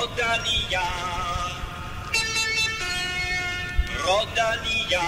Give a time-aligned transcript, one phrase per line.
[0.00, 0.80] Rodalia.
[4.06, 5.04] Rodalia.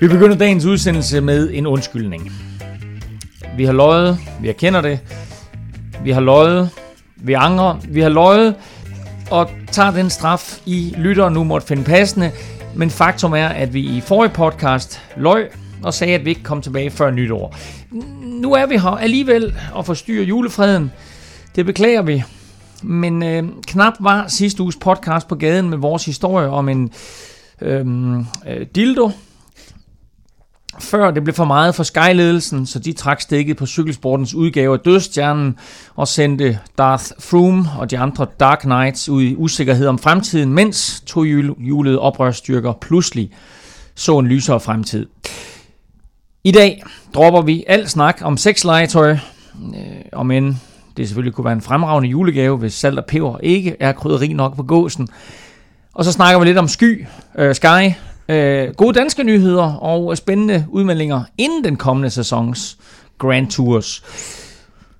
[0.00, 2.32] Vi begynder dagens udsendelse med en undskyldning.
[3.56, 4.98] Vi har løjet, vi erkender det.
[6.04, 6.70] Vi har løjet,
[7.24, 8.54] vi angrer, vi har løjet,
[9.30, 12.30] og tager den straf, I lytter nu måtte finde passende.
[12.74, 15.48] Men faktum er, at vi i forrige podcast løj
[15.82, 17.56] og sagde, at vi ikke kom tilbage før nytår.
[18.22, 20.92] Nu er vi her alligevel og forstyrrer julefreden.
[21.56, 22.22] Det beklager vi.
[22.82, 26.90] Men øh, knap var sidste uges podcast på gaden med vores historie om en
[27.60, 27.86] øh,
[28.48, 29.10] øh, dildo,
[30.80, 34.80] før det blev for meget for Sky-ledelsen, så de trak stikket på cykelsportens udgave af
[34.80, 35.58] Dødstjernen
[35.94, 41.02] og sendte Darth Froome og de andre Dark Knights ud i usikkerhed om fremtiden, mens
[41.06, 41.22] to
[41.58, 43.30] julede oprørsstyrker pludselig
[43.94, 45.06] så en lysere fremtid.
[46.44, 46.82] I dag
[47.14, 49.18] dropper vi al snak om sexlegetøj, øh,
[50.12, 50.54] om end
[50.96, 54.56] det selvfølgelig kunne være en fremragende julegave, hvis salt og peber ikke er krydderi nok
[54.56, 55.08] på gåsen.
[55.94, 57.06] Og så snakker vi lidt om sky,
[57.38, 57.92] øh, Sky,
[58.28, 62.78] øh, gode danske nyheder og spændende udmeldinger inden den kommende sæsons
[63.18, 64.02] Grand Tours.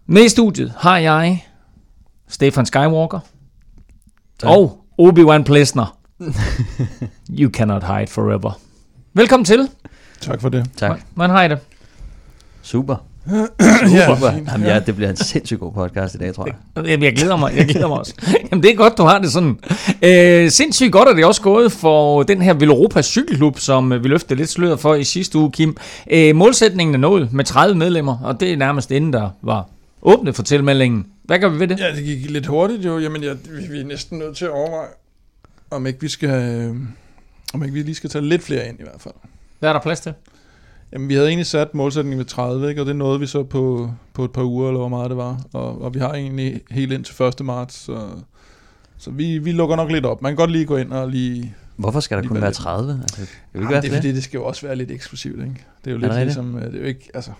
[0.06, 1.46] Med i studiet har jeg
[2.28, 3.20] Stefan Skywalker
[4.38, 4.50] tak.
[4.50, 5.98] og Obi-Wan Plesner.
[7.40, 8.58] you cannot hide forever.
[9.12, 9.68] Velkommen til.
[10.20, 10.70] Tak for det.
[10.76, 11.00] Tak.
[11.14, 11.58] Hvordan har I det?
[12.62, 12.96] Super.
[13.94, 14.32] Ja, Super.
[14.32, 14.48] fint.
[14.52, 16.84] Jamen, ja, det bliver en sindssygt god podcast i dag, tror jeg.
[16.86, 18.14] Jamen, jeg glæder mig, jeg glæder mig også.
[18.50, 19.58] Jamen, det er godt, du har det sådan.
[20.02, 24.38] Øh, sindssygt godt er det også gået for den her Villeuropa Cykelklub, som vi løftede
[24.38, 25.76] lidt sløret for i sidste uge, Kim.
[26.10, 29.66] Øh, målsætningen er nået med 30 medlemmer, og det er nærmest inden der var
[30.02, 31.06] åbnet for tilmeldingen.
[31.24, 31.80] Hvad gør vi ved det?
[31.80, 32.98] Ja, det gik lidt hurtigt jo.
[32.98, 34.86] Jamen, jeg, vi, vi er næsten nødt til at overveje,
[35.70, 36.28] om ikke vi skal...
[36.30, 36.74] øh,
[37.54, 39.14] Om ikke vi lige skal tage lidt flere ind i hvert fald.
[39.58, 40.12] Hvad er der plads til?
[40.94, 42.80] Jamen, vi havde egentlig sat målsætningen ved 30, ikke?
[42.82, 45.40] og det nåede vi så på, på et par uger, eller hvor meget det var.
[45.52, 47.40] Og, og vi har egentlig helt ind til 1.
[47.44, 47.98] marts, så,
[48.98, 50.22] så vi, vi lukker nok lidt op.
[50.22, 51.54] Man kan godt lige gå ind og lige...
[51.76, 52.56] Hvorfor skal der Lige kun være være lidt.
[52.58, 52.98] 30?
[53.02, 55.64] Altså, det Jamen, være det er fordi, det skal jo også være lidt eksklusivt, ikke?
[55.84, 56.26] Det er jo Er lidt det rigtigt?
[56.26, 56.56] ligesom...
[56.58, 57.10] øh, Det er jo ikke...
[57.14, 57.30] Altså,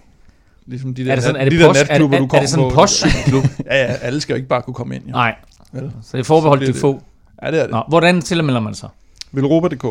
[0.66, 2.24] ligesom de der, Er det sådan, er de det, der post, er, natklubber, er, du
[2.24, 2.74] er, kommer det sådan en på.
[2.74, 3.44] postcykelklub?
[3.66, 5.04] Ja, ja, alle skal jo ikke bare kunne komme ind.
[5.06, 5.12] Jo.
[5.12, 5.34] Nej,
[5.72, 5.92] Vel?
[6.02, 7.02] så det er forbeholdt de det er få.
[7.42, 7.70] Ja, det er det.
[7.72, 8.88] Nå, hvordan tilmelder man sig?
[9.32, 9.86] Velropa.dk,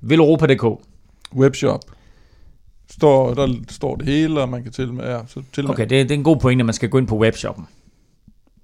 [0.00, 0.64] Villeuropa.dk.
[1.36, 1.80] webshop.
[2.90, 5.70] Står, der står det hele, og man kan til med, ja, så til med.
[5.70, 7.66] Okay, det, det er en god pointe, at man skal gå ind på webshoppen.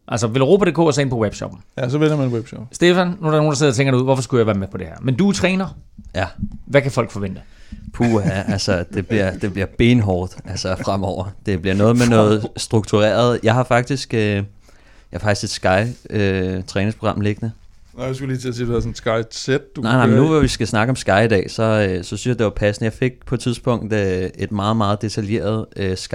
[0.09, 1.61] Altså Villeuropa.dk og så ind på webshoppen.
[1.79, 2.67] Ja, så vælger man webshop.
[2.73, 4.69] Stefan, nu er der nogen, der sidder og tænker ud, hvorfor skulle jeg være med
[4.69, 4.95] på det her?
[5.03, 5.77] Men du er træner.
[6.15, 6.27] Ja.
[6.67, 7.41] Hvad kan folk forvente?
[7.93, 11.25] Puh, ja, altså, det bliver, det bliver benhårdt altså, fremover.
[11.47, 13.41] Det bliver noget med noget struktureret.
[13.43, 14.45] Jeg har faktisk, øh, jeg
[15.13, 17.53] har faktisk et Sky-træningsprogram liggende.
[17.97, 19.93] Nå, jeg skulle lige til at sige, at det var sådan Sky set, du Nej,
[19.93, 22.27] nej, men nu hvor vi skal snakke om Sky i dag, så, øh, så synes
[22.27, 22.85] jeg, det var passende.
[22.85, 26.15] Jeg fik på et tidspunkt øh, et meget, meget detaljeret øh, Sky.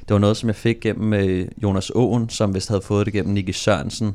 [0.00, 3.12] Det var noget, som jeg fik gennem øh, Jonas Åen, som vist havde fået det
[3.12, 4.14] gennem Nicky Sørensen,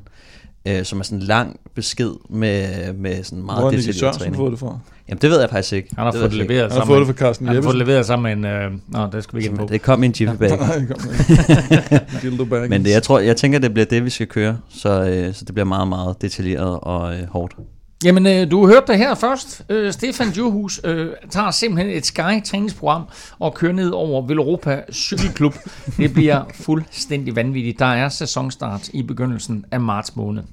[0.68, 3.96] øh, som er sådan en lang besked med, med sådan meget Hvor har Nicky detaljeret
[4.00, 4.36] Sørensen træning.
[4.36, 4.80] fået det fra?
[5.10, 5.90] Jamen, det ved jeg faktisk ikke.
[5.96, 7.56] Han har det fået det leveret Han har sammen fået det med, fra Carsten han
[7.56, 8.56] har fået det leveret sammen med en...
[8.56, 9.68] Øh, nå, det skal vi ikke på.
[9.72, 10.50] Det kom i en Jiffy bag.
[10.58, 12.06] Nej, det kom ikke.
[12.22, 12.70] Dildo baggins.
[12.70, 14.58] Men det, jeg tror, jeg tænker, det bliver det, vi skal køre.
[14.70, 17.56] Så, øh, så det bliver meget, meget detaljeret og øh, hårdt.
[18.04, 19.66] Jamen, øh, du hørte det her først.
[19.70, 23.04] Øh, Stefan Djurhus øh, tager simpelthen et Sky-træningsprogram
[23.40, 25.56] og kører ned over Villeuropa Cykelklub.
[25.98, 27.80] Det bliver fuldstændig vanvittigt.
[27.80, 30.44] Der er sæsonstart i begyndelsen af marts måned.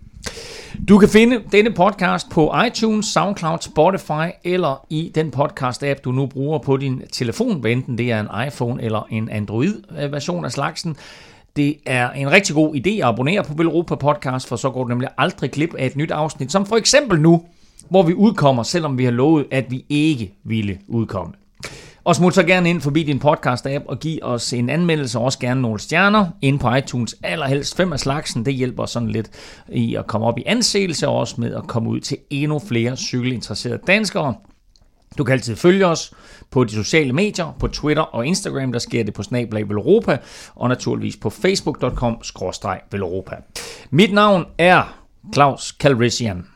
[0.89, 6.27] Du kan finde denne podcast på iTunes, SoundCloud, Spotify eller i den podcast-app, du nu
[6.27, 10.97] bruger på din telefon, hvad enten det er en iPhone eller en Android-version af slagsen.
[11.57, 14.89] Det er en rigtig god idé at abonnere på Velropa Podcast, for så går du
[14.89, 17.43] nemlig aldrig glip af et nyt afsnit, som for eksempel nu,
[17.89, 21.33] hvor vi udkommer, selvom vi har lovet, at vi ikke ville udkomme.
[22.05, 25.39] Og smut så gerne ind forbi din podcast-app og giv os en anmeldelse, og også
[25.39, 27.17] gerne nogle stjerner ind på iTunes.
[27.23, 29.31] Allerhelst fem af slagsen, det hjælper sådan lidt
[29.69, 32.97] i at komme op i anseelse, og også med at komme ud til endnu flere
[32.97, 34.35] cykelinteresserede danskere.
[35.19, 36.13] Du kan altid følge os
[36.51, 40.19] på de sociale medier, på Twitter og Instagram, der sker det på Snablag Velropa,
[40.55, 43.37] og naturligvis på facebook.com-velropa.
[43.91, 44.99] Mit navn er
[45.35, 46.47] Claus Calrissian,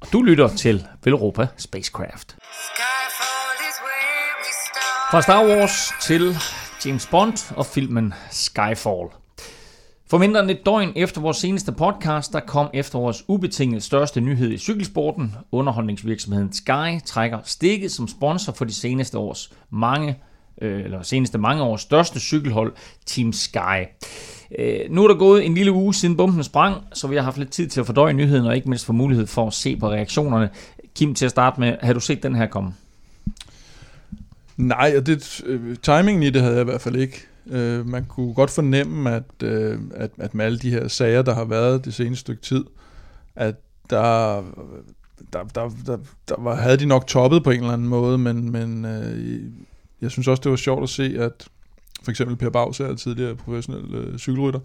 [0.00, 2.36] og du lytter til Velropa Spacecraft.
[2.52, 2.97] Sky.
[5.10, 6.36] Fra Star Wars til
[6.86, 9.08] James Bond og filmen Skyfall.
[10.10, 14.20] For mindre end et døgn efter vores seneste podcast, der kom efter vores ubetinget største
[14.20, 15.34] nyhed i cykelsporten.
[15.52, 20.18] Underholdningsvirksomheden Sky trækker stikket som sponsor for de seneste års mange
[20.62, 22.72] øh, eller seneste mange års største cykelhold,
[23.06, 23.86] Team Sky.
[24.58, 27.38] Øh, nu er der gået en lille uge siden bomben sprang, så vi har haft
[27.38, 29.90] lidt tid til at fordøje nyheden, og ikke mindst få mulighed for at se på
[29.90, 30.50] reaktionerne.
[30.94, 32.74] Kim, til at starte med, har du set den her komme?
[34.58, 37.26] Nej, og det, øh, timingen i det havde jeg i hvert fald ikke.
[37.46, 41.34] Øh, man kunne godt fornemme, at, øh, at, at med alle de her sager, der
[41.34, 42.64] har været det seneste stykke tid,
[43.36, 43.54] at
[43.90, 44.42] der,
[45.32, 48.52] der, der, der, der var, havde de nok toppet på en eller anden måde, men,
[48.52, 49.42] men øh,
[50.00, 51.48] jeg synes også, det var sjovt at se, at
[52.02, 54.60] for eksempel Per Baus er tidligere professionel øh, cykelrytter,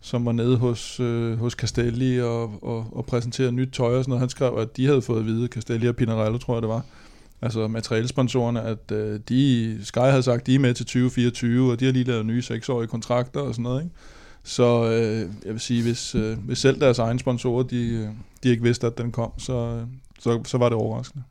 [0.00, 4.10] som var nede hos, øh, hos Castelli og, og, og præsenterede nyt tøj og sådan
[4.10, 4.20] noget.
[4.20, 6.84] Han skrev, at de havde fået at vide, Castelli og Pinarello, tror jeg det var,
[7.42, 11.84] altså materialsponsorerne, at øh, de, Sky havde sagt, de er med til 2024, og de
[11.84, 13.94] har lige lavet nye seksårige kontrakter og sådan noget, ikke?
[14.44, 18.08] Så øh, jeg vil sige, hvis, øh, hvis selv deres egne sponsorer, de, øh,
[18.42, 19.82] de ikke vidste, at den kom, så, øh,
[20.18, 21.24] så, så var det overraskende.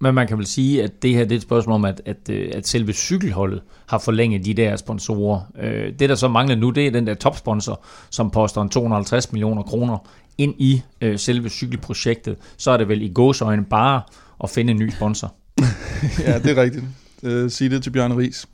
[0.00, 2.30] Men man kan vel sige, at det her det er et spørgsmål om, at, at,
[2.30, 5.40] øh, at selve cykelholdet har forlænget de der sponsorer.
[5.60, 9.32] Øh, Det, der så mangler nu, det er den der topsponsor, som poster en 250
[9.32, 9.98] millioner kroner
[10.38, 12.36] ind i øh, selve cykelprojektet.
[12.56, 14.02] Så er det vel i gåsøjne bare
[14.44, 15.34] at finde en ny sponsor.
[16.26, 16.84] ja, det er rigtigt.
[17.22, 18.46] Øh, sig det til Bjørn Ries.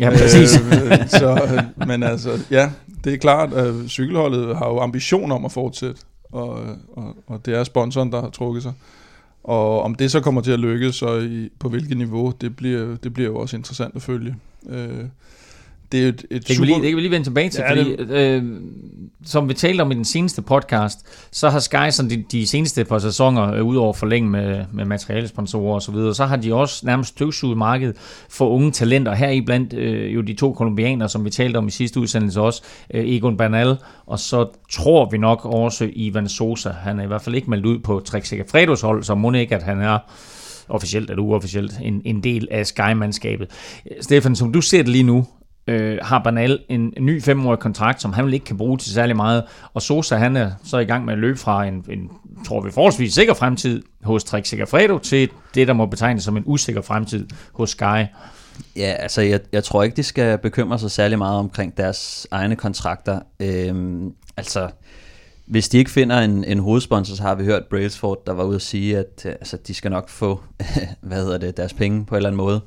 [0.00, 0.56] Ja, præcis.
[0.56, 2.70] Øh, så, øh, men altså, ja,
[3.04, 6.00] det er klart, at cykelholdet har jo ambition om at fortsætte,
[6.32, 6.50] og,
[6.96, 8.72] og, og det er sponsoren, der har trukket sig.
[9.44, 12.96] Og om det så kommer til at lykkes, og i, på hvilket niveau, det bliver,
[12.96, 14.36] det bliver jo også interessant at følge.
[14.68, 15.04] Øh,
[15.92, 17.50] det er jo et, et Det kan, vi lige, det kan vi lige vende tilbage
[17.50, 18.42] til, Ja, fordi øh,
[19.26, 20.98] som vi talte om i den seneste podcast,
[21.32, 25.74] så har Sky sådan de, de seneste par sæsoner, øh, udover forlænge med, med materialesponsorer
[25.74, 27.96] og så videre, så har de også nærmest støvsuget markedet
[28.30, 29.14] for unge talenter.
[29.14, 32.40] Her i blandt øh, jo de to kolumbianere, som vi talte om i sidste udsendelse
[32.40, 32.62] også,
[32.94, 33.76] øh, Egon Bernal,
[34.06, 36.70] og så tror vi nok også Ivan Sosa.
[36.70, 39.54] Han er i hvert fald ikke meldt ud på Trek Segafredos hold, så må ikke,
[39.54, 39.98] at han er
[40.68, 43.50] officielt eller uofficielt en, en del af Sky-mandskabet.
[44.00, 45.26] Stefan, som du ser det lige nu,
[45.66, 49.16] øh, har Bernal en, ny femårig kontrakt, som han vel ikke kan bruge til særlig
[49.16, 49.42] meget,
[49.74, 52.10] og Sosa han er så i gang med at løbe fra en, en
[52.46, 56.42] tror vi, forholdsvis sikker fremtid hos Trek Segafredo til det, der må betegnes som en
[56.46, 58.04] usikker fremtid hos Sky.
[58.76, 62.56] Ja, altså jeg, jeg tror ikke, de skal bekymre sig særlig meget omkring deres egne
[62.56, 63.20] kontrakter.
[63.40, 64.68] Øhm, altså,
[65.46, 68.54] hvis de ikke finder en, en hovedsponsor, så har vi hørt Brailsford, der var ude
[68.54, 70.40] at sige, at øh, altså, de skal nok få
[71.00, 72.60] hvad hedder det, deres penge på en eller anden måde.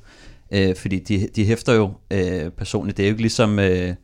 [0.51, 2.97] Øh, fordi de, de hæfter jo øh, personligt.
[2.97, 3.59] Det er jo ikke ligesom...
[3.59, 3.95] Øh,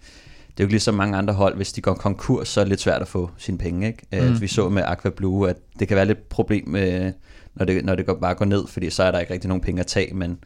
[0.48, 2.70] det er jo ikke ligesom mange andre hold, hvis de går konkurs, så er det
[2.70, 3.88] lidt svært at få sine penge.
[3.88, 4.30] Ikke?
[4.30, 4.42] Mm.
[4.42, 7.12] Vi så med Aqua Blue, at det kan være lidt problem, øh,
[7.56, 9.62] når det, når det går, bare går ned, fordi så er der ikke rigtig nogen
[9.62, 10.38] penge at tage, men,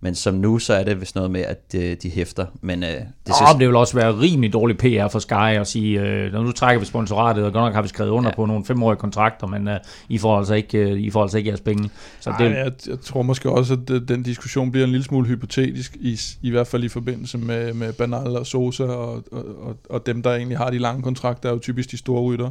[0.00, 2.46] men som nu, så er det vist noget med, at øh, de hæfter.
[2.60, 5.32] Men øh, det Det, synes, oh, det vil også være rimelig dårlig PR for Sky
[5.60, 8.30] at sige, øh, når nu trækker vi sponsoratet, og godt nok har vi skrevet under
[8.30, 8.34] Ja.
[8.36, 9.78] på nogle femårige kontrakter, men øh,
[10.08, 11.90] I, får altså ikke, øh, I får altså ikke jeres penge.
[12.20, 15.04] Så Ej, det, jeg, jeg tror måske også, at det- den diskussion bliver en lille
[15.04, 19.44] smule hypotetisk, i, i hvert fald i forbindelse med, med Bernal og Sosa, og, og,
[19.62, 22.50] og, og dem, der egentlig har de lange kontrakter, er jo typisk de store rytter.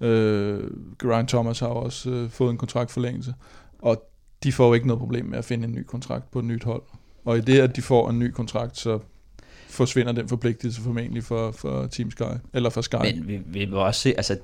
[0.00, 0.60] Øh,
[1.02, 3.34] Geraint Thomas har også øh, fået en kontraktforlængelse,
[3.82, 4.07] og
[4.44, 6.64] de får jo ikke noget problem med at finde en ny kontrakt på et nyt
[6.64, 6.82] hold.
[7.24, 8.98] Og i det, at de får en ny kontrakt, så
[9.68, 12.22] forsvinder den forpligtelse formentlig for, for Team Sky,
[12.54, 12.96] eller for Sky.
[13.14, 14.36] Men vi, vi må også se, altså,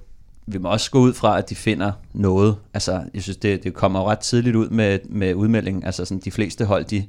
[0.47, 2.57] vi må også gå ud fra, at de finder noget.
[2.75, 5.85] Altså, jeg synes, det, det kommer jo ret tidligt ud med, med udmeldingen.
[5.85, 7.05] Altså, sådan, de fleste hold, de,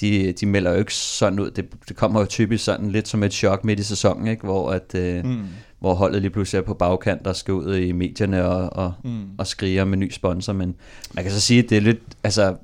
[0.00, 1.50] de, de melder jo ikke sådan ud.
[1.50, 4.42] Det, det kommer jo typisk sådan lidt som et chok midt i sæsonen, ikke?
[4.42, 5.44] Hvor, at, øh, Mm.
[5.80, 9.24] Hvor holdet lige pludselig er på bagkant og skal ud i medierne og, og, Mm.
[9.38, 10.52] og skriger med ny sponsor.
[10.52, 10.74] Men
[11.14, 12.54] man kan så sige, at det er lidt, altså,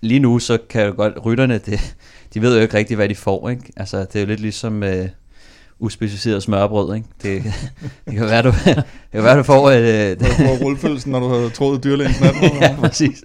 [0.00, 1.96] lige nu, så kan jo godt, rytterne, det,
[2.34, 3.62] de ved jo ikke rigtigt, hvad de får, ikke?
[3.76, 5.08] Altså, det er jo lidt ligesom øh,
[5.78, 7.08] uspecificeret smørbrød, ikke?
[7.22, 7.42] Det,
[8.06, 9.70] det kan være, du, det kan være, du får.
[9.70, 12.34] Øh, Du får rullefølelsen, når du har troet dyrlægens nat.
[12.60, 13.22] ja, præcis.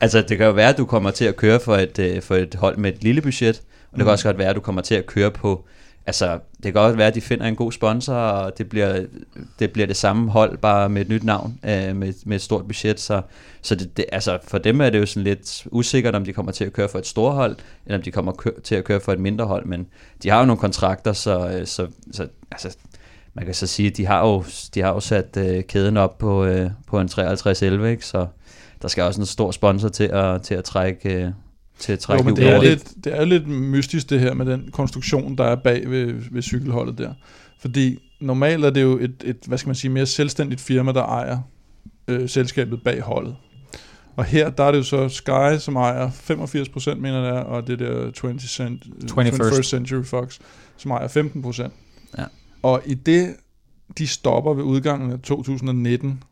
[0.00, 2.34] Altså, det kan jo være, at du kommer til at køre for et, øh, for
[2.36, 4.10] et hold med et lille budget, og det kan Mm.
[4.10, 5.64] også godt være, at du kommer til at køre på...
[6.08, 9.06] Altså, det kan godt være, at de finder en god sponsor, og det bliver
[9.58, 12.66] det, bliver det samme hold, bare med et nyt navn, øh, med, med et stort
[12.66, 13.00] budget.
[13.00, 13.22] Så,
[13.62, 16.52] så det, det, altså, for dem er det jo sådan lidt usikkert, om de kommer
[16.52, 19.00] til at køre for et stort hold, eller om de kommer kø- til at køre
[19.00, 19.66] for et mindre hold.
[19.66, 19.86] Men
[20.22, 22.76] de har jo nogle kontrakter, så, øh, så, så altså,
[23.34, 26.18] man kan så sige, at de har jo, de har jo sat øh, kæden op
[26.18, 28.06] på, øh, på en 53-11, ikke?
[28.06, 28.26] så
[28.82, 31.30] der skal også en stor sponsor til at, til at trække, øh,
[31.78, 34.46] til at trække Jo, men det er, lidt, det er lidt mystisk det her med
[34.46, 37.14] den konstruktion, der er bag ved, ved cykelholdet der.
[37.58, 41.02] Fordi normalt er det jo et, et hvad skal man sige, mere selvstændigt firma, der
[41.02, 41.38] ejer
[42.08, 43.36] øh, selskabet bag holdet.
[44.16, 47.66] Og her, der er det jo så Sky, som ejer 85%, mener jeg, det og
[47.66, 49.20] det der 20 cent, 21st.
[49.20, 50.38] 21st Century Fox,
[50.76, 51.70] som ejer 15%.
[52.18, 52.24] Ja.
[52.62, 53.36] Og i det,
[53.98, 56.22] de stopper ved udgangen af 2019,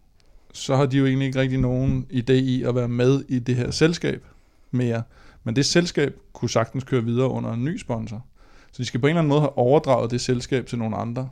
[0.52, 3.56] så har de jo egentlig ikke rigtig nogen idé i at være med i det
[3.56, 4.24] her selskab
[4.70, 5.02] mere.
[5.46, 8.24] Men det selskab kunne sagtens køre videre under en ny sponsor.
[8.72, 11.28] Så de skal på en eller anden måde have overdraget det selskab til nogle andre.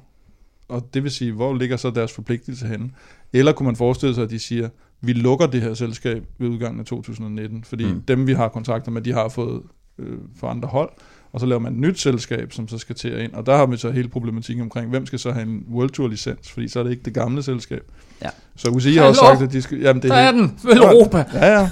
[0.69, 2.91] og det vil sige, hvor ligger så deres forpligtelse henne?
[3.33, 4.69] Eller kunne man forestille sig, at de siger,
[5.01, 8.01] vi lukker det her selskab ved udgangen af 2019, fordi Mm.
[8.03, 9.63] dem, vi har kontrakter med, de har fået
[9.99, 10.91] øh, for andre hold,
[11.33, 13.57] og så laver man et nyt selskab, som så skal til at ind, og der
[13.57, 16.69] har vi så hele problematikken omkring, hvem skal så have en World Tour licens, fordi
[16.69, 17.83] så er det ikke det gamle selskab.
[18.23, 18.29] Ja.
[18.57, 19.35] Så UCI har også Hallo?
[19.39, 19.81] sagt, at de skal...
[19.81, 21.25] Jamen, det Der er helt- den, vel Europa.
[21.35, 21.71] Ja, ja.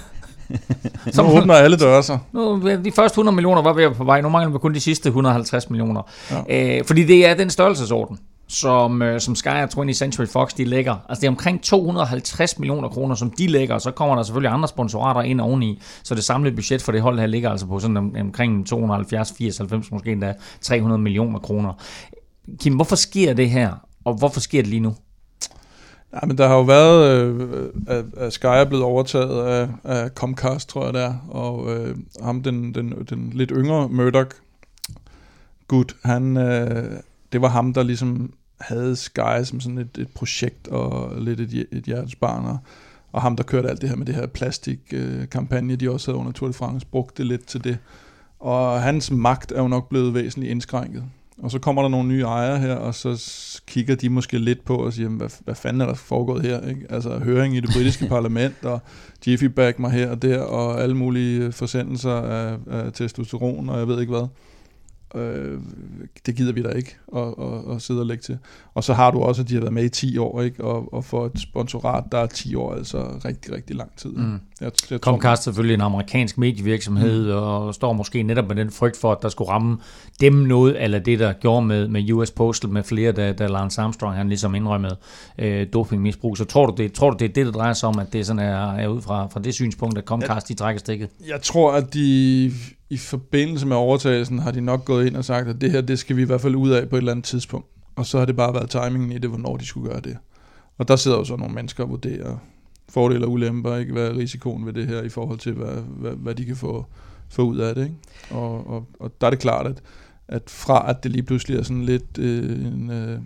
[1.13, 2.19] Som- Nu åbner alle døre sig.
[2.33, 4.21] Nu, de første 100 millioner var være på vej.
[4.21, 6.03] Nu mangler vi kun de sidste 150 millioner.
[6.31, 6.37] Ja.
[6.49, 6.79] Ja.
[6.79, 8.19] Øh, fordi det er den størrelsesorden,
[8.49, 10.95] som, øh, som Sky og 20th Century Fox de lægger.
[11.09, 14.53] Altså det er omkring 250 millioner kroner, som de lægger, og så kommer der selvfølgelig
[14.53, 15.81] andre sponsorater ind oveni.
[16.03, 19.35] Så det samlede budget for det hold her ligger altså på sådan om, omkring 270,
[19.39, 21.73] 80, 90, måske endda 300 millioner kroner.
[22.61, 23.71] Kim, hvorfor sker det her?
[24.05, 24.95] Og hvorfor sker det lige nu?
[26.13, 30.11] Ja, men der har jo været, øh, at, at Sky er blevet overtaget af, af
[30.11, 34.31] Comcast, tror jeg det er, og øh, ham, den, den, den lidt yngre Murdoch,
[35.69, 37.01] gut, han, øh,
[37.33, 41.67] det var ham, der ligesom havde Sky som sådan et, et projekt og lidt et,
[41.73, 42.59] et hjertesbarn, og,
[43.13, 46.33] og ham, der kørte alt det her med det her plastikkampagne, de også havde under
[46.33, 47.79] Tour de France, brugte det lidt til det.
[48.41, 51.05] Og hans magt er jo nok blevet væsentligt indskrænket.
[51.43, 53.31] Og så kommer der nogle nye ejere her, og så
[53.67, 56.69] kigger de måske lidt på og siger, hvad, hvad fanden er der foregået her?
[56.69, 56.87] Ikke?
[56.91, 58.81] Altså høring i det britiske parlament, og
[59.27, 63.89] Jiffy Bag mig her og der, og alle mulige forsendelser af, af testosteron, og jeg
[63.89, 64.29] ved ikke hvad.
[65.15, 65.61] Øh,
[66.27, 68.39] det gider vi da ikke at, at, at sidde og lægge til.
[68.75, 70.65] Og så har du også, at de har været med i 10 år, ikke?
[70.65, 74.11] Og, og for et sponsorat, der er 10 år altså rigtig, rigtig lang tid.
[74.11, 74.41] Mm.
[74.61, 77.37] Jeg, jeg Comcast er selvfølgelig en amerikansk medievirksomhed, mm.
[77.37, 79.79] og står måske netop med den frygt for, at der skulle ramme
[80.21, 83.81] dem noget, eller det, der gjorde med, med US Postal med flere, da, da Lance
[83.81, 84.97] Armstrong han ligesom indrømmede
[85.39, 86.37] øh, dopingmisbrug.
[86.37, 88.27] Så tror du, det, tror du, det er det, der drejer sig om, at det
[88.27, 91.09] sådan er, er ud fra, fra det synspunkt, at Comcast de trækker stikket?
[91.29, 92.53] Jeg tror, at de
[92.93, 95.99] i forbindelse med overtagelsen har de nok gået ind og sagt, at det her, det
[95.99, 97.67] skal vi i hvert fald ud af på et eller andet tidspunkt.
[97.97, 100.17] Og så har det bare været timingen i det, hvornår de skulle gøre det.
[100.79, 102.37] Og der sidder jo så nogle mennesker og vurderer
[102.89, 103.93] fordele og ulemper, ikke?
[103.93, 106.87] hvad er risikoen ved det her i forhold til, hvad, hvad, hvad de kan få,
[107.29, 107.83] få ud af det.
[107.83, 107.97] Ikke?
[108.31, 109.83] Og, og, og der er det klart, at,
[110.29, 113.19] at fra at det lige pludselig er sådan lidt øh, en, øh,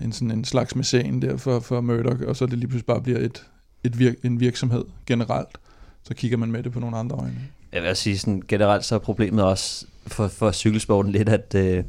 [0.00, 3.02] en, sådan en slags mæcen der for, for Murdoch, og så det lige pludselig bare
[3.02, 3.46] bliver et,
[3.84, 5.58] et vir, en virksomhed generelt,
[6.02, 7.48] så kigger man med det på nogle andre øjne.
[7.76, 11.84] Jeg vil sige, sådan, generelt så er problemet også for, for cykelsporten lidt, at øh,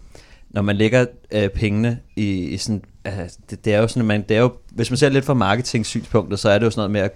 [0.49, 3.13] når man lægger øh, pengene i, i sådan, øh,
[3.49, 5.33] det, det er jo sådan, at man, det er jo, hvis man ser lidt fra
[5.33, 7.11] marketing-synspunktet, så er det jo sådan noget med, at,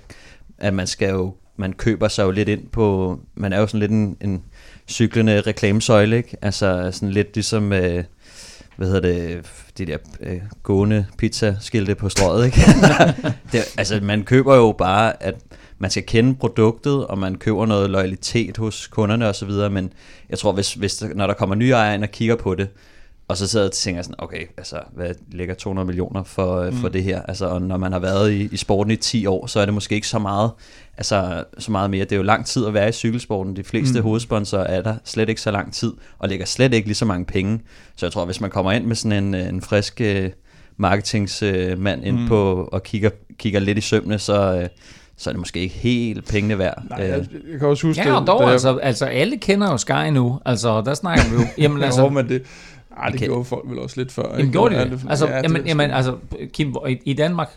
[0.58, 3.80] at man skal jo, man køber sig jo lidt ind på, man er jo sådan
[3.80, 4.44] lidt en, en
[4.88, 6.38] cyklende reklamesøjle, ikke?
[6.42, 8.04] Altså sådan lidt ligesom, øh,
[8.78, 9.46] hvad hedder det,
[9.78, 12.58] de der øh, gående pizza-skilte på strøget, ikke?
[13.52, 15.36] det, altså man køber jo bare, at
[15.82, 19.94] man skal kende produktet, og man køber noget loyalitet hos kunderne og så videre, men
[20.30, 22.68] jeg tror, hvis, hvis der, når der kommer nye ejere ind og kigger på det,
[23.28, 26.78] og så sidder jeg og tænker sådan, okay, altså, hvad ligger 200 millioner for, mm.
[26.78, 27.22] for det her?
[27.22, 29.74] Altså, og når man har været i, i sporten i 10 år, så er det
[29.74, 30.52] måske ikke så meget,
[30.98, 32.04] altså, så meget mere.
[32.04, 33.56] Det er jo lang tid at være i cykelsporten.
[33.56, 34.04] De fleste mm.
[34.04, 37.26] hovedsponsorer er der slet ikke så lang tid, og lægger slet ikke lige så mange
[37.26, 37.60] penge.
[37.96, 40.30] Så jeg tror, hvis man kommer ind med sådan en, en frisk øh,
[40.78, 42.28] marketingsmand ind mm.
[42.28, 44.70] på, og kigger, kigger lidt i sømne, så, øh,
[45.22, 46.84] så er det måske ikke helt pengene værd.
[46.90, 49.72] Nej, jeg, jeg kan også huske Ja, og dog, da jeg- altså, altså alle kender
[49.72, 50.40] jo Sky nu.
[50.46, 51.42] Altså, der snakker vi jo.
[51.64, 52.44] Jamen, Altså, jo, men det,
[52.98, 53.26] ej, det Okay.
[53.26, 54.24] gjorde folk vel også lidt før.
[54.24, 54.52] Jamen, ikke?
[54.52, 55.02] gjorde de Ja, det?
[55.10, 56.16] Altså, ja, ja, det jamen, jamen, altså,
[56.54, 57.50] Kim, i, i Danmark,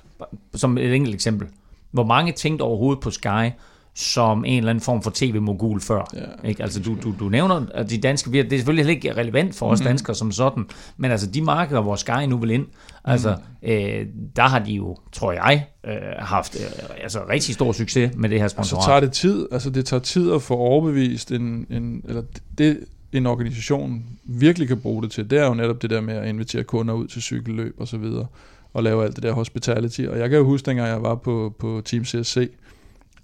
[0.54, 1.46] som et enkelt eksempel,
[1.90, 3.50] hvor mange tænkte overhovedet på Sky
[3.96, 6.10] som en eller anden form for tv-mogul før.
[6.14, 6.48] Ja.
[6.48, 6.62] Ikke?
[6.62, 9.66] Altså, du, du, du nævner, at de danske virksomheder, det er selvfølgelig ikke relevant for
[9.66, 9.86] os Mhm.
[9.86, 10.64] danskere som sådan,
[10.96, 12.66] men altså de markeder, hvor Sky nu vil ind,
[13.04, 13.70] altså, Mhm.
[13.70, 14.06] øh,
[14.36, 16.66] der har de jo, tror jeg, øh, haft øh,
[17.02, 18.84] altså, rigtig stor succes med det her Og så sponsorat.
[18.86, 22.22] tager det tid, altså det tager tid at få overbevist en, en eller
[22.58, 22.78] det
[23.12, 26.28] en organisation virkelig kan bruge det til, det er jo netop det der med at
[26.28, 28.26] invitere kunder ud til cykelløb og så videre,
[28.72, 30.00] og lave alt det der hospitality.
[30.00, 32.50] Og jeg kan jo huske, dengang jeg var på, på Team CSC,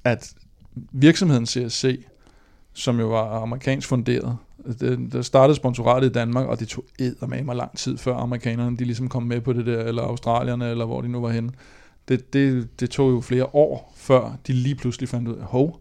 [0.05, 0.33] at
[0.93, 2.05] virksomheden CSC,
[2.73, 4.37] som jo var amerikansk funderet,
[5.13, 6.85] der startede sponsoratet i Danmark, og det tog
[7.29, 10.71] med mig lang tid, før amerikanerne de ligesom kom med på det der, eller australierne,
[10.71, 11.51] eller hvor de nu var henne.
[12.09, 15.81] Det, det, det tog jo flere år, før de lige pludselig fandt ud af, hov,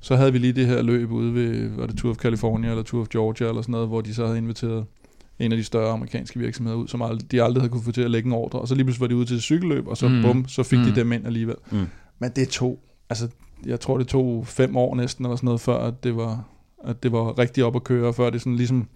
[0.00, 2.82] så havde vi lige det her løb ude ved, var det Tour of California, eller
[2.82, 4.84] Tour of Georgia, eller sådan noget, hvor de så havde inviteret
[5.38, 8.02] en af de større amerikanske virksomheder ud, som ald- de aldrig havde kunne få til
[8.02, 9.96] at lægge en ordre, og så lige pludselig var de ude til et cykelløb, og
[9.96, 10.22] så Mm.
[10.22, 10.78] bum, så fik.
[10.78, 10.84] Mm.
[10.84, 11.56] de dem ind alligevel.
[11.70, 11.86] Mm.
[12.18, 12.78] Men det tog,
[13.10, 13.28] altså
[13.66, 16.44] jeg tror det tog fem år næsten, eller sådan noget, før at det var,
[16.86, 18.88] at det var rigtig op at køre, før det sådan ligesom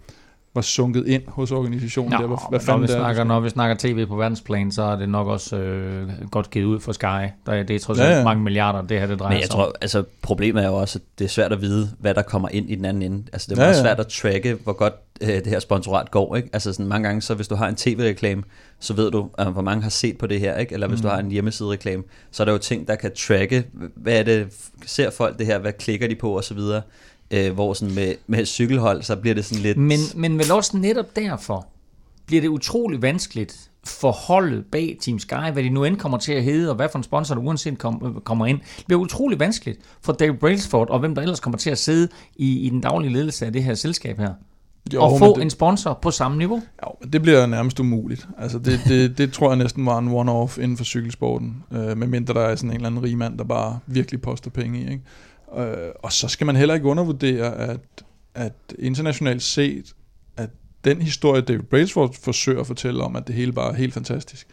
[0.55, 2.11] var sunket ind hos organisationen.
[2.11, 4.05] Nå, der, hvad, hvad når, fanden vi det er, snakker, der når vi snakker tv
[4.05, 7.03] på verdensplan, så er det nok også øh, godt givet ud for Sky.
[7.05, 8.23] Der, er- det er trods Ja, alt ja.
[8.23, 10.99] mange milliarder, det her det drejer Men jeg sig tror, altså problemet er jo også,
[10.99, 13.23] at det er svært at vide, hvad der kommer ind i den anden ende.
[13.33, 13.81] Altså det er Ja, meget ja.
[13.83, 16.35] svært at tracke, hvor godt øh, det her sponsorat går.
[16.35, 16.49] Ikke?
[16.53, 18.43] Altså sådan mange gange, så hvis du har en tv-reklame,
[18.79, 20.57] så ved du, øh, hvor mange har set på det her.
[20.57, 20.73] Ikke?
[20.73, 21.03] Eller hvis Mm.
[21.03, 23.63] du har en hjemmeside-reklame, så er der jo ting, der kan tracke,
[23.95, 24.47] hvad er det,
[24.85, 26.59] ser folk det her, hvad klikker de på osv.
[27.33, 29.77] Øh, hvor sådan med, med cykelhold, så bliver det sådan lidt...
[29.77, 31.67] Men, men vel også netop derfor
[32.25, 36.33] bliver det utrolig vanskeligt for holdet bag Team Sky, hvad de nu end kommer til
[36.33, 38.59] at hedde, og hvad for en sponsor der uanset kom, kommer ind.
[38.77, 42.07] Det bliver utrolig vanskeligt for David Brailsford, og hvem der ellers kommer til at sidde
[42.35, 44.33] i, i den daglige ledelse af det her selskab her,
[44.93, 46.55] Jo, og få det- en sponsor på samme niveau.
[46.85, 48.27] Jo, men det bliver nærmest umuligt.
[48.37, 51.63] Altså det, det, det tror jeg næsten var en one-off inden for cykelsporten.
[51.71, 54.79] Øh, medmindre der er sådan en eller anden rig mand, der bare virkelig poster penge
[54.79, 54.81] i.
[54.91, 55.01] Ikke?
[55.57, 57.79] Øh, og så skal man heller ikke undervurdere, at,
[58.35, 59.93] at internationalt set,
[60.37, 60.49] at
[60.83, 64.47] den historie, David Brailsford forsøger at fortælle om, at det hele bare er helt fantastisk,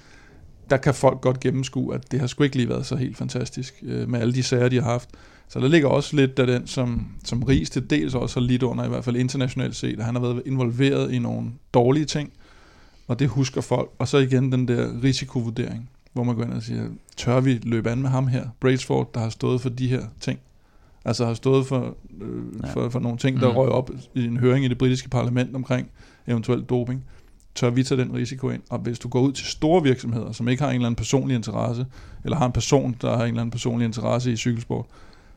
[0.70, 3.74] der kan folk godt gennemskue, at det har sgu ikke lige været så helt fantastisk
[3.82, 5.08] øh, med alle de sager, de har haft.
[5.48, 8.62] Så der ligger også lidt af den, som, som Ries til dels også har lidt
[8.62, 12.32] under, i hvert fald internationalt set, at han har været involveret i nogle dårlige ting,
[13.08, 13.90] og det husker folk.
[13.98, 17.90] Og så igen den der risikovurdering, hvor man går ind og siger, tør vi løbe
[17.90, 20.38] an med ham her, Brailsford, der har stået for de her ting?
[21.04, 22.72] Altså har stået for, øh, Ja.
[22.72, 23.56] for, for nogle ting, der Mm.
[23.56, 25.90] røg op i en høring i det britiske parlament omkring
[26.26, 27.04] eventuel doping.
[27.54, 28.62] Tør vi tage den risiko ind?
[28.70, 31.34] Og hvis du går ud til store virksomheder, som ikke har en eller anden personlig
[31.34, 31.86] interesse,
[32.24, 34.86] eller har en person, der har en eller anden personlig interesse i cykelsport,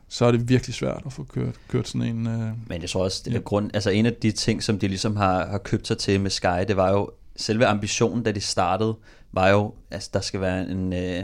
[0.08, 2.26] så er det virkelig svært at få kørt, kørt sådan en...
[2.26, 3.40] Øh, Men jeg tror også, det er Ja.
[3.42, 6.30] grund, altså en af de ting, som de ligesom har, har købt sig til med
[6.30, 8.94] Sky, det var jo, selve ambitionen, da de startede,
[9.32, 11.22] var jo, altså der skal være en, øh,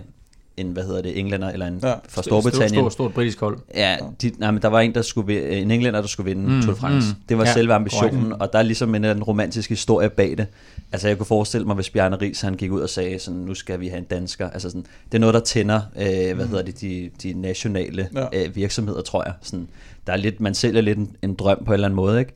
[0.61, 2.75] en hvad hedder det, englænder, eller en Ja, ja, fra Stort, Storbritannien.
[2.75, 3.59] stort, stort britisk hold.
[3.75, 6.55] Ja, de, nej, men der var en, der skulle, en englænder, der skulle vinde Mm,
[6.55, 7.09] mm, Tour de France.
[7.09, 7.17] mm.
[7.19, 8.43] Mm, det var Ja, selve ambitionen, korrekt.
[8.43, 10.47] og der er ligesom en, en romantisk historie bag det.
[10.93, 13.55] Altså jeg kunne forestille mig, hvis Bjarne Ries, han gik ud og sagde, sådan, nu
[13.55, 14.51] skal vi have en dansker.
[14.51, 18.27] Altså sådan, det er noget, der tænder, øh, hvad hedder det, de, de nationale ja.
[18.45, 19.33] øh, virksomheder, tror jeg.
[19.43, 19.69] Sådan,
[20.07, 22.33] der er lidt, man sælger lidt en, en drøm på en eller anden måde, ikke?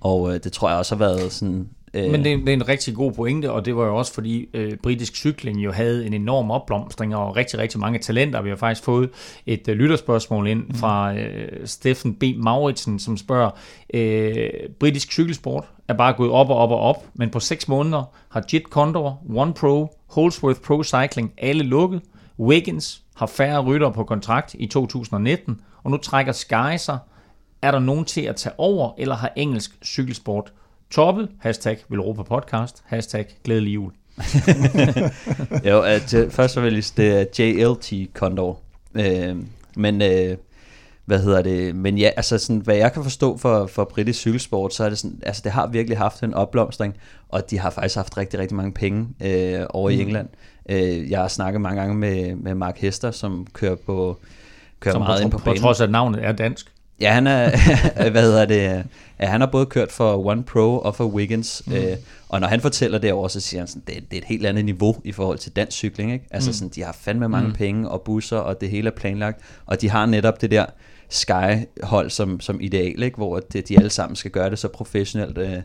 [0.00, 1.68] Og øh, det tror jeg også har været sådan...
[1.94, 4.14] Øh, Men det, er- det er en rigtig god pointe, og det var jo også
[4.14, 8.42] fordi øh, britisk cykling jo havde en enorm opblomstring og rigtig, rigtig mange talenter.
[8.42, 9.10] Vi har faktisk fået
[9.46, 12.22] et øh, lytterspørgsmål ind fra øh, Steffen B.
[12.36, 13.50] Mauritsen, som spørger,
[13.94, 18.02] øh, britisk cykelsport er bare gået op og op og op, men på seks måneder
[18.28, 22.00] har Jit Condor, One Pro, Holsworth Pro Cycling alle lukket.
[22.40, 26.98] Wiggins har færre rytter på kontrakt i 2019, og nu trækker Sky sig.
[27.62, 30.52] Er der nogen til at tage over, eller har engelsk cykelsport
[30.90, 31.28] toppet?
[31.40, 32.82] Hashtag Velropa Podcast.
[32.86, 33.92] Hashtag glædelig jul.
[35.70, 38.58] jo, at, øh, først så vil jeg det er JLT Condor.
[38.94, 39.36] Øh,
[39.76, 40.36] men øh,
[41.04, 41.76] hvad hedder det?
[41.76, 44.98] Men ja, altså sådan, hvad jeg kan forstå for, for britisk cykelsport, så er det
[44.98, 46.94] sådan, altså det har virkelig haft en opblomstring,
[47.28, 49.96] og de har faktisk haft rigtig, rigtig mange penge øh, over mm.
[49.96, 50.28] i England.
[50.68, 54.18] Øh, jeg har snakket mange gange med, med Mark Hester, som kører på
[54.80, 56.72] kører Som meget på, ind på på, på trods af at navnet er dansk.
[57.00, 57.50] Ja, han er,
[58.10, 58.84] hvad hedder det,
[59.20, 61.72] ja, han har både kørt for One Pro og for Wiggins, mm.
[61.72, 61.96] øh,
[62.28, 64.46] og når han fortæller det over, så siger han sådan, det, det er et helt
[64.46, 66.24] andet niveau i forhold til dansk cykling, ikke?
[66.30, 66.54] Altså Mm.
[66.54, 67.54] sådan, de har fandme mange Mm.
[67.54, 70.66] penge og busser, og det hele er planlagt, og de har netop det der
[71.10, 73.16] Sky-hold som, som ideal, ikke?
[73.16, 75.38] hvor det, de alle sammen skal gøre det så professionelt.
[75.38, 75.56] Øh,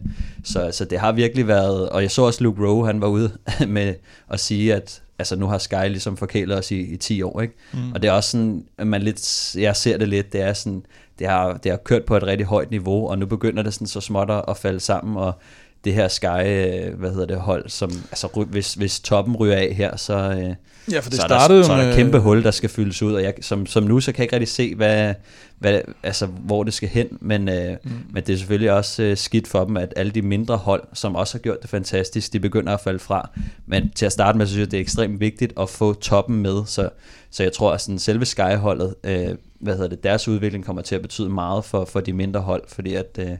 [0.44, 3.32] så, så det har virkelig været, og jeg så også Luke Rowe, han var ude
[3.68, 3.94] med
[4.32, 7.54] at sige, at altså, nu har Sky ligesom forkælet os i, i 10 år, ikke?
[7.74, 7.92] Mm.
[7.94, 10.84] Og det er også sådan, at man lidt, jeg ser det lidt, det er sådan,
[11.20, 13.88] det har, det har kørt på et rigtig højt niveau, og nu begynder det sådan
[13.88, 15.34] så småt at falde sammen, og
[15.84, 19.74] det her Sky, øh, hvad hedder det, hold, som, altså hvis, hvis toppen ryger af
[19.76, 21.98] her, så, øh, ja, for det så, er startede der, så er der med- et
[21.98, 24.36] kæmpe hul, der skal fyldes ud, og jeg, som, som nu, så kan jeg ikke
[24.36, 25.14] rigtig se, hvad,
[25.60, 27.92] hvad, altså, hvor det skal hen, men, øh, mm.
[28.14, 31.16] men det er selvfølgelig også øh, skidt for dem, at alle de mindre hold, som
[31.16, 33.30] også har gjort det fantastisk, de begynder at falde fra.
[33.66, 36.42] Men til at starte med, så synes jeg, det er ekstremt vigtigt at få toppen
[36.42, 36.90] med, så,
[37.32, 39.28] så jeg tror, at sådan, selve Sky-holdet, øh,
[39.60, 42.64] hvad hedder det, deres udvikling kommer til at betyde meget for, for de mindre hold,
[42.68, 43.32] fordi at, øh,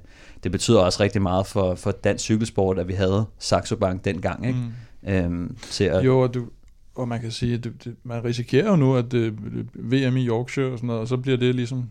[0.44, 4.48] det betyder også rigtig meget for, for dansk cykelsport, at vi havde Saxo Bank dengang,
[4.48, 4.60] ikke?
[4.60, 5.10] Mm.
[5.10, 6.46] Øhm, til at, Jo, og, du,
[6.96, 10.18] og man kan sige, at det, det, man risikerer jo nu, at det, det, VM
[10.18, 11.90] i Yorkshire og sådan noget, og så bliver det ligesom,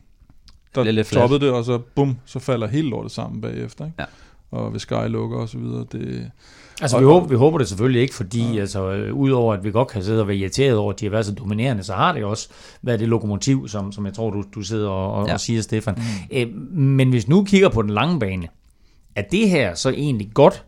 [0.74, 1.22] der lidt fladt.
[1.22, 3.84] toppede det, og så bum, så falder hele lortet sammen bagefter.
[3.84, 3.96] Ikke?
[3.98, 4.04] Ja.
[4.50, 6.30] Og hvis Sky lukker og så videre, det...
[6.80, 9.70] Altså, Og- vi håber, vi håber det selvfølgelig ikke, fordi altså, øh, udover at vi
[9.70, 12.12] godt kan sidde og være irriteret over, at de har været så dominerende, så har
[12.12, 12.48] det også
[12.82, 15.32] været det lokomotiv, som, som jeg tror, du, du sidder og, og, Ja.
[15.32, 15.94] og siger, Stefan.
[15.96, 16.36] Mm.
[16.36, 18.48] Øh, men hvis nu kigger på den lange bane,
[19.16, 20.64] er det her så egentlig godt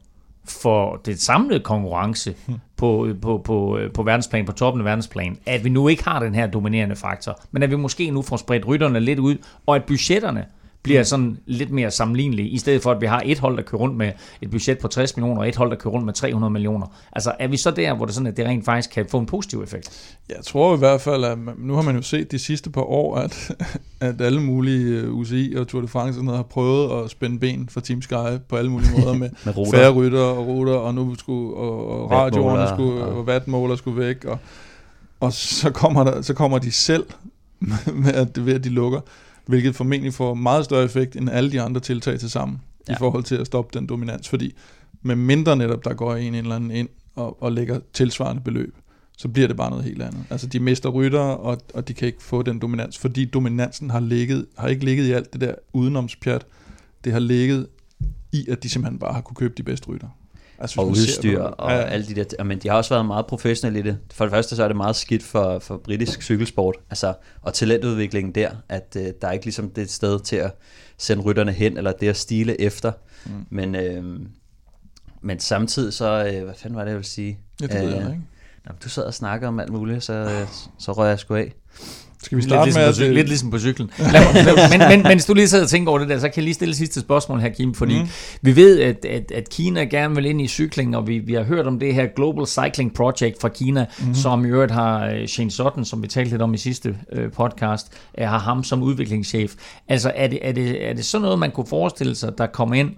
[0.48, 2.34] for det samlede konkurrence
[2.76, 6.34] på, på, på, på verdensplan, på toppen af verdensplan, at vi nu ikke har den
[6.34, 9.36] her dominerende faktor, men at vi måske nu får spredt rytterne lidt ud,
[9.66, 10.44] og at budgetterne
[10.84, 13.80] bliver sådan lidt mere sammenlignelige, i stedet for at vi har et hold, der kører
[13.80, 16.50] rundt med et budget på 60 millioner, og et hold, der kører rundt med 300
[16.52, 16.86] millioner.
[17.12, 19.26] Altså er vi så der, hvor det sådan, at det rent faktisk kan få en
[19.26, 20.16] positiv effekt?
[20.28, 23.16] Jeg tror i hvert fald, at nu har man jo set de sidste par år,
[23.16, 23.50] at,
[24.00, 27.38] at alle mulige øh, UCI og Tour de France og noget, har prøvet at spænde
[27.38, 28.14] ben for Team Sky
[28.48, 29.70] på alle mulige måder med, Med ruter.
[29.78, 34.06] færre rytter og ruter, og nu skulle og, og radioerne skulle, og- og vatmåler skulle
[34.06, 34.38] væk, og,
[35.20, 37.04] og så, kommer der, så kommer de selv
[37.94, 39.00] med, at, ved, at de lukker,
[39.46, 42.92] hvilket formentlig får meget større effekt end alle de andre tiltag til sammen, ja.
[42.92, 44.54] I forhold til at stoppe den dominans, fordi
[45.02, 48.74] med mindre netop, der går en, en eller anden ind og, og lægger tilsvarende beløb,
[49.18, 50.24] så bliver det bare noget helt andet.
[50.30, 54.00] Altså de mister rytter, og, og de kan ikke få den dominans, fordi dominansen har,
[54.00, 56.46] ligget, har ikke ligget i alt det der udenomspjat.
[57.04, 57.66] Det har ligget
[58.32, 60.08] i, at de simpelthen bare har kunne købe de bedste rytter.
[60.58, 61.82] Altså, og hvis man ser udstyr og ja.
[61.82, 63.98] alle de der men de har også været meget professionelle i det.
[64.12, 68.34] For det første så er det meget skidt for, for britisk cykelsport, altså, og talentudviklingen
[68.34, 70.54] der, at øh, der er ikke ligesom det sted til at
[70.98, 72.92] sende rytterne hen, eller det at stile efter.
[73.26, 73.32] Mm.
[73.50, 74.04] Men, øh,
[75.22, 77.38] men samtidig så, øh, hvad fanden var det, jeg ville sige?
[77.60, 78.22] Ja, det ved jeg Øh, ikke.
[78.66, 81.52] Nå, du sad og snakkede om alt muligt, så, øh, så røg jeg sgu af.
[82.24, 83.08] Skal vi Lidt starte ligesom, med, på, at...
[83.08, 83.90] øh, lidt ligesom på cyklen.
[83.98, 86.44] Lad- men, men, mens du lige sidder og tænker over det der, så kan jeg
[86.44, 88.08] lige stille sidste spørgsmål her, Kim, fordi mm.
[88.42, 91.42] vi ved, at, at, at Kina gerne vil ind i cykling, og vi, vi har
[91.42, 94.14] hørt om det her Global Cycling Project fra Kina, mm.
[94.14, 97.32] som i øvrigt har øh, Shane Sutton, som vi talte lidt om i sidste øh,
[97.32, 97.86] podcast,
[98.18, 99.54] øh, har ham som udviklingschef.
[99.88, 102.74] Altså, er det, er, det, er det sådan noget, man kunne forestille sig, der kommer
[102.74, 102.90] ind,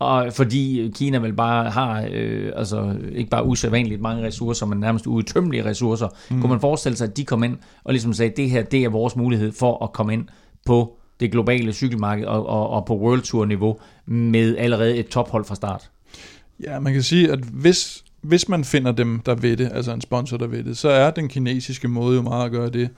[0.00, 5.06] og fordi Kina vel bare har, øh, altså ikke bare usædvanligt mange ressourcer, men nærmest
[5.06, 6.40] uudtømmelige ressourcer, mm.
[6.40, 8.88] kunne man forestille sig, at de kom ind og ligesom sagde, det her, det er
[8.88, 10.24] vores mulighed for at komme ind
[10.66, 15.44] på det globale cykelmarked og, og, og på World Tour niveau med allerede et tophold
[15.44, 15.90] fra start.
[16.64, 20.00] Ja, man kan sige, at hvis, hvis man finder dem, der ved det, altså en
[20.00, 22.90] sponsor, der ved det, så er den kinesiske måde jo meget at gøre det,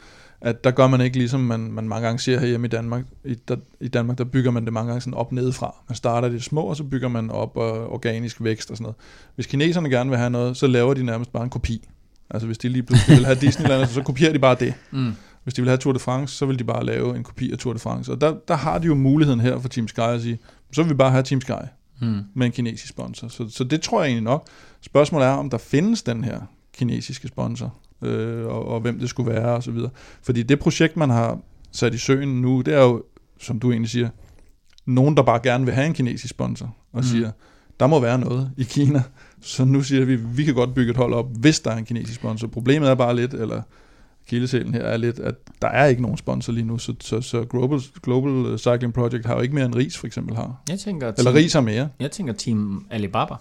[0.44, 3.04] at der gør man ikke ligesom man, man mange gange ser herhjemme i Danmark.
[3.24, 5.74] I, der, I Danmark, der bygger man det mange gange sådan op nedefra.
[5.88, 8.96] Man starter det små, og så bygger man op og organisk vækst og sådan noget.
[9.34, 11.88] Hvis kineserne gerne vil have noget, så laver de nærmest bare en kopi.
[12.30, 14.74] Altså hvis de lige pludselig vil have Disneyland, så kopierer de bare det.
[14.90, 15.12] Mm.
[15.44, 17.58] Hvis de vil have Tour de France, så vil de bare lave en kopi af
[17.58, 18.12] Tour de France.
[18.12, 20.38] Og der, der har de jo muligheden her for Team Sky at sige,
[20.72, 21.52] så vil vi bare have Team Sky
[22.00, 22.20] Mm.
[22.34, 23.28] med en kinesisk sponsor.
[23.28, 24.46] Så, så det tror jeg egentlig nok.
[24.80, 26.40] Spørgsmålet er, om der findes den her
[26.74, 29.90] kinesiske sponsor, øh, og, og hvem det skulle være og så videre.
[30.22, 31.38] Fordi det projekt, man har
[31.72, 33.02] sat i søen nu, det er jo,
[33.40, 34.08] som du egentlig siger,
[34.86, 37.02] nogen, der bare gerne vil have en kinesisk sponsor, og mm.
[37.02, 37.30] siger,
[37.80, 39.02] der må være noget i Kina.
[39.40, 41.84] Så nu siger vi, vi kan godt bygge et hold op, hvis der er en
[41.84, 42.46] kinesisk sponsor.
[42.46, 43.62] Problemet er bare lidt, eller
[44.28, 47.44] kildesælen her er lidt, at der er ikke nogen sponsor lige nu, så, så, så
[47.44, 50.62] Global, Global Cycling Project har jo ikke mere end Ris for eksempel har.
[50.68, 51.88] Jeg tænker, Eller team, Ris har mere.
[52.00, 53.34] jeg tænker Team Alibaba.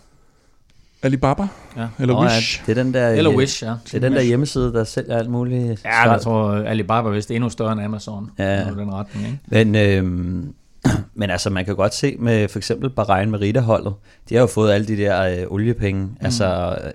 [1.04, 1.48] Alibaba?
[1.78, 1.88] Ja.
[2.00, 2.60] Eller Nå, Wish?
[2.68, 3.74] Ja, det er den der, Eller øh, Wish, ja.
[3.86, 5.82] Det er den der hjemmeside, der sælger alt muligt.
[5.86, 8.30] Ja, jeg tror, Alibaba er vist endnu større end Amazon.
[8.40, 8.60] Ja.
[8.60, 8.64] Ja.
[8.64, 9.40] den retning, ikke?
[9.66, 10.54] Men, øhm,
[11.20, 13.94] men altså, man kan godt se med for eksempel Bahrain Merida-holdet,
[14.30, 16.16] de har jo fået alle de der øh, oliepenge, mm.
[16.22, 16.92] altså, øh,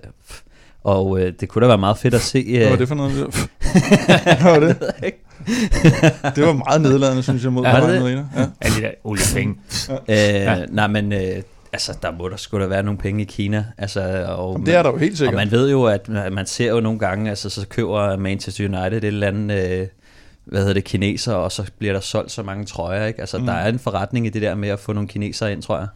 [0.83, 2.45] og øh, det kunne da være meget fedt at se.
[2.47, 3.13] Øh, Hvad var det for noget?
[3.13, 4.77] Hvad var det?
[6.35, 8.25] det var meget nedladende, synes jeg, mod Ja, ja, var det Marina.
[8.37, 8.45] Ja.
[8.61, 9.55] Alle de der oliepenge.
[9.91, 10.65] øh, Ja.
[10.69, 11.41] Nej, men øh,
[11.73, 13.65] altså, der må der skulle der være nogle penge i Kina.
[13.77, 15.35] Altså, og, Jamen, det er der jo helt og sikkert.
[15.35, 19.03] man ved jo, at man ser jo nogle gange, altså så køber Manchester United et
[19.03, 19.87] eller andet, øh,
[20.45, 23.19] hvad hedder det, kineser, og så bliver der solgt så mange trøjer, ikke?
[23.19, 23.45] Altså, mm.
[23.45, 25.87] der er en forretning i det der med at få nogle kinesere ind, tror jeg.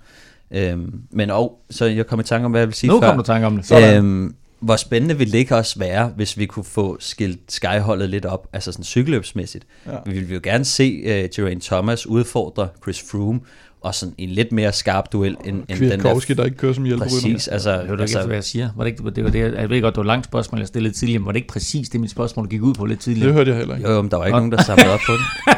[0.51, 3.07] Øhm, men og, så jeg kom i tanke om, hvad jeg vil sige Nu før.
[3.07, 3.65] kom du tanke om det.
[3.65, 3.97] Sådan.
[3.97, 8.25] Øhm, hvor spændende ville det ikke også være, hvis vi kunne få skilt skyholdet lidt
[8.25, 9.65] op, altså sådan cykelløbsmæssigt.
[9.85, 9.91] Ja.
[9.91, 9.97] Ja.
[10.05, 13.39] Vi ville jo gerne se uh, Geraint Thomas udfordre Chris Froome,
[13.81, 16.33] og sådan en lidt mere skarp duel end, end den der...
[16.35, 17.15] Der ikke kører som hjælperytter.
[17.15, 17.71] Præcis, altså...
[17.71, 18.69] Det var det altså ikke, hvad jeg siger.
[18.75, 20.67] Var det ikke, det var det, jeg ved godt, det var et langt spørgsmål, jeg
[20.67, 23.03] stillede tidligere, men var det ikke præcis det, mit spørgsmål gik ud på lidt Det
[23.03, 23.33] tidligere?
[23.33, 23.89] hørte jeg heller ikke.
[23.89, 25.55] jo, jo, men der var ikke nogen, der samlede op på det.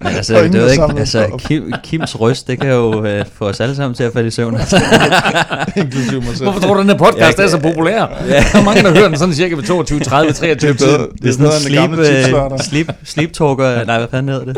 [0.00, 1.26] Men altså, er det ved ikke, altså.
[1.38, 4.30] Kim, Kims røst, det kan jo uh, få os alle sammen til at falde i
[4.30, 4.54] søvn.
[5.76, 6.42] Inklusive mig selv.
[6.42, 7.98] Hvorfor tror du, den her podcast er så populær?
[7.98, 11.08] Der er mange, der hører den sådan cirka ved 22, 30, 23 Det er bedre,
[11.22, 14.56] det er det gamle sleep, uh, sleep, sleep talker, nej, hvad fanden hedder det?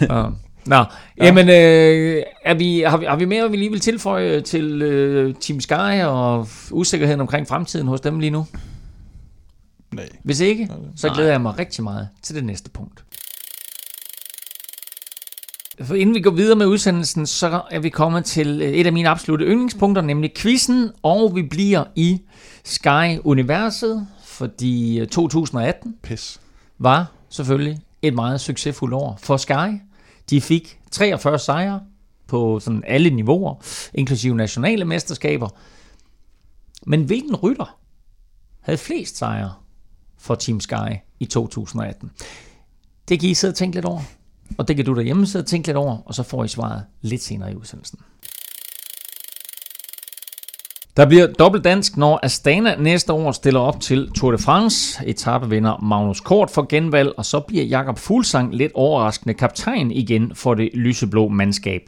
[0.00, 0.22] Ja.
[0.66, 0.84] Nå,
[1.22, 1.26] ja.
[1.26, 5.34] jamen, øh, er vi, har, vi, har vi mere, vi lige vil tilføje til øh,
[5.34, 8.46] Team Sky og usikkerheden omkring fremtiden hos dem lige nu?
[9.94, 10.08] Nej.
[10.22, 13.04] Hvis ikke, så glæder jeg mig rigtig meget til det næste punkt.
[15.80, 18.92] For inden vi går videre med udsendelsen, så er vi kommet til øh, et af
[18.92, 22.20] mine absolutte yndlingspunkter, nemlig quizzen, og vi bliver i
[22.64, 26.40] Sky-universet, fordi øh, 2018 Pis.
[26.78, 29.80] var selvfølgelig et meget succesfuldt år for Sky.
[30.30, 31.80] De fik 43 sejre
[32.26, 33.54] på sådan alle niveauer,
[33.94, 35.48] inklusive nationale mesterskaber.
[36.86, 37.78] Men hvilken rytter
[38.60, 39.52] havde flest sejre
[40.18, 42.10] for Team Sky i 2018?
[43.08, 44.02] Det kan I sidde og tænke lidt over.
[44.58, 46.84] Og det kan du derhjemme sidde og tænke lidt over, og så får I svaret
[47.00, 47.98] lidt senere i udsendelsen.
[50.96, 55.02] Der bliver dobbelt dansk, når Astana næste år stiller op til Tour de France.
[55.06, 60.54] Etappevinder Magnus Kort for genvalg, og så bliver Jakob Fuglsang lidt overraskende kaptajn igen for
[60.54, 61.82] det lyseblå mandskab.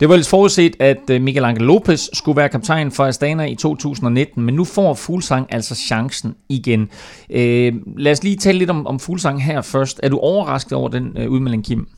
[0.00, 3.54] Det var ellers forudset, at øh, Miguel Angel Lopez skulle være kaptajn for Astana i
[3.54, 6.88] 2019, men nu får Fuglsang altså chancen igen.
[7.30, 10.00] Øh, lad os lige tale lidt om, om Fuglsang her først.
[10.02, 11.88] Er du overrasket over den øh, udmelding, Kim?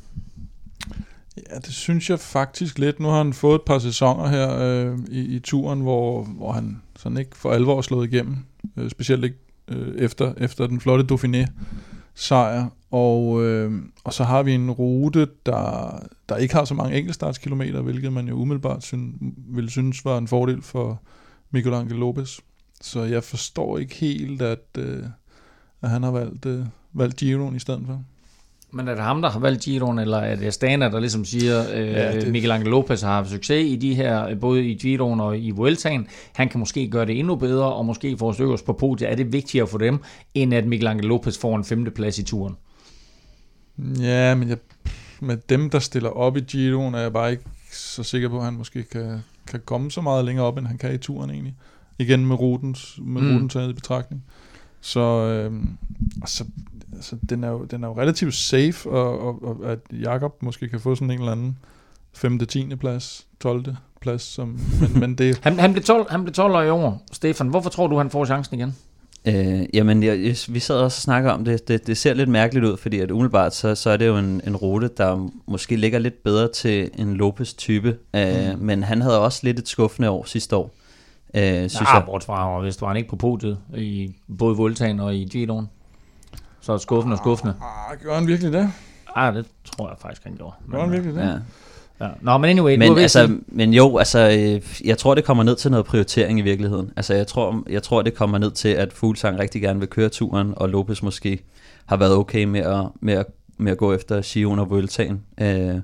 [1.37, 3.01] Ja, det synes jeg faktisk lidt.
[3.01, 6.83] Nu har han fået et par sæsoner her øh, i, i turen, hvor, hvor han
[6.97, 8.37] sådan ikke for alvor slået igennem.
[8.77, 9.37] Øh, specielt ikke
[9.69, 11.47] øh, efter, efter den flotte Dauphiné
[12.15, 12.69] sejr.
[12.91, 13.73] Og, øh,
[14.05, 18.29] og så har vi en rute, der, der ikke har så mange enkeltstartskilometer, hvilket man
[18.29, 21.03] jo umiddelbart syn, ville synes var en fordel for
[21.51, 22.39] Miguel Angel Lopez.
[22.81, 25.05] Så jeg forstår ikke helt, at, øh,
[25.83, 28.05] at han har valgt, øh, valgt Giroen i stedet for.
[28.77, 31.65] Men er det ham, der har valgt Giroen, eller er det Astana, der ligesom siger,
[31.75, 34.75] øh, Ja, det- Miguel Angel Lopez har haft succes i de her, øh, både i
[34.75, 36.07] Giroen og i Vueltaen.
[36.35, 39.11] Han kan måske gøre det endnu bedre, og måske få os øverst på podiet.
[39.11, 39.99] Er det vigtigere for dem,
[40.35, 42.57] end at Miguel Angel Lopez får en femteplads i turen?
[44.01, 44.57] Ja, men jeg,
[45.21, 48.45] med dem, der stiller op i Giroen, er jeg bare ikke så sikker på, at
[48.45, 51.55] han måske kan, kan komme så meget længere op, end han kan i turen egentlig.
[51.99, 53.35] Igen med rutens, med Mm.
[53.35, 54.25] ruten taget i betragtning.
[54.81, 56.45] Så, øh, så altså,
[57.31, 60.81] den, er jo, den er jo relativt safe, og, og, og at Jakob måske kan
[60.81, 61.59] få sådan en eller anden
[62.15, 62.39] 5.
[62.39, 62.77] 10.
[62.77, 63.65] plads, 12.
[64.01, 67.03] plads, som, men, men det, Han, han, blev 12, han blev 12 år i år.
[67.13, 68.75] Stefan, hvorfor tror du, han får chancen igen?
[69.27, 71.69] Øh, jamen, jeg, jeg, vi sad også og snakkede om det.
[71.69, 71.87] det.
[71.87, 74.57] Det ser lidt mærkeligt ud, fordi at umiddelbart, så, så er det jo en, en
[74.57, 77.97] rute, der måske ligger lidt bedre til en Lopez-type.
[78.17, 78.65] Øh, mm.
[78.65, 80.75] Men han havde også lidt et skuffende år sidste år,
[81.35, 82.03] øh, synes Synes ah, jeg.
[82.07, 85.69] bort fra, og hvis var han ikke på podiet i både Vueltaen og i Giroen.
[86.67, 87.55] Så er skuffende og skuffende.
[87.91, 88.71] ah, gør han virkelig det?
[89.17, 90.55] Ah, det tror jeg faktisk, han gjorde.
[90.71, 91.21] Gør han virkelig det?
[91.21, 91.35] Ja.
[92.07, 92.11] Ja.
[92.21, 95.43] Nå, men anyway, du Men, sige- altså, men jo, altså, øh, jeg tror, det kommer
[95.45, 96.91] ned til noget prioritering i virkeligheden.
[96.97, 100.09] Altså, jeg tror, jeg tror det kommer ned til, at Fuglsang rigtig gerne vil køre
[100.09, 101.39] turen, og Lopez måske
[101.87, 103.27] har været okay med at, med at,
[103.59, 105.23] med at gå efter Sion og Vueltaen.
[105.41, 105.75] Øh,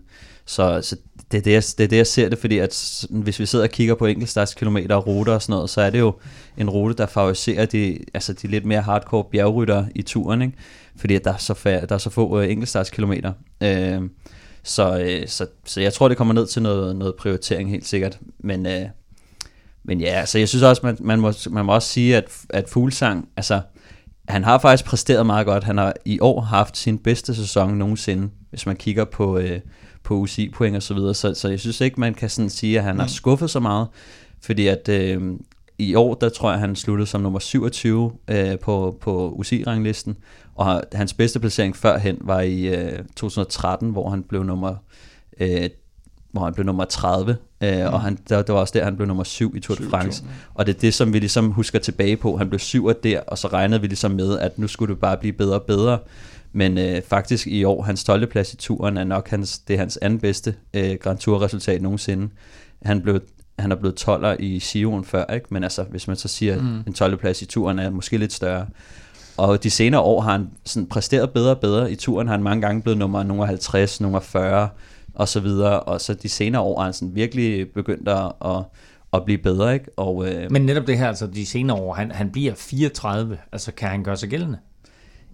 [0.47, 0.97] så, så
[1.33, 3.65] det, er det, jeg, det er det, jeg ser det, fordi at hvis vi sidder
[3.65, 6.15] og kigger på enkeltstartskilometer og ruter og sådan noget, så er det jo
[6.57, 10.55] en rute, der favoriserer de, altså de lidt mere hardcore bjergrytter i turen, ikke?
[10.97, 13.33] fordi at der, er så fa- der er så få øh, enkeltstartskilometer.
[13.63, 14.03] Øh,
[14.63, 18.19] så, øh, så, så jeg tror, det kommer ned til noget, noget prioritering helt sikkert.
[18.39, 18.87] Men, øh,
[19.85, 22.69] men ja, altså jeg synes også, man, man, må, man må også sige, at, at
[22.69, 23.61] Fuglsang, altså
[24.29, 25.65] han har faktisk præsteret meget godt.
[25.65, 29.61] Han har i år haft sin bedste sæson nogensinde, hvis man kigger på, øh,
[30.05, 31.15] på UCI-point og så videre.
[31.15, 33.89] Så, så jeg synes ikke, man kan sådan sige, at han har skuffet så meget.
[34.41, 35.23] Fordi at øh,
[35.79, 40.17] i år, der tror jeg, han sluttede som nummer 27 øh, på, på UCI-ranglisten.
[40.55, 44.75] Og hans bedste placering førhen var i øh, 2013, hvor han blev nummer
[45.41, 45.71] øh,
[46.33, 47.95] hvor han blev nummer 30, øh, mm.
[47.95, 49.91] og han, der, der var også der, han blev nummer 7 i Tour de 27,
[49.91, 50.25] France.
[50.55, 52.37] Og det er det, som vi ligesom husker tilbage på.
[52.37, 55.17] Han blev 7 der, og så regnede vi ligesom med, at nu skulle det bare
[55.17, 55.99] blive bedre og bedre.
[56.53, 58.27] Men øh, faktisk i år, hans 12.
[58.27, 62.29] plads i turen er nok hans, det er hans anden bedste øh, Grand Tour-resultat nogensinde.
[62.83, 63.21] Han blev
[63.59, 65.47] han er blevet 12'er i Sion før, ikke?
[65.51, 67.17] men altså, hvis man så siger, at en 12.
[67.17, 68.67] plads i turen er måske lidt større.
[69.37, 71.93] Og de senere år har han sådan præsteret bedre og bedre.
[71.93, 74.69] I turen har han mange gange blevet nummer, nummer 50, nummer 40
[75.15, 75.81] og så videre.
[75.81, 78.65] Og så de senere år har han sådan virkelig begyndt at, at,
[79.13, 79.75] at blive bedre.
[79.75, 79.87] Ikke?
[79.97, 83.73] Og, øh, Men netop det her, altså de senere år, han, han bliver 34, altså
[83.73, 84.59] kan han gøre sig gældende?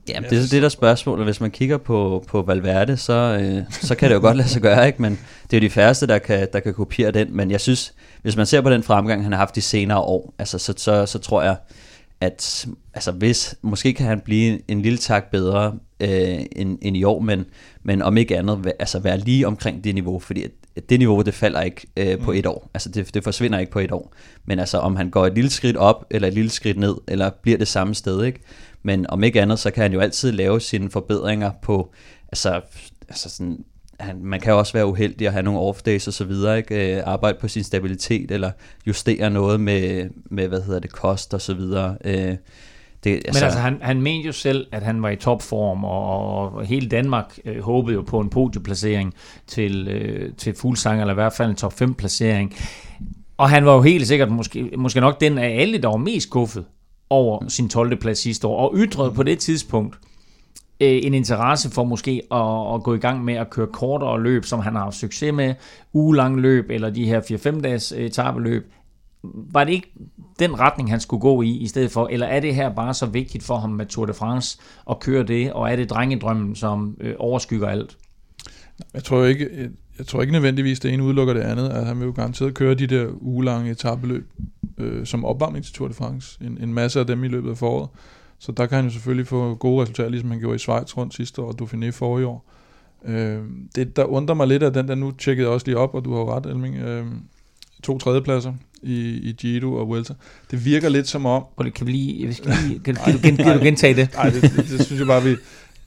[0.09, 1.27] Ja, det er det der er spørgsmålet.
[1.27, 4.62] Hvis man kigger på, på Valverde, så, øh, så kan det jo godt lade sig
[4.62, 5.03] gøre, ikke?
[5.03, 5.18] men
[5.51, 7.37] det er jo de færreste, der kan, der kan kopiere den.
[7.37, 10.35] Men jeg synes, hvis man ser på den fremgang, han har haft de senere år,
[10.38, 11.57] altså, så, så, så tror jeg,
[12.21, 17.05] at altså hvis, måske kan han blive en lille tak bedre øh, end, end i
[17.05, 17.44] år, men,
[17.83, 20.44] men om ikke andet, altså være lige omkring det niveau, fordi
[20.88, 22.71] det niveau, det falder ikke øh, på et år.
[22.75, 24.14] Altså det, det forsvinder ikke på et år.
[24.44, 27.31] Men altså om han går et lille skridt op, eller et lille skridt ned, eller
[27.42, 28.40] bliver det samme sted, ikke?
[28.88, 31.92] Men om ikke andet, så kan han jo altid lave sine forbedringer på,
[32.33, 32.61] altså,
[33.09, 33.64] altså sådan,
[34.01, 36.96] han, man kan også være uheldig at have nogle off days og så videre, ikke?
[36.96, 38.51] Øh, arbejde på sin stabilitet, eller
[38.87, 41.96] justere noget med, med hvad hedder det, kost og så videre.
[42.05, 42.37] Øh,
[43.05, 46.53] det, Altså, Men altså, han, han mente jo selv, at han var i topform, og,
[46.53, 49.14] og hele Danmark øh, håbede jo på en podieplacering
[49.46, 52.55] til, øh, til Fuglsang, eller i hvert fald en top 5 placering.
[53.37, 56.27] Og han var jo helt sikkert måske, måske nok den af alle, der var mest
[56.27, 56.64] skuffet
[57.11, 57.97] over sin 12.
[57.97, 59.99] plads sidste år, og ytrede på det tidspunkt
[60.81, 64.44] øh, en interesse for måske at, at gå i gang med at køre kortere løb,
[64.44, 65.55] som han har haft succes med,
[65.92, 68.73] ugelang løb, eller de her 4-5 dages øh, etabeløb.
[69.23, 69.92] Var det ikke
[70.38, 73.07] den retning, han skulle gå i, i stedet for, eller er det her bare så
[73.07, 74.59] vigtigt for ham med Tour de France
[74.90, 77.97] at køre det, og er det drengedrømmen, som øh, overskygger alt?
[78.94, 81.64] Jeg tror ikke, øh, jeg, tror ikke nødvendigvis, det ene udelukker det andet.
[81.64, 84.32] Altså, han vil jo garanteret køre de der ugelange etabeløb
[84.78, 86.38] øh, som opvarmning til Tour de France.
[86.44, 87.88] En, en masse af dem i løbet af foråret.
[88.38, 91.14] Så der kan han jo selvfølgelig få gode resultater, ligesom han gjorde i Schweiz rundt
[91.14, 92.50] sidste år, og Dauphiné forrige år.
[93.04, 93.38] Øh,
[93.74, 96.12] det, der undrer mig lidt, at den der nu tjekkede også lige op, og du
[96.12, 96.76] har jo ret, Elming.
[96.76, 97.06] Øh,
[97.82, 100.14] to tredjepladser i, i Giro og Vuelta.
[100.50, 101.44] Det virker lidt som om...
[101.74, 104.14] Kan vi lige, lige kan, kan, du, gen, kan du gentage det?
[104.14, 105.37] Nej, det, det, det, synes jeg bare, vi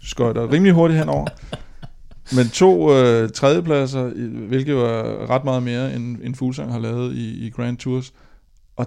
[0.02, 1.28] skøjter rimelig hurtigt henover.
[2.36, 4.08] Men to øh, tredjepladser,
[4.48, 8.13] hvilket var er ret meget mere, end, end Fuglsang har lavet i, i Grand Tours.
[8.76, 8.86] Og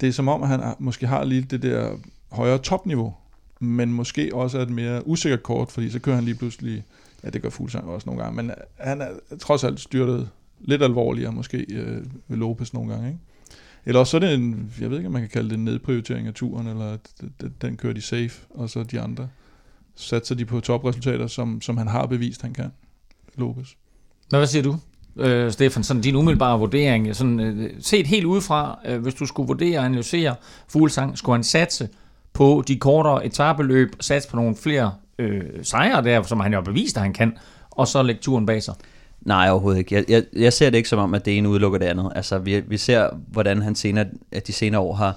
[0.00, 1.90] det er som om, at han er, måske har lige det der
[2.32, 3.14] højere topniveau,
[3.60, 6.84] men måske også er et mere usikkert kort, fordi så kører han lige pludselig,
[7.24, 9.08] ja det gør Fuglsang også nogle gange, men han er
[9.40, 10.28] trods alt styrtet
[10.60, 13.20] lidt alvorligere måske øh, ved Lopez nogle gange, ikke?
[13.86, 15.64] Eller også så er det en, jeg ved ikke, om man kan kalde det en
[15.64, 17.00] nedprioritering af turen, eller at
[17.62, 19.28] den kører de safe, og så de andre
[19.94, 22.70] satser de på topresultater, som, som han har bevist, han kan.
[23.36, 23.68] Lopez.
[24.30, 24.76] Nå, hvad siger du,
[25.16, 25.82] øh, Stefan?
[25.82, 29.84] Sådan din umiddelbare vurdering, sådan, øh, set helt udefra, øh, hvis du skulle vurdere og
[29.84, 30.34] analysere
[30.68, 31.88] Fuglsang, skulle han satse
[32.32, 36.64] på de kortere etabeløb, satse på nogle flere øh, sejre der, som han jo har
[36.64, 37.36] bevist, at han kan,
[37.70, 38.74] og så lægge turen bag sig?
[39.20, 39.94] Nej, overhovedet ikke.
[39.94, 42.12] Jeg, jeg, jeg ser det ikke som om, at det ene udelukker det andet.
[42.14, 45.16] Altså, vi, vi ser, hvordan han senere, at de senere år har,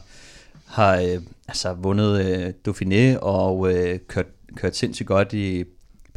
[0.66, 4.26] har øh, altså, vundet øh, Dauphiné og øh, kørt,
[4.56, 5.64] kørt sindssygt godt i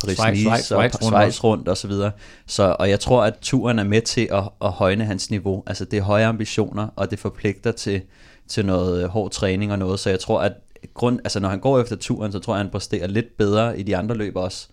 [0.09, 2.11] Schweiz- Paris-Nice Schweiz- og Schweiz rundt og så videre.
[2.47, 5.63] Så, og jeg tror, at turen er med til at, at højne hans niveau.
[5.67, 8.01] Altså, det er høje ambitioner, og det forpligter til,
[8.49, 10.01] til noget øh, hård træning og noget.
[10.01, 10.53] Så jeg tror, at
[10.95, 13.79] grund, altså, når han går efter turen, så tror jeg, at han præsterer lidt bedre
[13.79, 14.69] i de andre løb også.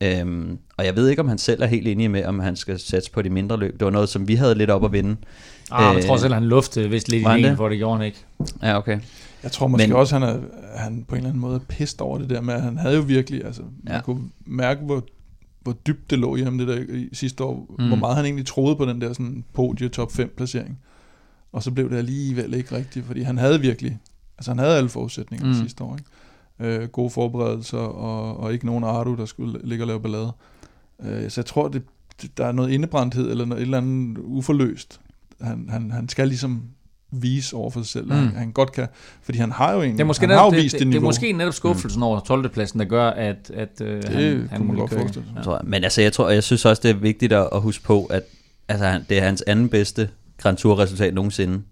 [0.00, 2.78] Øhm, og jeg ved ikke, om han selv er helt enig med, om han skal
[2.80, 3.72] satse på de mindre løb.
[3.78, 5.16] Det var noget, som vi havde lidt op at vinde.
[5.70, 7.56] Ah, men Øh, jeg tror selv, han luftede vist lidt i det?
[7.56, 8.18] for det gjorde han ikke.
[8.62, 8.98] Ja, okay.
[9.46, 10.40] Jeg tror måske Men- også, han er
[10.78, 13.02] han på en eller anden måde pist over det der med, at han havde jo
[13.02, 14.00] virkelig, altså, man Ja.
[14.00, 15.04] kunne mærke, hvor,
[15.62, 17.86] hvor dybt det lå i ham det der i sidste år, Mm.
[17.86, 20.78] hvor meget han egentlig troede på den der sådan podie top 5 placering.
[21.52, 23.98] Og så blev det alligevel ikke rigtigt, fordi han havde virkelig,
[24.38, 25.54] altså han havde alle forudsætninger Mm.
[25.54, 26.82] sidste år, ikke?
[26.82, 30.32] Øh, gode forberedelser, og, og ikke nogen Ardu, der skulle ligge og lave ballade.
[31.02, 31.82] Øh, så jeg tror, det,
[32.36, 35.00] der er noget indebrændthed, eller noget, et eller andet uforløst.
[35.40, 36.62] Han, han, han skal ligesom
[37.12, 38.10] vise over for sig selv, Mm.
[38.12, 38.16] mm.
[38.18, 38.86] han, han godt kan,
[39.22, 40.78] fordi han har jo egentlig, Det er måske, han har netop, jo det, vist det,
[40.80, 42.48] det, det, det er måske netop skuffelsen over 12.
[42.48, 45.00] pladsen, der gør, at, at øh, Det han, han kunne må godt køre.
[45.00, 45.36] forestille sig.
[45.36, 45.42] Ja.
[45.42, 45.60] Tror jeg.
[45.64, 48.22] Men altså, jeg tror, jeg synes også, det er vigtigt at, at huske på, at
[48.68, 51.62] altså, det er hans anden bedste Grand Tour resultat nogensinde.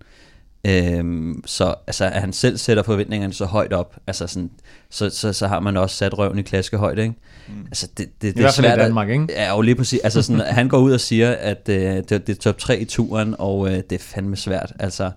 [0.66, 4.50] Øhm, så altså, at han selv sætter forventningerne så højt op, altså sådan,
[4.90, 7.14] så, så, så har man også sat røven i klaskehøjde, ikke?
[7.48, 7.54] Mm.
[7.66, 9.26] Altså, det, det, det I er hvert fald i svært at- Danmark, ikke?
[9.28, 10.00] Ja, jo lige præcis.
[10.04, 12.84] Altså sådan, han går ud og siger, at øh, det, det er top 3 i
[12.84, 14.72] turen, og øh, det er fandme svært.
[14.78, 15.10] Altså,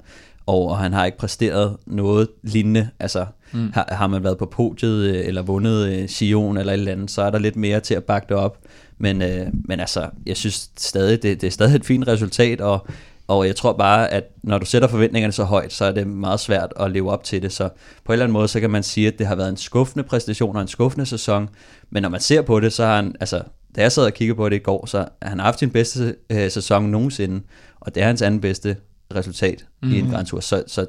[0.45, 2.89] og, og han har ikke præsteret noget lignende.
[2.99, 3.71] Altså, mm.
[3.73, 7.11] har, har man været på podiet, øh, eller vundet øh, Sion eller et eller andet,
[7.11, 8.57] så er der lidt mere til at bakke det op.
[8.97, 12.87] Men, øh, men altså, jeg synes stadig, det, det er stadig et fint resultat, og,
[13.27, 16.39] og jeg tror bare, at når du sætter forventningerne så højt, så er det meget
[16.39, 17.51] svært at leve op til det.
[17.51, 17.69] Så
[18.05, 20.03] på en eller anden måde, så kan man sige, at det har været en skuffende
[20.03, 21.49] præstation og en skuffende sæson.
[21.89, 23.41] Men når man ser på det, så har han, altså,
[23.75, 26.15] da jeg sad og kiggede på det i går, så har han haft sin bedste
[26.29, 27.41] øh, sæson nogensinde,
[27.79, 28.75] og det er hans anden bedste
[29.15, 29.91] resultat mm.
[29.91, 30.13] i en Mhm.
[30.13, 30.39] Grand Tour.
[30.39, 30.85] Så, så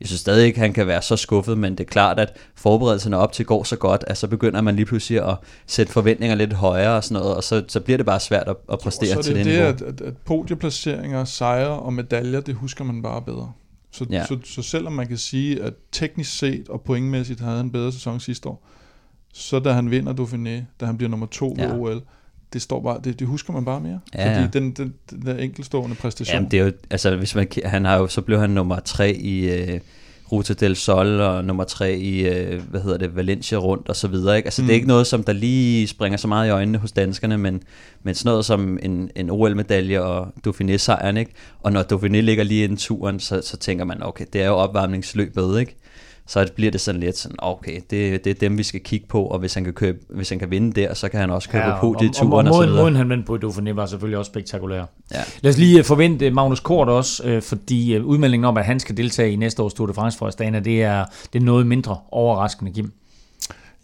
[0.00, 3.16] jeg synes stadig ikke, han kan være så skuffet, men det er klart, at forberedelserne
[3.16, 6.52] op til går så godt, at så begynder man lige pludselig at sætte forventninger lidt
[6.52, 9.18] højere og sådan noget, og så, så bliver det bare svært at, at præstere så
[9.18, 9.88] er til det det, det, niveau.
[9.88, 13.52] at, at, podieplaceringer, sejre og medaljer, det husker man bare bedre.
[13.90, 14.26] Så, Ja.
[14.26, 17.92] så, så selvom man kan sige, at teknisk set og pointmæssigt havde han en bedre
[17.92, 18.66] sæson sidste år,
[19.34, 21.54] så da han vinder Dauphiné, da han bliver nummer to.
[21.58, 21.66] Ja.
[21.66, 22.02] ved OL,
[22.52, 24.00] det, står bare, det, det husker man bare mere.
[24.14, 24.48] Ja, fordi ja.
[24.60, 27.98] Den, den, den der enkeltstående præstation, Jamen, det er jo, altså, hvis man, han har
[27.98, 29.78] jo, så blev han nummer tre i uh,
[30.32, 34.08] Ruta del Sol, og nummer tre i, uh, hvad hedder det, Valencia rundt, og så
[34.08, 34.46] videre, ikke?
[34.46, 34.66] Altså, mm.
[34.66, 34.76] det er Mm.
[34.76, 37.62] ikke noget, som der lige springer så meget i øjnene hos danskerne, men,
[38.02, 41.32] men sådan noget som en, en OL-medalje og Dauphiné-sejren, ikke?
[41.62, 44.54] Og når Dauphiné ligger lige inden turen, så, så tænker man, okay, det er jo
[44.54, 45.76] opvarmningsløbet, ikke?
[46.26, 49.24] Så bliver det sådan lidt sådan, okay, det, det er dem, vi skal kigge på,
[49.24, 51.64] og hvis han kan, købe, hvis han kan vinde der, så kan han også købe
[51.64, 53.86] ja, på og, og, turen, og, og så måden, måden han vandt på Dauphiné var
[53.86, 54.84] selvfølgelig også spektakulær.
[55.12, 55.20] Ja.
[55.40, 58.80] Lad os lige øh, forvente Magnus Kort også, øh, fordi øh, udmeldingen om, at han
[58.80, 61.66] skal deltage i næste års Tour de France for Astana, det er, det er noget
[61.66, 62.92] mindre overraskende, Kim.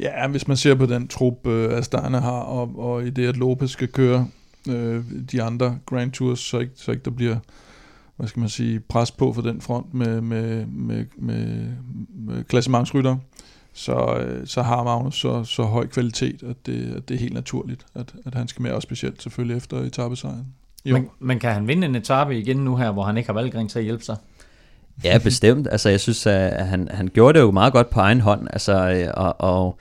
[0.01, 3.71] Ja, hvis man ser på den trup, Astana har, og, og i det, at Lopez
[3.71, 4.27] skal køre
[4.69, 7.37] øh, de andre Grand Tours, så ikke, så ikke der bliver
[8.19, 11.67] hvad skal man sige, pres på for den front med, med, med, med,
[12.15, 13.17] med klassementsrytter,
[13.73, 17.35] så, øh, så har Magnus så, så høj kvalitet, at det, at det er helt
[17.35, 20.47] naturligt, at, at han skal med, og specielt selvfølgelig efter etappesejren.
[20.85, 20.95] Jo.
[20.95, 23.69] Men, men kan han vinde en etape igen nu her, hvor han ikke har Valgren
[23.69, 24.17] til at hjælpe sig?
[25.05, 25.69] Ja, bestemt.
[25.71, 28.49] Altså, jeg synes, at han, han gjorde det jo meget godt på egen hånd.
[28.53, 29.79] Altså, øh, og, og,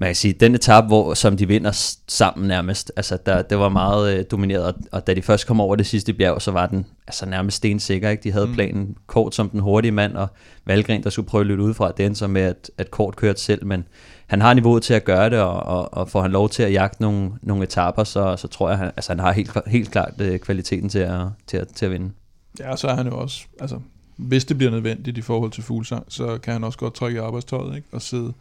[0.00, 3.68] man kan sige, den etape, hvor, som de vinder sammen nærmest, altså der, det var
[3.68, 6.66] meget øh, domineret, og, og da de først kom over det sidste bjerg, så var
[6.66, 8.22] den altså nærmest stensikker, ikke?
[8.22, 8.54] De havde mm.
[8.54, 10.28] planen kort som den hurtige mand, og
[10.64, 13.40] Valgren, der skulle prøve at løbe udefra, det endte så med, at, at kort kørte
[13.40, 13.84] selv, men
[14.26, 16.72] han har niveauet til at gøre det, og, og, og får han lov til at
[16.72, 20.12] jagte nogle, nogle etaper, så, så tror jeg, han, altså han har helt, helt klart
[20.20, 22.10] øh, kvaliteten til at, til, at, til at vinde.
[22.58, 23.78] Ja, så er han jo også, altså,
[24.16, 27.20] hvis det bliver nødvendigt i forhold til fuglsang, så kan han også godt trykke i
[27.20, 27.88] arbejdstøjet, ikke?
[27.92, 28.32] Og sidde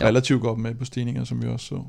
[0.00, 0.06] Ja.
[0.06, 1.82] relativt godt med på stigninger, som vi også så.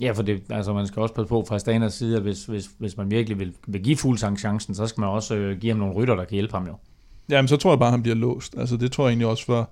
[0.00, 2.70] Ja, for det, altså man skal også passe på fra Staners side, at hvis, hvis,
[2.78, 5.78] hvis man virkelig vil, vil give Fuglsang chancen, så skal man også øh, give ham
[5.78, 6.74] nogle rytter, der kan hjælpe ham jo.
[7.30, 8.54] Jamen, så tror jeg bare, at han bliver låst.
[8.58, 9.68] Altså, det tror jeg egentlig også var,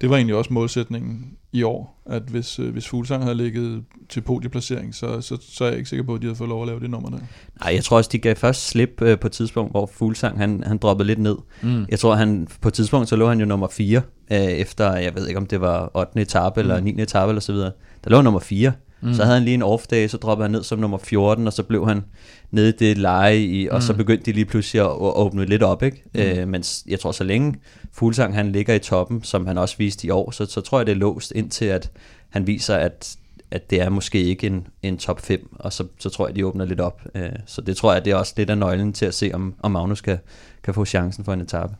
[0.00, 4.20] det var egentlig også målsætningen i år, at hvis, øh, hvis Fuglsang havde ligget til
[4.20, 6.68] podieplacering, så, så, så er jeg ikke sikker på, at de havde fået lov at
[6.68, 7.18] lave det nummer der.
[7.60, 10.62] Nej, jeg tror også, de gav først slip øh, på et tidspunkt, hvor Fuglsang han,
[10.66, 11.36] han droppede lidt ned.
[11.62, 11.86] Mm.
[11.88, 15.14] Jeg tror, han på et tidspunkt, så lå han jo nummer 4, øh, efter, jeg
[15.14, 16.20] ved ikke, om det var 8.
[16.20, 17.02] etape eller 9.
[17.02, 17.72] etape eller så videre.
[18.04, 18.72] Der lå nummer 4.
[19.00, 19.14] Mm.
[19.14, 21.52] Så havde han lige en off day, så droppede han ned som nummer 14, og
[21.52, 22.04] så blev han
[22.50, 23.80] nede i det leje, i, og mm.
[23.80, 26.02] så begyndte de lige pludselig at, at åbne lidt op, ikke?
[26.14, 26.20] Mm.
[26.20, 27.54] Øh, men jeg tror, så længe
[27.92, 30.86] Fuglsang han ligger i toppen, som han også viste i år, så, så tror jeg,
[30.86, 31.90] det er låst indtil, at
[32.28, 33.16] han viser, at
[33.50, 36.46] at det er måske ikke en, en top 5, og så, så tror jeg, de
[36.46, 37.02] åbner lidt op.
[37.14, 39.54] Øh, Så det tror jeg, det er også lidt af nøglen til at se, om,
[39.62, 40.18] om Magnus kan,
[40.62, 41.74] kan få chancen for en etape.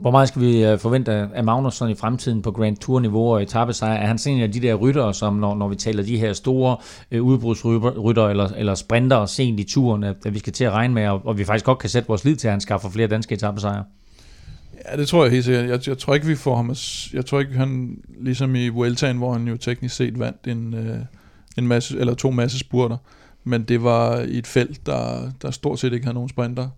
[0.00, 3.42] Hvor meget skal vi øh, forvente af Magnus sådan i fremtiden på Grand Tour-niveau og
[3.42, 3.92] etappesejr?
[3.92, 6.32] Er han sådan en af de der ryttere, som når, når vi taler de her
[6.32, 6.76] store
[7.10, 10.94] øh, udbrudsrytter eller, eller sprinter sent i turen, at, at vi skal til at regne
[10.94, 13.06] med, og, og vi faktisk godt kan sætte vores lid til, at han skaffer flere
[13.06, 13.84] danske etappesejre?
[14.90, 15.68] Ja, det tror jeg helt sikkert.
[15.68, 16.74] Jeg, jeg tror ikke, vi får ham...
[17.12, 17.98] Jeg tror ikke, han...
[18.20, 20.98] Ligesom i Vueltaen, hvor han jo teknisk set vandt en, øh,
[21.58, 22.96] en masse, eller to masse spurter.
[23.44, 26.68] Men det var i et felt, der, der stort set ikke havde nogen sprinter.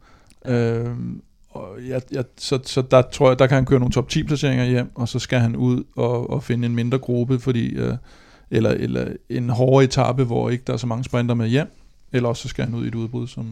[0.47, 1.23] Øhm,
[1.53, 4.23] og jeg, jeg, så, så der tror jeg, der kan han køre nogle top 10
[4.23, 7.95] placeringer hjem, og så skal han ud og, og finde en mindre gruppe, fordi, øh,
[8.51, 11.67] eller, eller en hårdere etape, hvor ikke der er så mange sprinter med hjem,
[12.13, 13.47] eller også så skal han ud i et udbrud som,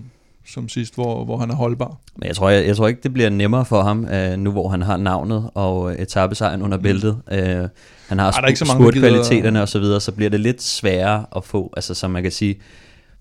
[0.49, 1.97] som sidst, hvor, hvor han er holdbar.
[2.17, 4.69] Men jeg tror, jeg, jeg tror ikke, det bliver nemmere for ham, øh, nu hvor
[4.69, 7.19] han har navnet og etappesejren under bæltet.
[7.33, 7.39] Øh,
[8.09, 8.31] han har
[8.67, 11.73] gider- spurtkvaliteterne og så videre, så bliver det lidt sværere at få.
[11.77, 12.59] Altså, som man kan sige,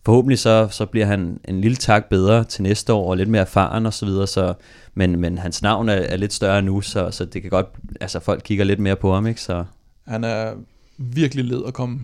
[0.05, 3.41] forhåbentlig så, så bliver han en lille tak bedre til næste år, og lidt mere
[3.41, 4.53] erfaren og så videre, så,
[4.93, 7.67] men, men hans navn er, er lidt større nu, så, så det kan godt,
[8.01, 9.41] altså folk kigger lidt mere på ham, ikke?
[9.41, 9.65] Så,
[10.07, 10.53] Han er
[10.97, 11.99] virkelig led at komme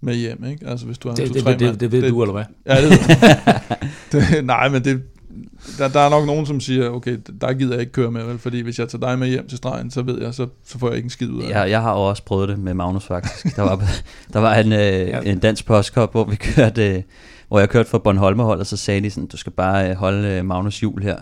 [0.00, 0.66] med hjem, ikke?
[0.66, 2.44] Altså hvis du har en Det, det, det, det, det ved du, eller hvad?
[2.66, 2.92] Ja, det,
[4.12, 5.02] det, nej, men det,
[5.78, 8.38] der, der er nok nogen, som siger, okay, der gider jeg ikke køre med, vel?
[8.38, 10.88] Fordi hvis jeg tager dig med hjem til stregen, så ved jeg, så, så får
[10.88, 11.54] jeg ikke en skid ud af det.
[11.54, 13.56] jeg, jeg har også prøvet det med Magnus faktisk.
[13.56, 13.76] Der var,
[14.32, 17.02] der var en, øh, en dansk postkop, hvor vi kørte, øh,
[17.48, 20.28] hvor jeg kørte for Bornholmerhold, og så sagde de sådan, du skal bare øh, holde
[20.28, 21.16] øh, Magnus hjul her.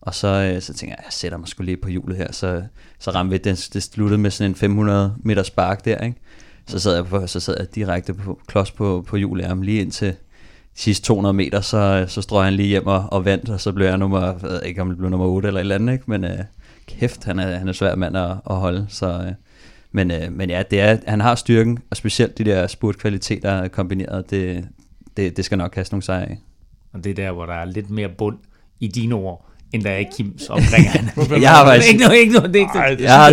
[0.00, 2.32] Og så, øh, så tænkte jeg, jeg sætter mig sgu lige på hjulet her.
[2.32, 2.62] Så,
[2.98, 6.20] så ramte vi, det, det sluttede med sådan en 500 meter spark der, ikke?
[6.66, 10.14] Så sad jeg, på, så sad jeg direkte på, klods på, på hjulet lige indtil
[10.80, 13.86] sidste 200 meter, så, så strøg han lige hjem og, og vandt, og så blev
[13.86, 16.04] jeg nummer, jeg ved ikke om det blev nummer 8 eller et eller andet, ikke?
[16.06, 16.38] men øh,
[16.88, 19.32] kæft, han er, han er svær mand at, at holde, så, øh,
[19.92, 24.30] men, øh, men ja, det er, han har styrken, og specielt de der spurtkvaliteter kombineret,
[24.30, 24.68] det,
[25.16, 26.38] det, det skal nok kaste nogle sejre af.
[26.92, 28.36] Og det er der, hvor der er lidt mere bund
[28.80, 31.10] i dine ord, end der er i Kims omkring han.
[31.42, 33.08] Jeg har faktisk, ikke noget, ikke noget, det er ikke Nej, det.
[33.08, 33.30] har, har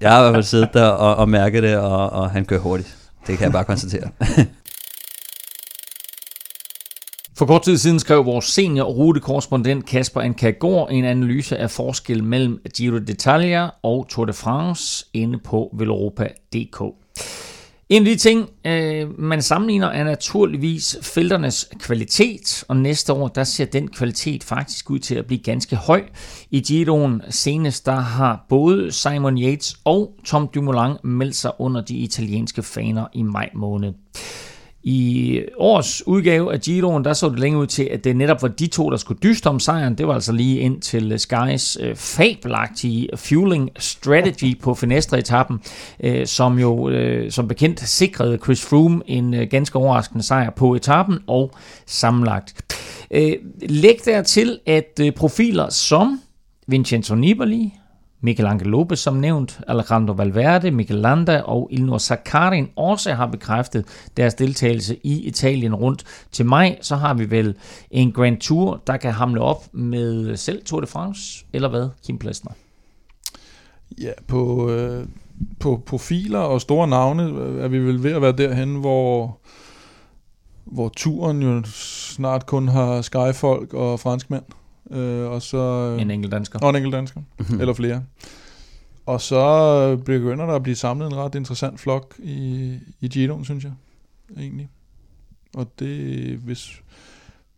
[0.00, 2.60] jeg har i hvert fald siddet der og, og mærket det, og, og han kører
[2.60, 2.96] hurtigt.
[3.26, 4.08] Det kan jeg bare konstatere.
[7.36, 12.58] For kort tid siden skrev vores senior rutekorrespondent Kasper Ankagor en analyse af forskel mellem
[12.76, 16.82] Giro d'Italia og Tour de France inde på veloropa.dk.
[17.88, 23.44] En af de ting, øh, man sammenligner, er naturligvis felternes kvalitet, og næste år, der
[23.44, 26.02] ser den kvalitet faktisk ud til at blive ganske høj.
[26.50, 31.94] I Giroen senest, der har både Simon Yates og Tom Dumoulin meldt sig under de
[31.94, 33.92] italienske faner i maj måned.
[34.86, 38.48] I års udgave af Giroen, der så det længe ud til, at det netop var
[38.48, 39.94] de to, der skulle dyste om sejren.
[39.98, 45.60] Det var altså lige ind til øh, Skys øh, fabelagtige fueling strategy på Finestre-etappen,
[46.00, 50.74] øh, som jo øh, som bekendt sikrede Chris Froome en øh, ganske overraskende sejr på
[50.74, 51.50] etappen og
[51.86, 52.74] sammenlagt.
[53.10, 53.32] Øh,
[53.62, 56.20] læg dertil, at øh, profiler som
[56.66, 57.74] Vincenzo Nibali,
[58.24, 63.84] Michael Angel Lopez som nævnt, Alejandro Valverde, Mikel Landa og Ilnur Sakarin også har bekræftet
[64.16, 66.78] deres deltagelse i Italien rundt til maj.
[66.80, 67.54] Så har vi vel
[67.90, 72.18] en Grand Tour, der kan hamle op med selv Tour de France, eller hvad, Kim
[72.18, 72.52] Plessner?
[74.00, 75.06] Ja, på, øh,
[75.60, 79.38] på profiler og store navne øh, er vi vel ved at være derhen, hvor,
[80.64, 84.44] hvor turen jo snart kun har skyfolk og franskmænd.
[84.90, 85.56] Øh, og så,
[85.96, 86.58] øh, En enkelt dansker.
[86.58, 87.20] og en enkelt dansker,
[87.60, 88.02] eller flere.
[89.06, 93.64] Og så begynder der at blive samlet en ret interessant flok i, i Giroen, synes
[93.64, 93.72] jeg,
[94.38, 94.68] egentlig.
[95.54, 96.82] Og det, hvis,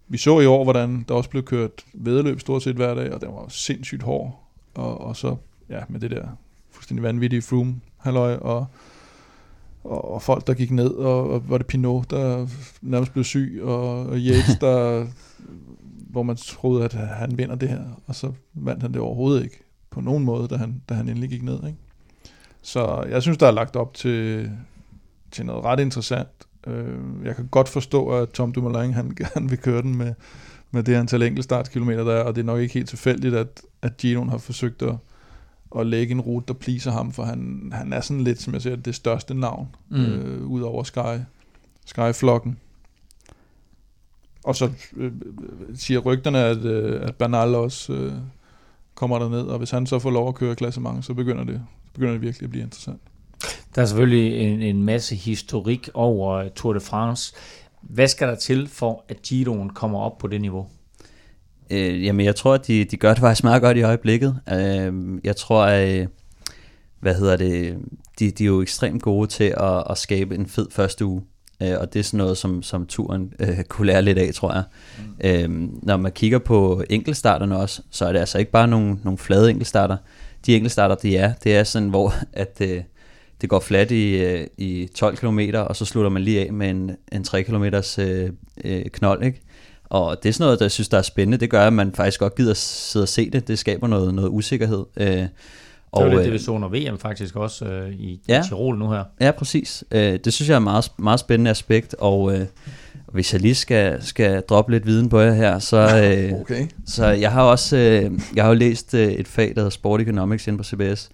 [0.08, 3.20] vi så i år, hvordan der også blev kørt vedløb stort set hver dag, og
[3.20, 4.42] den var sindssygt hård.
[4.74, 5.36] Og, og så,
[5.68, 6.26] ja, med det der
[6.70, 8.66] fuldstændig vanvittige Froome, halløj, og,
[9.84, 12.46] og, og folk, der gik ned, og, og var det Pinot, der
[12.82, 15.06] nærmest blev syg, og, og Yates, der,
[16.16, 19.64] hvor man troede, at han vinder det her, og så vandt han det overhovedet ikke
[19.90, 21.66] på nogen måde, da han, da han endelig gik ned.
[21.66, 21.78] Ikke?
[22.62, 24.50] Så jeg synes, der er lagt op til,
[25.30, 26.28] til noget ret interessant.
[26.66, 30.14] Øh, Jeg kan godt forstå, at Tom Dumoulin han gerne vil køre den med,
[30.70, 33.96] med det antal enkeltstartskilometer, der er, og det er nok ikke helt tilfældigt, at, at
[33.96, 34.94] Giroen har forsøgt at,
[35.78, 38.62] at lægge en rute, der pleaser ham, for han, han er sådan lidt, som jeg
[38.62, 40.04] siger, det største navn, mm.
[40.04, 41.20] øh, ud over Sky,
[41.86, 42.58] Sky-flokken.
[44.46, 45.12] Og så øh,
[45.74, 48.12] siger rygterne, at, øh, at Bernal også øh,
[48.94, 51.62] kommer der ned, og hvis han så får lov at køre klassement, så begynder det,
[51.86, 53.00] så begynder det virkelig at blive interessant.
[53.74, 57.34] Der er selvfølgelig en, en masse historik over Tour de France.
[57.80, 60.66] Hvad skal der til for, at Giroen kommer op på det niveau?
[61.70, 64.40] Øh, jamen, jeg tror, at de, de gør det faktisk meget godt i øjeblikket.
[64.52, 66.06] Øh, jeg tror, at, øh,
[67.00, 67.78] hvad hedder det,
[68.18, 71.22] de, de er jo ekstremt gode til at, at skabe en fed første uge.
[71.62, 74.52] Øh, og det er sådan noget, som, som turen øh, kunne lære lidt af, tror
[74.52, 74.62] jeg.
[74.98, 75.62] Mm.
[75.64, 79.18] Øh, når man kigger på enkeltstarterne også, så er det altså ikke bare nogle, nogle
[79.18, 79.96] flade enkeltstarter.
[80.46, 82.82] De enkeltstarter, de er, det er sådan, hvor at, øh,
[83.40, 86.70] det går fladt i, øh, i 12 km, og så slutter man lige af med
[86.70, 87.64] en, en 3 km
[87.98, 88.30] øh,
[88.64, 89.40] øh, knold, ikke?
[89.84, 91.38] Og det er sådan noget, der jeg synes, der er spændende.
[91.38, 93.48] Det gør, at man faktisk godt gider sidde og se det.
[93.48, 94.84] Det skaber noget, noget usikkerhed.
[94.96, 95.26] Øh,
[95.96, 98.40] Det var lidt øh, det, vi så under VM faktisk også øh, i, Ja.
[98.40, 99.04] i Tirol nu her.
[99.20, 99.84] Ja, præcis.
[99.90, 102.46] Øh, det synes jeg er et meget, meget spændende aspekt, og øh,
[103.12, 106.66] hvis jeg lige skal, skal droppe lidt viden på jer her, så, øh, Okay.
[106.86, 110.00] så jeg har også øh, jeg har jo læst øh, et fag, der hedder Sport
[110.00, 111.08] Economics inde på CBS,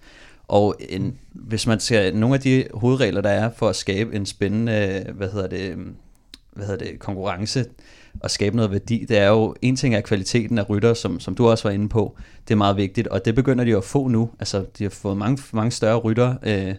[0.49, 4.27] og en, hvis man ser nogle af de hovedregler, der er for at skabe en
[4.27, 5.77] spændende, hvad hedder det, øh,
[6.53, 7.64] hvad hedder det, konkurrence
[8.21, 11.35] og skabe noget værdi, det er jo, en ting er kvaliteten af rytter, som, som
[11.35, 12.17] du også var inde på,
[12.49, 15.17] det er meget vigtigt, og det begynder de at få nu, altså de har fået
[15.17, 16.75] mange, mange større rytter øh,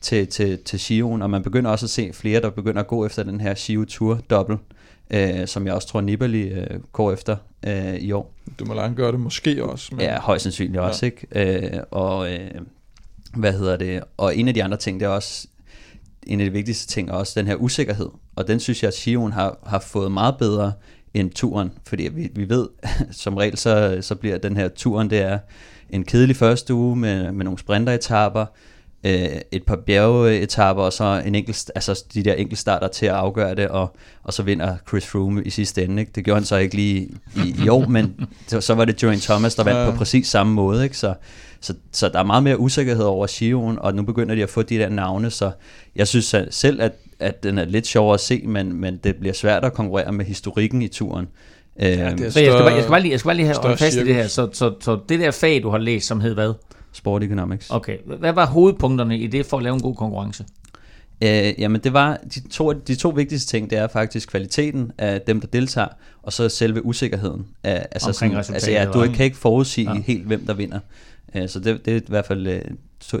[0.00, 3.06] til, til, til Shioen, og man begynder også at se flere, der begynder at gå
[3.06, 4.60] efter den her Shio Tour dobbelt,
[5.10, 7.36] øh, som jeg også tror Nibali øh, går efter
[7.66, 8.32] øh, i år.
[8.58, 9.88] Du må langt gøre det måske også.
[9.94, 11.26] Men, Ja, højst sandsynligt også, ikke?
[11.32, 12.50] Øh, og øh,
[13.34, 14.02] hvad hedder det?
[14.16, 15.48] Og en af de andre ting, det er også,
[16.26, 18.08] en af de vigtigste ting er også den her usikkerhed.
[18.38, 20.72] Og den synes jeg, at Sion har, har fået meget bedre
[21.14, 21.72] end turen.
[21.86, 22.68] Fordi vi, vi ved,
[23.22, 25.38] som regel, så, så bliver den her turen, det er
[25.90, 28.46] en kedelig første uge med, med nogle sprinteretapper,
[29.04, 33.54] øh, et par bjergeetapper, og så en enkelt, altså de der enkeltstarter til at afgøre
[33.54, 36.00] det, og, og så vinder Chris Froome i sidste ende.
[36.00, 36.12] Ikke?
[36.14, 39.22] Det gjorde han så ikke lige i, i år, men så, så var det Geraint
[39.22, 40.84] Thomas, der vandt på præcis samme måde.
[40.84, 40.98] Ikke?
[40.98, 41.14] Så,
[41.60, 44.62] så, så der er meget mere usikkerhed over Giroen, og nu begynder de at få
[44.62, 45.50] de der navne, så
[45.96, 49.32] jeg synes selv, at, at den er lidt sjovere at se, men, men det bliver
[49.32, 51.28] svært at konkurrere med historikken i turen.
[51.80, 53.46] Ja, det er Så jeg skal, bare, jeg skal bare lige, jeg skal bare lige
[53.46, 54.26] have større fast i det her.
[54.26, 56.52] Så, så, så det der fag, du har læst, som hed hvad?
[56.92, 57.70] Sport Economics.
[57.70, 60.44] Okay, hvad var hovedpunkterne i det for at lave en god konkurrence?
[61.24, 65.20] Øh, jamen det var de to, de to vigtigste ting, det er faktisk kvaliteten af
[65.20, 65.88] dem, der deltager,
[66.22, 67.46] og så selve usikkerheden.
[67.64, 70.00] Af, altså, Omkring altså resultatet, ja, du kan ikke forudsige ja.
[70.00, 70.78] helt, hvem der vinder.
[71.34, 72.62] Øh, så det, det er i hvert fald øh,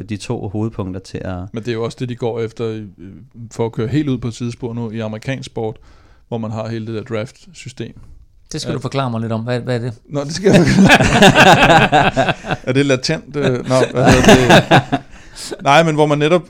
[0.08, 1.34] de to hovedpunkter til at...
[1.52, 2.82] Men det er jo også det, de går efter øh,
[3.52, 5.76] for at køre helt ud på et sidespor nu i amerikansk sport,
[6.28, 7.94] hvor man har hele det der draft-system.
[8.52, 8.74] Det skal Ja.
[8.74, 9.40] du forklare mig lidt om.
[9.40, 9.92] Hvad, hvad er det?
[10.08, 10.60] Nå, det skal jeg
[12.68, 13.36] Er det latent?
[13.36, 15.00] øh, Nå, hvad hedder det?
[15.62, 16.42] Nej, men hvor man netop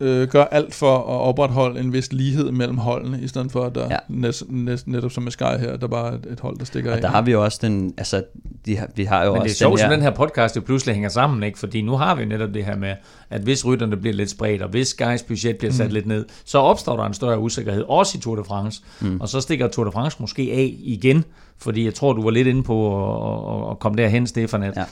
[0.00, 3.74] øh, gør alt for at opretholde en vis lighed mellem holdene, i stedet for at
[3.74, 3.88] der ja.
[3.92, 3.96] Ja.
[4.08, 6.96] næs, næs, netop som med Sky her, der bare er et, hold, der stikker Og
[6.96, 7.02] af.
[7.02, 7.94] der har vi jo også den...
[7.98, 8.24] Altså,
[8.66, 10.56] de har, vi har jo Men også det er sjovt, den som den her podcast
[10.56, 11.58] jo pludselig hænger sammen, ikke?
[11.58, 12.94] Fordi nu har vi netop det her med,
[13.30, 15.92] at hvis rytterne bliver lidt spredt, og hvis Skys budget bliver sat mm.
[15.94, 18.82] lidt ned, så opstår der en større usikkerhed, også i Tour de France.
[19.00, 19.20] Mm.
[19.20, 21.24] Og så stikker Tour de France måske af igen,
[21.58, 24.76] fordi jeg tror, du var lidt inde på at, at- at komme derhen, Stefan, at,
[24.76, 24.84] ja.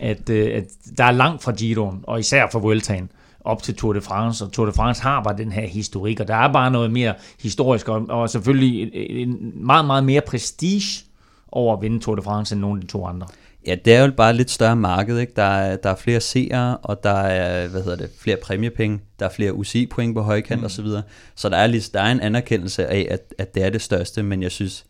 [0.00, 0.10] Ja.
[0.10, 0.64] at, øh, at
[0.98, 3.10] der er langt fra Giroen, og især fra Vueltaen,
[3.48, 6.28] op til Tour de France, og Tour de France har bare den her historik, og
[6.28, 11.04] der er bare noget mere historisk, og, og selvfølgelig en, meget, meget mere prestige
[11.52, 13.26] over at vinde Tour de France end nogle af de to andre.
[13.66, 15.32] Ja, det er jo bare et lidt større marked, ikke?
[15.36, 19.26] Der er, der er flere seere, og der er, hvad hedder det, flere præmiepenge, der
[19.26, 20.64] er flere UCI-point på højkant mm.
[20.64, 21.02] og så videre.
[21.34, 24.22] Så der er, lige, der er en anerkendelse af, at, at det er det største,
[24.22, 24.84] men jeg synes,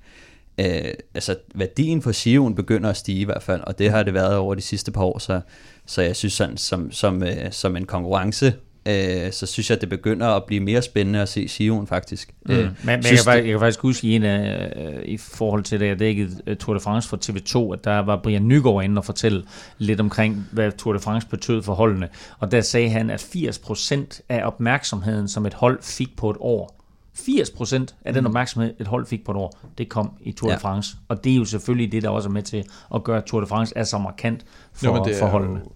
[0.61, 4.15] øh, altså værdien for Sion begynder at stige i hvert fald, og det har det
[4.15, 5.41] været over de sidste par år, så,
[5.87, 8.55] så jeg synes sådan, som, som, øh, som en konkurrence,
[8.89, 12.35] øh, så synes jeg, at det begynder at blive mere spændende at se Sion faktisk.
[12.47, 12.53] Mm.
[12.53, 15.03] Øh, Men, men jeg, synes kan faktisk, jeg kan faktisk huske i en af, øh,
[15.05, 18.21] i forhold til det, jeg dækkede øh, Tour de France for TV2, at der var
[18.23, 19.45] Brian Nygaard inde og fortælle
[19.79, 22.09] lidt omkring, hvad Tour de France betød for holdene.
[22.39, 26.78] Og der sagde han, at 80% af opmærksomheden, som et hold fik på et år,
[27.19, 30.53] 80% af den opmærksomhed, et hold fik på et år, det kom i Tour de
[30.53, 30.59] Ja.
[30.59, 30.97] France.
[31.09, 32.65] Og det er jo selvfølgelig det, der også er med til
[32.95, 35.61] at gøre, at Tour de France er så markant for, Jo, det for holdene.
[35.65, 35.71] jo,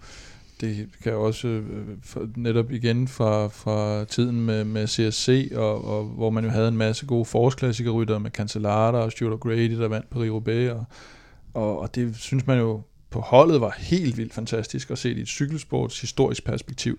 [0.61, 1.72] det kan jo også øh,
[2.36, 6.76] netop igen fra, fra tiden med, med CSC, og, og, hvor man jo havde en
[6.76, 10.84] masse gode forårsklassikerrytter med Cancellara og Stuart O'Grady, der vandt Paris-Roubaix, og,
[11.55, 12.80] og, og det synes man jo
[13.11, 16.99] på holdet var helt vildt fantastisk at se det i et cykelsports historisk perspektiv.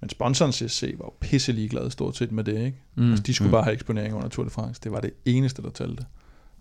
[0.00, 2.78] Men sponsoren CSC var jo pisse ligeglade stort set med det, ikke?
[2.94, 3.10] Mm.
[3.10, 3.50] Altså, de skulle Mm.
[3.50, 3.52] mm.
[3.52, 4.80] bare have eksponering under Tour de France.
[4.84, 6.04] Det var det eneste, der talte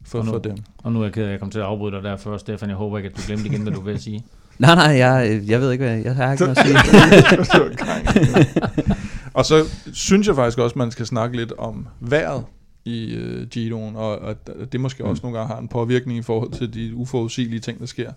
[0.05, 0.57] for, Og nu- for dem.
[0.77, 2.41] Og nu er jeg ked af, at jeg kom til at afbryde dig der først,
[2.41, 2.69] Stefan.
[2.69, 4.25] Jeg håber ikke, at du glemte igen, hvad du vil sige.
[4.59, 7.73] Nej, nej, jeg, jeg ved ikke, hvad jeg, jeg har ikke noget at sige.
[9.34, 12.43] og så synes jeg faktisk også, at man skal snakke lidt om vejret
[12.86, 14.38] i øh, Giroen, og at
[14.71, 17.86] det måske også nogle gange har en påvirkning i forhold til de uforudsigelige ting, der
[17.86, 18.11] sker.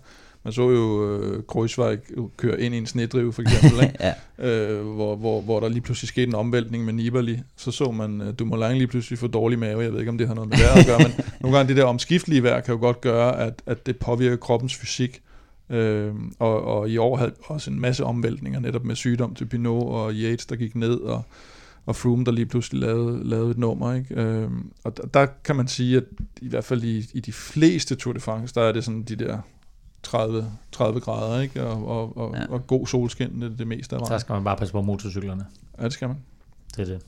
[0.47, 1.99] Man så jo øh, Kreuzweig
[2.37, 3.95] køre ind i en snedrive, for eksempel, ikke?
[3.99, 4.13] ja.
[4.39, 7.39] øh, hvor, hvor, hvor der lige pludselig skete en omvæltning med Nibali.
[7.55, 9.81] Så så man øh, Dumoulin lige pludselig få dårlig mave.
[9.81, 11.77] Jeg ved ikke, om det har noget med vejret at gøre, men nogle gange det
[11.77, 15.21] der omskiftelige vejr kan jo godt gøre, at, at det påvirker kroppens fysik.
[15.69, 19.83] Øh, og, og i år havde også en masse omvæltninger, netop med sygdom til Pinot
[19.83, 21.23] og Yates, der gik ned, og,
[21.85, 23.93] og Froome, der lige pludselig lavede, lavede et nummer.
[23.93, 24.21] Ikke?
[24.21, 24.49] Øh,
[24.83, 26.03] og der, der kan man sige, at
[26.41, 29.15] i hvert fald i, i de fleste Tour de France, der er det sådan de
[29.15, 29.37] der
[30.07, 31.63] 30, 30 grader, ikke?
[31.63, 32.41] Og, og, og, Ja.
[32.49, 34.19] og god solskin, det det meste af Der vejen.
[34.19, 35.45] skal man bare passe på motorcyklerne.
[35.79, 36.17] Ja, det skal man.
[36.77, 37.01] Det er det.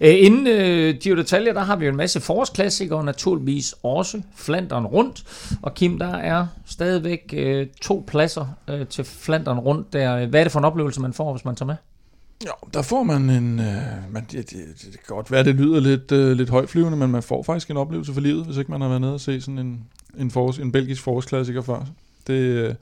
[0.00, 4.86] Æ, inden øh, Giro d'Italia, der har vi jo en masse forårsklassikere, naturligvis også Flandern
[4.86, 5.24] rundt.
[5.62, 9.92] Og Kim, der er stadigvæk øh, to pladser øh, til Flandern rundt.
[9.92, 11.74] Der, hvad er det for en oplevelse, man får, hvis man tager med?
[12.44, 13.58] Ja, der får man en...
[13.60, 13.66] Øh,
[14.10, 17.22] man, det, det, det, kan godt være, det lyder lidt, øh, lidt højflyvende, men man
[17.22, 19.58] får faktisk en oplevelse for livet, hvis ikke man har været nede og se sådan
[19.58, 19.84] en,
[20.18, 21.86] en, forårs, en belgisk forårsklassiker før.
[22.30, 22.76] Det,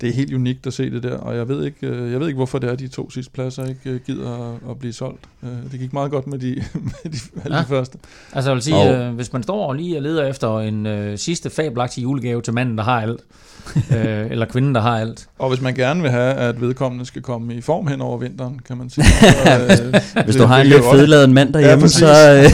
[0.00, 2.26] det er helt unikt at se det der, og jeg ved ikke, øh, jeg ved
[2.26, 5.20] ikke hvorfor det er, de to sidste pladser ikke øh, gider at, at blive solgt.
[5.42, 6.54] Øh, det gik meget godt med de,
[7.04, 7.62] med de, alle Ja.
[7.62, 7.98] de første.
[8.32, 10.86] Altså jeg vil sige, Og- øh, hvis man står og lige og leder efter en
[10.86, 13.20] øh, sidste fabelagtig julegave til manden, der har alt,
[13.96, 15.26] øh, eller kvinden, der har alt.
[15.38, 18.60] Og hvis man gerne vil have, at vedkommende skal komme i form hen over vinteren,
[18.68, 19.04] kan man sige.
[19.04, 21.98] Så, øh, Hvis du har en lidt fedladet mand derhjemme, præcis.
[21.98, 22.06] så...
[22.34, 22.44] Øh,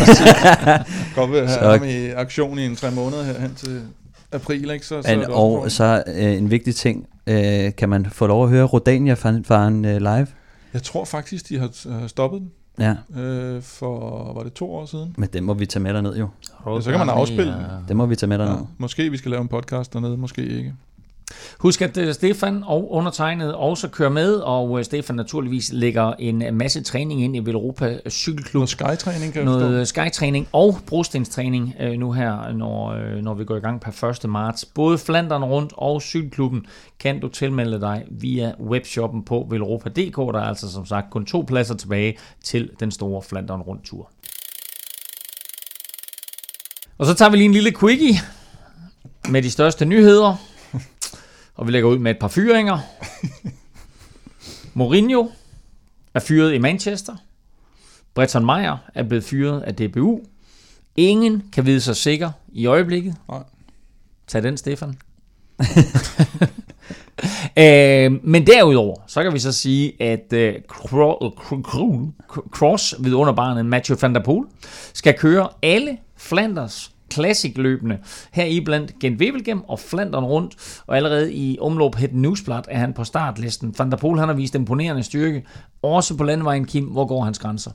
[1.15, 3.81] godt vil have Så- ham i aktion i en tre måneder her hen til
[4.33, 4.87] april, ikke?
[4.87, 7.07] Så, så en, og så øh, en vigtig ting.
[7.27, 10.27] Øh, kan man få lov at høre Rodania fra en øh, live?
[10.73, 14.87] Jeg tror faktisk, de har har stoppet den Ja, øh, for, var det to år
[14.87, 15.15] siden?
[15.19, 16.29] men det må vi tage med derned jo.
[16.67, 17.63] Ja, så kan man afspille den.
[17.89, 18.45] Det må vi tage med Ja.
[18.45, 18.65] derned.
[18.79, 20.75] Måske vi skal lave en podcast dernede, måske ikke.
[21.59, 26.45] Husk, at øh, Stefan og undertegnet også kører med, og øh, Stefan naturligvis lægger en
[26.53, 28.55] masse træning ind i Velropa Cykelklub.
[28.55, 33.61] Noget skytræning, kan noget skytræning og brostenstræning øh, nu her, når, når vi går i
[33.61, 34.31] gang per 1.
[34.31, 34.65] marts.
[34.65, 36.67] Både Flandern rundt og cykelklubben
[36.99, 40.17] kan du tilmelde dig via webshoppen på velropa.dk.
[40.17, 44.11] Der er altså som sagt kun to pladser tilbage til den store Flandern rundt tur.
[46.99, 48.15] Og så tager vi lige en lille quickie
[49.29, 50.50] med de største nyheder.
[51.61, 52.79] Og vi lægger ud med et par fyringer.
[54.75, 55.29] Mourinho
[56.15, 57.17] er fyret i Manchester.
[58.15, 60.21] Breton Meyer er blevet fyret af DBU.
[60.97, 63.15] Ingen kan vide sig sikker i øjeblikket.
[63.29, 63.43] Nej.
[64.27, 64.99] Tag den, Stefan.
[67.57, 72.11] øh, men derudover, så kan vi så sige, at øh, Cro-
[72.51, 74.45] Cross ved underbarnet Mathieu van der Poel
[74.93, 77.99] skal køre alle Flanders Classic-løbende.
[78.33, 82.79] Her i blandt Gent Wevelgem og Flandern rundt, og allerede i omløb Het Newsblad er
[82.79, 83.75] han på startlisten.
[83.79, 85.45] Van der Poel han har vist imponerende styrke,
[85.83, 86.85] også på landvejen Kim.
[86.85, 87.71] Hvor går hans grænser?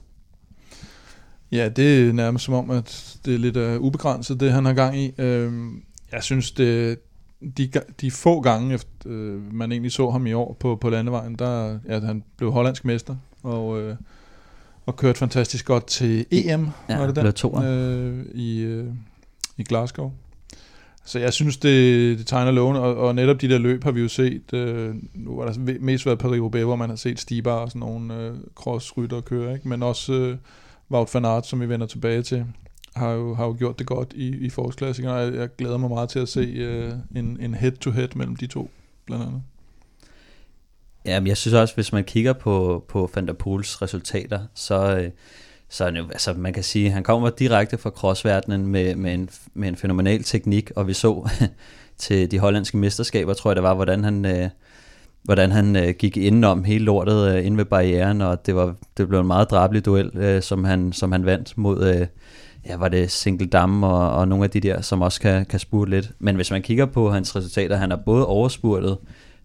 [1.52, 4.74] Ja, det er nærmest som om, at det er lidt uh, ubegrænset, det han har
[4.74, 5.14] gang i.
[5.18, 5.82] Øhm,
[6.12, 7.00] jeg synes, det,
[7.58, 7.72] de,
[8.02, 11.80] de få gange, efter øh, man egentlig så ham i år på, på landevejen, der
[11.88, 13.96] ja, han blev hollandsk mester, og, øh,
[14.86, 18.88] og kørte fantastisk godt til EM, Ja, var det blev der, øh, i, øh,
[19.58, 20.12] i Glasgow.
[21.06, 24.02] Så jeg synes, det, det tegner lovende, og, og netop de der løb har vi
[24.02, 27.70] jo set, øh, nu har der mest været Paris-Roubaix, hvor man har set Stibar og
[27.70, 29.68] sådan nogle øh, crossrytter køre, ikke?
[29.68, 30.38] men også øh,
[30.92, 32.46] Wout van Aert, som vi vender tilbage til,
[32.96, 35.90] har jo, har jo gjort det godt i, i forårsklassikerne, og jeg, jeg glæder mig
[35.90, 38.70] meget til at se øh, en, en head-to-head mellem de to,
[39.06, 39.42] blandt andet.
[41.06, 44.98] Ja, men jeg synes også, hvis man kigger på, på Van der Pools resultater, så,
[44.98, 45.12] øh,
[45.70, 49.30] så er jo, altså man kan sige, han kommer direkte fra crossverdenen med, med, en,
[49.54, 51.30] med en fænomenal teknik, og vi så
[51.98, 54.50] til de hollandske mesterskaber, tror jeg det var, hvordan han, øh,
[55.24, 59.08] hvordan han øh, gik indenom hele lortet øh, inde ved barrieren, og det, var, det
[59.08, 62.08] blev en meget drabelig duel, øh, som, han, som han vandt mod, øh,
[62.66, 65.60] ja, var det Single Dam og, og nogle af de der, som også kan, kan
[65.60, 66.12] spurte lidt.
[66.20, 68.98] Men hvis man kigger på hans resultater, han har både overspurtet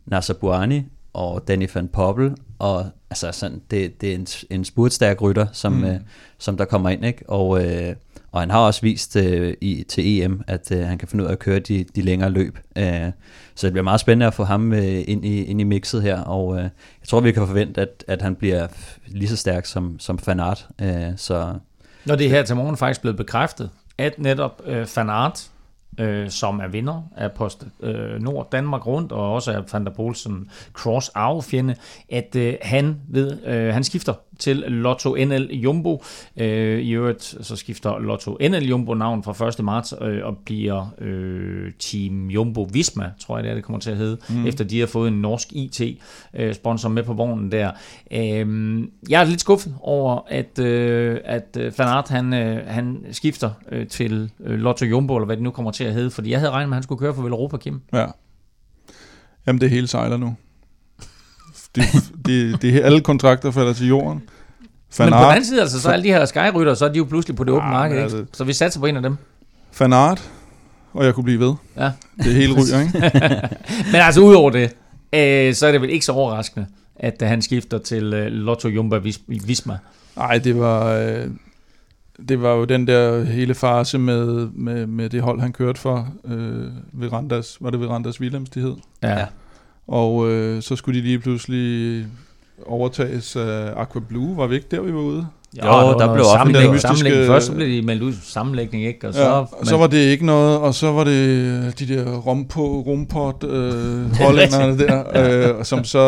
[0.07, 0.83] Nasser Buani
[1.13, 5.73] og Danny van Poppel, og altså sådan, det, det er en, en spurtstærk rytter, som,
[5.73, 5.85] mm.
[5.85, 6.01] øh,
[6.39, 7.31] som der kommer ind, ikke?
[7.31, 7.95] Og, øh,
[8.33, 11.29] og han har også vist øh, i, til EM, at øh, han kan finde ud
[11.29, 12.59] af at køre de, de længere løb.
[12.79, 13.11] Øh,
[13.55, 16.21] så det bliver meget spændende at få ham øh, ind, i, ind i mixet her,
[16.21, 18.67] og øh, jeg tror, vi kan forvente, at, at han bliver
[19.07, 20.69] lige så stærk som, som Fanart.
[20.81, 21.55] Øh, så
[22.05, 25.51] Når det er her til morgen faktisk blevet bekræftet, at netop øh, Van Aert,
[25.99, 29.91] øh, som er vinder af Post øh, Nord Danmark rundt, og også af Van der
[29.91, 31.75] Poulsen Cross Arvefjende,
[32.11, 36.05] at øh, han, ved, øh, han skifter til Lotto NL Jumbo.
[36.37, 39.65] Øh, I øvrigt så skifter Lotto NL Jumbo navn fra 1.
[39.65, 43.91] marts øh, og bliver øh, Team Jumbo Visma, tror jeg det er, det kommer til
[43.91, 44.47] at hedde, mm.
[44.47, 47.71] efter de har fået en norsk IT-sponsor med på vognen der.
[48.13, 53.05] Øh, jeg er lidt skuffet over, at, øh, at øh, Van Aert, han, øh, han
[53.13, 56.31] skifter øh, til øh, Lotto Jumbo, eller hvad det nu kommer til at hedde, fordi
[56.31, 57.81] jeg havde regnet med, at han skulle køre for Velropa, Kim.
[57.93, 58.07] Ja.
[59.47, 60.37] Jamen, det hele sejler nu.
[61.75, 61.85] Det,
[62.27, 64.23] det, det, alle kontrakter falder til jorden.
[64.99, 66.99] Men Van på den anden side, altså, så alle de her Sky-rytter, så er de
[66.99, 68.17] jo pludselig på det åbne Ah, marked, men ikke?
[68.17, 69.17] altså- Så vi satser på en af dem.
[69.81, 70.31] Van Aert,
[70.93, 71.55] og jeg kunne blive ved.
[71.77, 71.91] Ja.
[72.19, 72.99] Det hele ryger, ikke?
[73.93, 74.63] Men altså, udover det,
[75.13, 76.67] øh, så er det vel ikke så overraskende,
[76.97, 79.79] at øh, han skifter til øh, Lotto Jumbo Vis- Visma.
[80.17, 80.87] Nej, det var...
[80.93, 81.27] Øh,
[82.29, 86.09] det var jo den der hele fase med, med, med det hold, han kørte for
[86.25, 88.75] øh, ved Randas, var det ved Randas Willems, de hed?
[89.03, 89.25] Ja.
[89.91, 92.07] Og øh, så skulle de lige pludselig
[92.67, 95.27] overtages af Aqua Blue, var vi ikke der, vi var ude?
[95.65, 97.21] Jo, der blev sammenlægning, offentliggjort- sammenlægning.
[97.21, 99.09] mystiske- Først så blev de meldt ud sammenlægning, ikke?
[99.09, 102.17] Og så, ja, og så var det ikke noget, og så var det de der
[102.17, 105.05] rompo, rumpot øh, hollænderne der,
[105.59, 106.01] øh, som så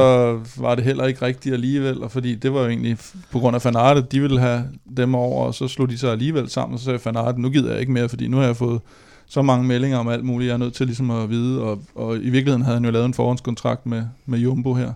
[0.57, 2.97] var det heller ikke rigtigt alligevel, og fordi det var jo egentlig
[3.33, 4.62] på grund af Fanarte, de ville have
[4.97, 7.70] dem over, og så slog de sig alligevel sammen, og så sagde Fanarte, nu gider
[7.70, 8.80] jeg ikke mere, fordi nu har jeg fået
[9.27, 12.16] så mange meldinger om alt muligt, jeg er nødt til ligesom at vide, og, og
[12.16, 14.93] i virkeligheden havde han jo lavet en forhåndskontrakt med, med Jumbo her,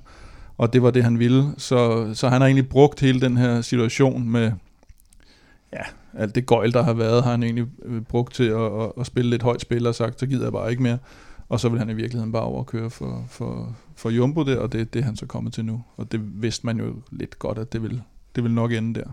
[0.59, 3.61] og det var det, han ville, så, så han har egentlig brugt hele den her
[3.61, 4.53] situation med,
[5.73, 5.83] ja,
[6.15, 9.07] alt det gøjl, der har været, har han egentlig øh, brugt til at, at, at
[9.07, 10.99] spille lidt højt spil og sagt, så gider jeg bare ikke mere.
[11.49, 14.95] Og så vil han i virkeligheden bare overkøre for, for, for Jumbo der, og det,
[14.95, 15.85] det er han så kommet til nu.
[15.97, 18.03] Og det vidste man jo lidt godt, at det vil,
[18.37, 19.07] det vil nok ende der.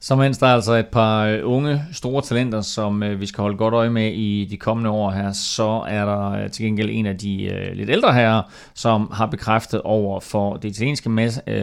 [0.00, 3.42] Så mens der er altså et par øh, unge, store talenter, som øh, vi skal
[3.42, 6.90] holde godt øje med i de kommende år her, så er der øh, til gengæld
[6.92, 8.42] en af de lidt ældre herrer,
[8.74, 11.10] som har bekræftet over for det italienske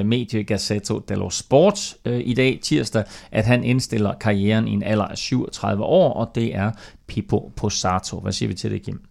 [0.05, 5.17] medie Gazzetto dello Sport i dag, tirsdag, at han indstiller karrieren i en alder af
[5.17, 6.71] 37 år, og det er
[7.07, 8.19] Pippo Posato.
[8.19, 9.01] Hvad siger vi til det, Kim?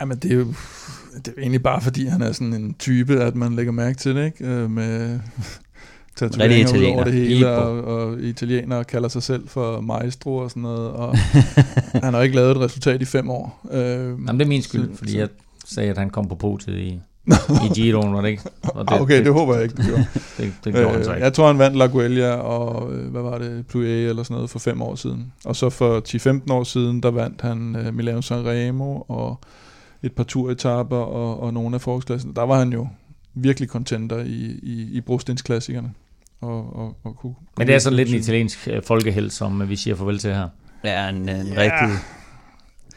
[0.00, 0.54] Ja, men det er jo
[1.14, 4.16] det er egentlig bare fordi, han er sådan en type, at man lægger mærke til
[4.16, 4.44] det, ikke?
[4.46, 5.20] Øh, med
[6.16, 10.62] tatoveringer ud over det hele, og, og italienere kalder sig selv for maestro og sådan
[10.62, 11.16] noget, og
[12.04, 13.60] han har ikke lavet et resultat i fem år.
[13.70, 15.28] Øh, Jamen, det er min skyld, så- fordi så- jeg
[15.66, 17.00] sagde, at han kom på podiet i,
[17.66, 18.42] i Giroen, var det ikke?
[18.62, 20.06] Og Ah, okay, det, håber jeg ikke, du gjorde.
[20.38, 21.24] det, det gjorde han så Øh, ikke.
[21.24, 24.50] jeg tror, han vandt La Guelia og, øh, hvad var det, Plouet eller sådan noget
[24.50, 25.32] for fem år siden.
[25.44, 26.02] Og så for
[26.48, 29.40] 10-15 år siden, der vandt han øh, Milano Sanremo og
[30.02, 32.32] et par turetapper og, og nogle af forårsklassen.
[32.36, 32.88] Der var han jo
[33.34, 35.90] virkelig contenter i, i, i brostensklassikerne.
[36.44, 39.68] Og, og, og kunne, Men det er sådan lidt en italiensk øh, folkeheld, som øh,
[39.68, 40.48] vi siger farvel til her.
[40.84, 41.34] Ja, en, en Ja.
[41.36, 41.60] ja.
[41.60, 41.98] rigtig...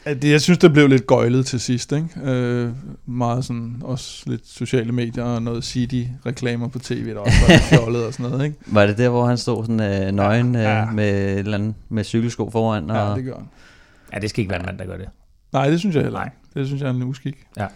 [0.06, 2.08] Ja, det, jeg synes, det blev lidt gøjlet til sidst, ikke?
[2.24, 2.70] Øh,
[3.06, 8.06] meget sådan, også lidt sociale medier og noget City-reklamer på tv, der også var fjollet
[8.06, 8.56] og sådan noget, ikke?
[8.66, 10.86] Var det der, hvor han stod sådan øh, nøgen Ja, ja.
[10.86, 12.90] øh, med, et eller andet, med cykelsko foran?
[12.90, 13.48] Og, Ja, det gør han.
[14.12, 15.08] Ja, det skal ikke være en mand, der gør det.
[15.52, 16.26] Nej, det synes jeg heller Nej.
[16.26, 16.36] ikke.
[16.60, 17.36] Det synes jeg er en uskik.
[17.56, 17.68] Er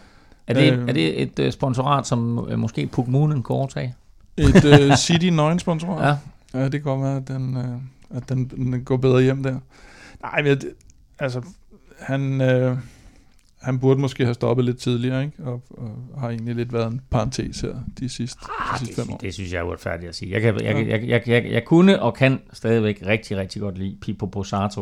[0.54, 0.88] det, Øh.
[0.88, 3.94] er det et øh, sponsorat, som måske Puk Moonen kunne overtage?
[4.36, 6.02] Et uh, City 9 sponsor.
[6.02, 6.16] Ja.
[6.54, 6.64] ja.
[6.64, 9.58] det kan godt være, at den, uh, at den, den går bedre hjem der.
[10.22, 10.72] Nej, men det,
[11.18, 11.42] altså,
[11.98, 12.78] han, uh,
[13.62, 15.36] han burde måske have stoppet lidt tidligere, ikke?
[15.44, 18.38] Og, og har egentlig lidt været en parentes her de sidste,
[18.74, 19.14] de sidste fem år.
[19.14, 20.32] Ah, Det, det synes jeg er uretfærdigt at sige.
[20.32, 23.96] Jeg, kan, jeg, jeg, jeg, jeg, jeg, kunne og kan stadigvæk rigtig, rigtig godt lide
[24.02, 24.80] Pippo Posato.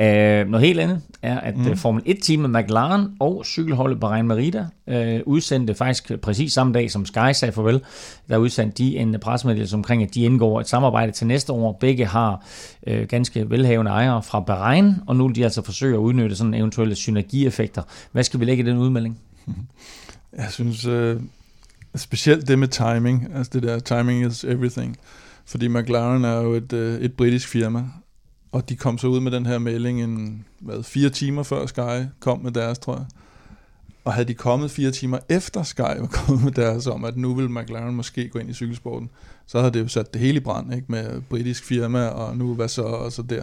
[0.00, 1.62] Øh, noget helt andet er, at Mm.
[1.64, 1.76] mm.
[1.76, 7.32] Formel 1-teamet McLaren og cykelholdet Bahrain Merida øh, udsendte faktisk præcis samme dag, som Sky
[7.32, 7.80] sagde farvel,
[8.28, 11.76] der udsendte de en pressemeddelelse omkring, at de indgår et samarbejde til næste år.
[11.80, 12.46] Begge har
[12.86, 16.54] øh, ganske velhavende ejere fra Bahrain, og nu vil de altså forsøge at udnytte sådan
[16.54, 17.82] eventuelle synergieffekter.
[18.14, 19.20] Hvad skal vi lægge i den udmelding?
[20.38, 21.20] Jeg synes øh,
[21.96, 24.96] specielt det med timing, altså det der timing is everything.
[25.44, 27.84] Fordi McLaren er jo et, øh, et britisk firma,
[28.52, 32.06] og de kom så ud med den her melding en, hvad, fire timer før Sky
[32.20, 33.04] kom med deres, tror jeg.
[34.04, 37.34] Og havde de kommet fire timer efter Sky var kommet med deres om, at nu
[37.34, 39.10] vil McLaren måske gå ind i cykelsporten,
[39.46, 40.86] så havde det jo sat det hele i brand, ikke?
[40.88, 43.42] med britisk firma, og nu hvad så, og så der.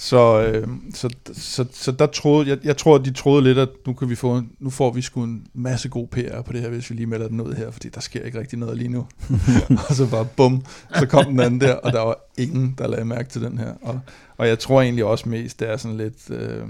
[0.00, 3.68] Så, øh, så, så, så der troede, jeg, jeg tror, at de troede lidt, at
[3.86, 6.68] nu, kan vi få, nu får vi sgu en masse god PR på det her,
[6.68, 9.06] hvis vi lige melder den ud her, fordi der sker ikke rigtig noget lige nu.
[9.88, 10.64] og så bare bum,
[10.98, 13.72] så kom den anden der, og der var ingen, der lagde mærke til den her.
[13.82, 14.00] Og,
[14.36, 16.62] og jeg tror egentlig også mest, det er sådan lidt, øh,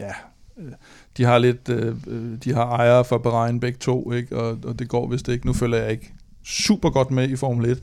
[0.00, 0.12] ja,
[0.58, 0.72] øh,
[1.16, 4.36] de har lidt, øh, øh, de har ejere for beregn begge to, ikke?
[4.36, 5.46] Og, og det går vist ikke.
[5.46, 6.12] Nu følger jeg ikke
[6.44, 7.82] super godt med i Formel 1,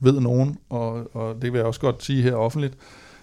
[0.00, 2.78] ved nogen, og, og det vil jeg også godt sige her offentligt.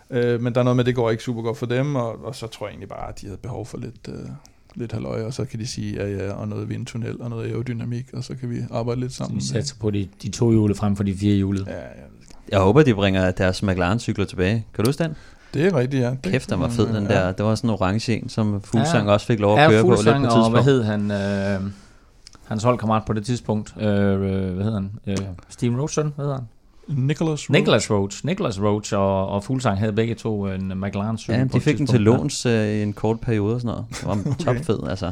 [0.09, 2.25] Øh, men der er noget med, at det går ikke super godt for dem, og,
[2.25, 4.29] og så tror jeg egentlig bare, at de havde behov for lidt, øh,
[4.75, 8.05] lidt halløj, og så kan de sige, ja ja, og noget vindtunnel, og noget aerodynamik,
[8.13, 9.35] og så kan vi arbejde lidt Så sammen.
[9.37, 11.65] vi satser på de, de to hjule frem for de fire hjule.
[11.67, 11.81] Ja, ja,
[12.51, 14.65] Jeg håber, de bringer deres McLaren-cykler tilbage.
[14.73, 15.15] Kan du huske den?
[15.53, 16.09] det er rigtigt, ja.
[16.09, 17.13] Det Kæft, den var fed, den ja.
[17.13, 17.31] der.
[17.31, 19.13] Det var sådan en orange en, som Fuglsang Ja.
[19.13, 20.85] også fik lov at Ja, køre på lidt på Fuglsang, et og hvad tidspunkt.
[21.09, 21.11] hed
[21.53, 21.61] han?
[21.65, 21.71] Øh,
[22.47, 23.73] hans holdkammerat på det tidspunkt.
[23.79, 24.19] Øh, øh,
[24.53, 24.91] hvad hedder han?
[25.07, 25.17] Øh,
[25.49, 26.47] Steven Roach, søn, hvad hedder han?
[26.87, 27.49] Nicholas.
[27.49, 28.25] Nicholas Roach.
[28.25, 31.77] Nicholas Roach og, og Fuglsang havde begge to en McLaren cykel Ja, på de fik
[31.77, 33.85] den til låns øh, i en kort periode og sådan noget.
[33.89, 34.45] Det var okay.
[34.45, 35.11] topfed, altså.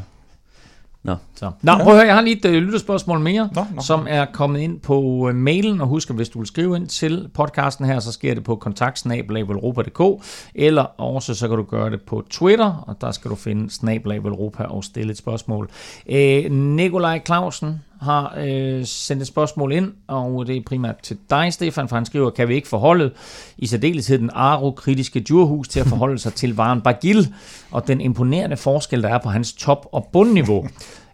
[1.36, 1.52] Så.
[1.62, 3.50] Nå, prøv at høre, jeg har lige et øh, lytterspørgsmål mere.
[3.56, 3.82] Nå, nå.
[3.82, 6.88] som er kommet ind på øh, mailen, og husk, at hvis du vil skrive ind
[6.88, 12.02] til podcasten her, så sker det på kontaktsnabelagvelropa.dk, eller også så kan du gøre det
[12.02, 15.70] på Twitter, og der skal du finde snabelagvelropa og stille et spørgsmål.
[16.10, 21.54] Øh, Nikolaj Clausen har øh, sendt et spørgsmål ind, og det er primært til dig,
[21.54, 23.12] Stefan, for han skriver, kan vi ikke forholde
[23.58, 27.34] i særdeleshed den aro-kritiske djurhus til at forholde sig til Varen Bagil,
[27.72, 30.68] og den imponerende forskel, der er på hans top- og bundniveau.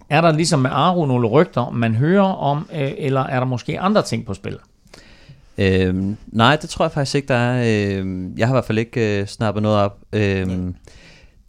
[0.09, 3.79] Er der ligesom med Aro nogle rygter, man hører om, øh, eller er der måske
[3.79, 4.57] andre ting på spil?
[5.57, 7.97] Øhm, nej, det tror jeg faktisk ikke, der er.
[7.97, 9.99] Øhm, jeg har i hvert fald ikke øh, snappet noget op.
[10.13, 10.75] Øhm,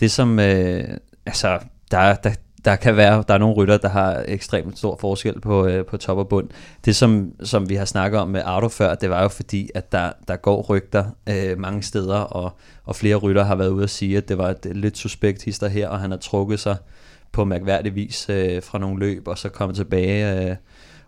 [0.01, 0.85] det som, øh,
[1.27, 1.59] altså,
[1.91, 2.31] der, der,
[2.65, 5.97] der kan være, der er nogle rytter, der har ekstremt stor forskel på, øh, på
[5.97, 6.49] top og bund.
[6.85, 9.93] Det som, som vi har snakket om med Auto før, det var jo fordi, at
[9.93, 12.53] der, der går rygter øh, mange steder, og,
[12.85, 15.69] og flere rytter har været ude at sige, at det var et lidt suspekt hister
[15.69, 16.77] her, og han har trukket sig
[17.33, 20.57] på mærkværdig vis øh, fra nogle løb, og så kommet tilbage, øh,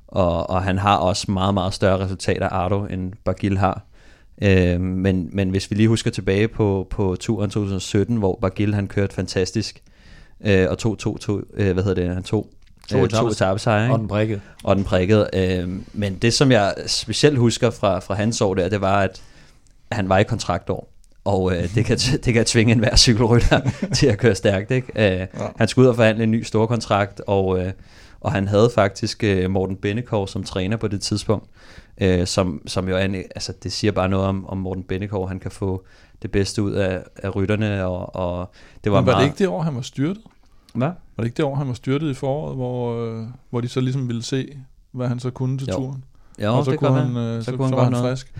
[0.08, 3.82] og, og han har også meget, meget større resultater, Ardo, end Bagil har.
[4.42, 8.86] Øh, men, men hvis vi lige husker tilbage på, på turen 2017, hvor Bagil han
[8.86, 9.93] kørte fantastisk, øh,
[10.68, 12.50] og tog, to, to, øh, hvad hedder det, han tog
[12.88, 14.40] To øh, to etapesejre, Og den prikkede.
[14.64, 15.30] og den prikkede.
[15.32, 19.22] Øh, men det, som jeg specielt husker fra, fra hans år der, det var, at
[19.92, 20.90] han var i kontraktår.
[21.24, 23.60] Og øh, det, kan, det kan tvinge enhver cykelrytter
[23.96, 24.70] til at køre stærkt.
[24.70, 24.92] Ikke?
[24.96, 25.26] Øh, ja.
[25.56, 27.72] Han skulle ud og forhandle en ny storkontrakt, og, øh,
[28.20, 31.46] og han havde faktisk øh, Morten Bennekov som træner på det tidspunkt,
[32.00, 35.28] øh, som, som jo er en, altså, det siger bare noget om, om Morten Bennekov.
[35.28, 35.84] Han kan få
[36.24, 38.50] det bedste ud af, af rytterne, og, og
[38.84, 39.22] det var Men var meget...
[39.22, 40.22] det ikke det år, han var styrtet?
[40.74, 40.88] Hvad?
[40.88, 43.80] Var det ikke det år, han var styrtet i foråret, hvor, øh, hvor de så
[43.80, 44.58] ligesom ville se,
[44.92, 45.76] hvad han så kunne til Jo.
[45.76, 46.04] turen?
[46.42, 48.06] Jo, og så det kunne han, øh, så, så, kunne han så var han noget.
[48.08, 48.34] frisk.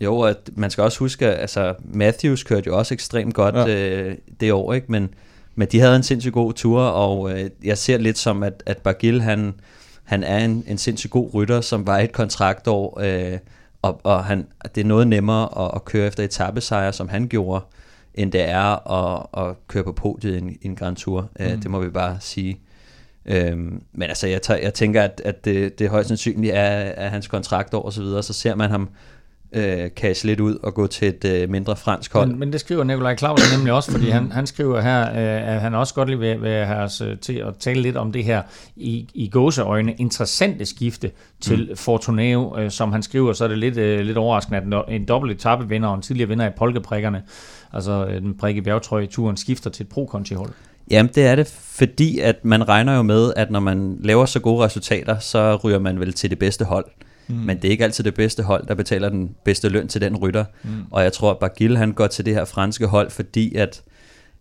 [0.00, 3.66] Jo, at man skal også huske, at altså, Matthews kørte jo også ekstremt godt Ja.
[3.66, 4.02] ja.
[4.02, 4.92] øh, det år, ikke?
[4.92, 5.08] Men,
[5.54, 8.78] men de havde en sindssygt god tur, og øh, jeg ser lidt som, at, at
[8.78, 9.54] Bagil, han,
[10.04, 13.38] han er en, en sindssygt god rytter, som var et kontraktår, øh,
[13.82, 17.64] og, og han, det er noget nemmere at, at køre efter etappesejre, som han gjorde,
[18.14, 21.28] end det er at, at køre på podiet i en, en Grand Tour.
[21.38, 21.44] Mm.
[21.44, 22.60] Øh, det må vi bare sige.
[23.26, 27.08] Øhm, men altså, jeg, tager, jeg tænker, at, at det, det højst sandsynligt er, er
[27.08, 28.88] hans kontraktår og så videre, så ser man ham
[29.52, 32.28] øh, cash lidt ud og gå til et øh, mindre fransk hold.
[32.28, 35.60] Men, men det skriver Nikolaj Clausen nemlig også, fordi han, han skriver her, øh, at
[35.60, 38.24] han også godt lige vil, vil have os øh, til at tale lidt om det
[38.24, 38.42] her
[38.76, 41.76] i, i gåseøjne interessante skifte til mm.
[41.76, 42.58] Fortuneo.
[42.58, 45.88] Øh, som han skriver, så er det lidt, øh, lidt overraskende, at en, dobbelt etappevinder
[45.88, 47.22] og en tidligere vinder i polkeprikkerne,
[47.72, 50.50] altså øh, den bjergtrøje i turen, skifter til et pro hold
[50.90, 54.40] Jamen det er det, fordi at man regner jo med, at når man laver så
[54.40, 56.84] gode resultater, så ryger man vel til det bedste hold.
[56.86, 57.09] Mm.
[57.34, 60.16] Men det er ikke altid det bedste hold, der betaler den bedste løn til den
[60.16, 60.44] rytter.
[60.62, 60.70] Mm.
[60.90, 63.82] Og jeg tror, at Bagil han går til det her franske hold, fordi at,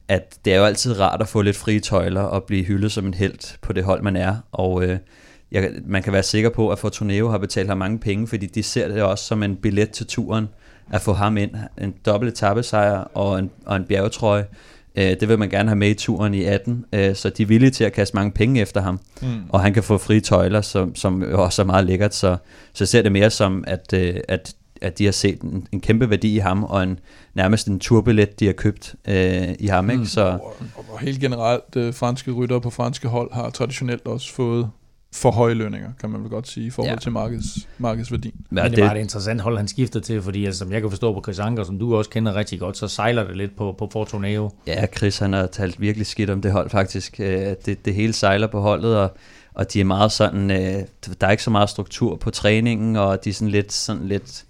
[0.07, 3.05] at det er jo altid rart at få lidt frie tøjler og blive hyldet som
[3.05, 4.35] en held på det hold, man er.
[4.51, 4.97] Og øh,
[5.51, 8.63] jeg, man kan være sikker på, at Fortuneo har betalt ham mange penge, fordi de
[8.63, 10.47] ser det også som en billet til turen,
[10.91, 11.51] at få ham ind.
[11.81, 14.45] En dobbelt etappesejr og en, og en bjergetrøje.
[14.95, 17.47] Øh, det vil man gerne have med i turen i 18, øh, så de er
[17.47, 19.27] villige til at kaste mange penge efter ham, mm.
[19.49, 22.37] og han kan få frie tøjler, som, som også er meget lækkert, så,
[22.73, 26.09] så ser det mere som, at, øh, at, at de har set en, en kæmpe
[26.09, 26.99] værdi i ham, og en,
[27.33, 30.05] nærmest en turbillet, de har købt øh, i ham, ikke?
[30.05, 30.21] Så,
[30.75, 34.69] Og, og helt generelt, øh, franske rytter på franske hold har traditionelt også fået
[35.13, 36.99] for høje lønninger, kan man vel godt sige, i forhold Ja.
[36.99, 38.33] til markeds, markedsværdien.
[38.55, 40.89] Ja, Men det var et interessant hold, han skiftede til, fordi altså, som jeg kan
[40.89, 43.75] forstå på Chris Anker, som du også kender rigtig godt, så sejler det lidt på,
[43.77, 44.49] på Fortuneo.
[44.67, 47.19] Ja, Chris han har talt virkelig skidt om det hold faktisk.
[47.19, 49.17] Øh, Det, det hele sejler på holdet, og,
[49.53, 50.57] og de er meget sådan, øh,
[51.21, 54.45] der er ikke så meget struktur på træningen, og de er sådan lidt, sådan lidt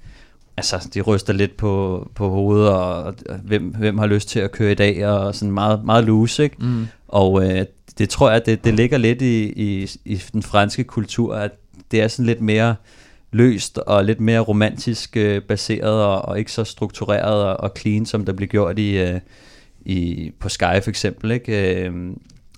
[0.57, 4.51] altså de ryster lidt på, på hovedet, og, og hvem, hvem har lyst til at
[4.51, 6.55] køre i dag, og sådan meget, meget loose, ikke?
[6.59, 6.87] Mm.
[7.07, 7.65] Og øh,
[7.99, 11.51] det tror jeg, det, det ligger lidt i, i, i den franske kultur, at
[11.91, 12.75] det er sådan lidt mere
[13.31, 18.05] løst og lidt mere romantisk øh, baseret og, og ikke så struktureret og, og clean,
[18.05, 19.19] som der bliver gjort i, øh,
[19.81, 21.31] i på Sky for eksempel.
[21.31, 21.83] Ikke?
[21.85, 21.93] Øh,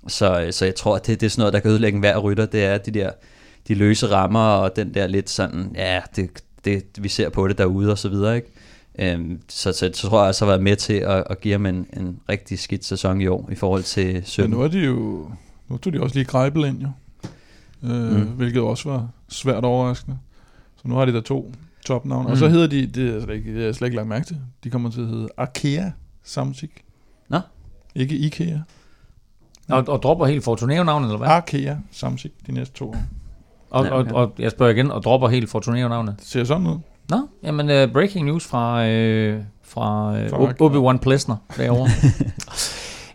[0.07, 2.45] så, så jeg tror, at det, det er sådan noget, der kan ødelægge hver rytter,
[2.45, 3.11] det er de der
[3.67, 6.29] de løse rammer og den der lidt sådan, ja, det,
[6.65, 8.47] det, vi ser på det derude og så videre, ikke?
[8.99, 11.41] Øhm, så, så, så tror jeg også, at jeg har været med til at, at
[11.41, 14.51] give ham en, en rigtig skidt sæson i år i forhold til Men 17.
[14.51, 15.31] nu er de jo,
[15.69, 16.87] nu tog de også lige Greibel ind jo,
[17.83, 18.21] øh, Mm.
[18.27, 20.17] hvilket også var svært overraskende.
[20.75, 21.53] Så nu har de der to
[21.85, 22.23] topnavne.
[22.25, 22.31] Mm.
[22.31, 22.51] Og så Mm.
[22.51, 24.69] hedder de, det er, slet ikke, det er jeg slet ikke lagt mærke til, de
[24.69, 25.91] kommer til at hedde Arkea
[26.23, 26.69] Samsic.
[27.29, 27.39] Nå.
[27.95, 28.59] Ikke IKEA.
[29.69, 31.27] Og, og dropper helt Fortuneo-navnet, eller hvad?
[31.27, 32.95] Arkea Samsic de næste to år.
[33.69, 34.13] Og, Ja, og, ja.
[34.13, 36.15] og jeg spørger igen, og dropper helt Fortuneo-navnet?
[36.19, 36.77] Det ser sådan ud.
[37.11, 40.61] Nå, jamen uh, breaking news fra, uh, fra Fuck.
[40.61, 41.89] Obi-Wan Plesner derovre.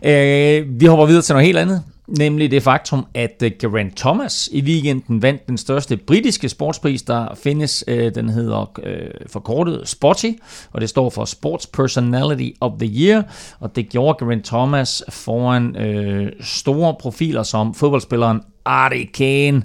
[0.01, 4.49] uh, vi hopper videre til noget helt andet, nemlig det faktum, at uh, Geraint Thomas
[4.51, 7.83] i weekenden vandt den største britiske sportspris, der findes.
[7.87, 10.31] Uh, den hedder uh, forkortet Spotty,
[10.71, 13.23] og det står for Sports Personality of the Year,
[13.59, 19.63] og det gjorde Geraint Thomas foran uh, store profiler som fodboldspilleren Artie Kane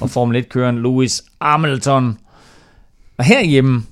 [0.00, 2.18] og Formel 1-køren Lewis Hamilton.
[3.20, 3.82] Og herhjemme,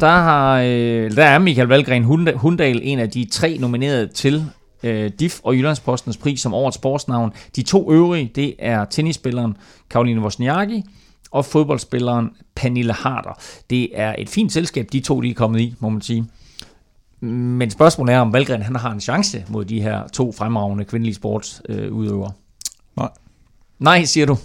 [0.00, 4.44] der, har, øh, der er Michael Valgren Hunda- Hundal en af de tre nominerede til
[4.82, 7.32] øh, DIF og Jyllandspostens pris som årets sportsnavn.
[7.56, 9.56] De to øvrige, det er tennisspilleren
[9.90, 10.82] Karoline Wozniacki
[11.30, 13.40] og fodboldspilleren Pernille Harder.
[13.70, 16.24] Det er et fint selskab, de to de er kommet i, må man sige.
[17.20, 21.14] Men spørgsmålet er, om Valgren han har en chance mod de her to fremragende kvindelige
[21.14, 22.32] sportsudøvere.
[22.96, 23.08] Nej.
[23.78, 24.36] Nej, siger du.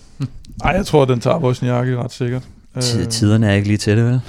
[0.63, 2.43] Ej, jeg tror, den tager Wozniacki ret sikkert.
[2.81, 4.19] Tid- Tiderne er ikke lige til det, vel?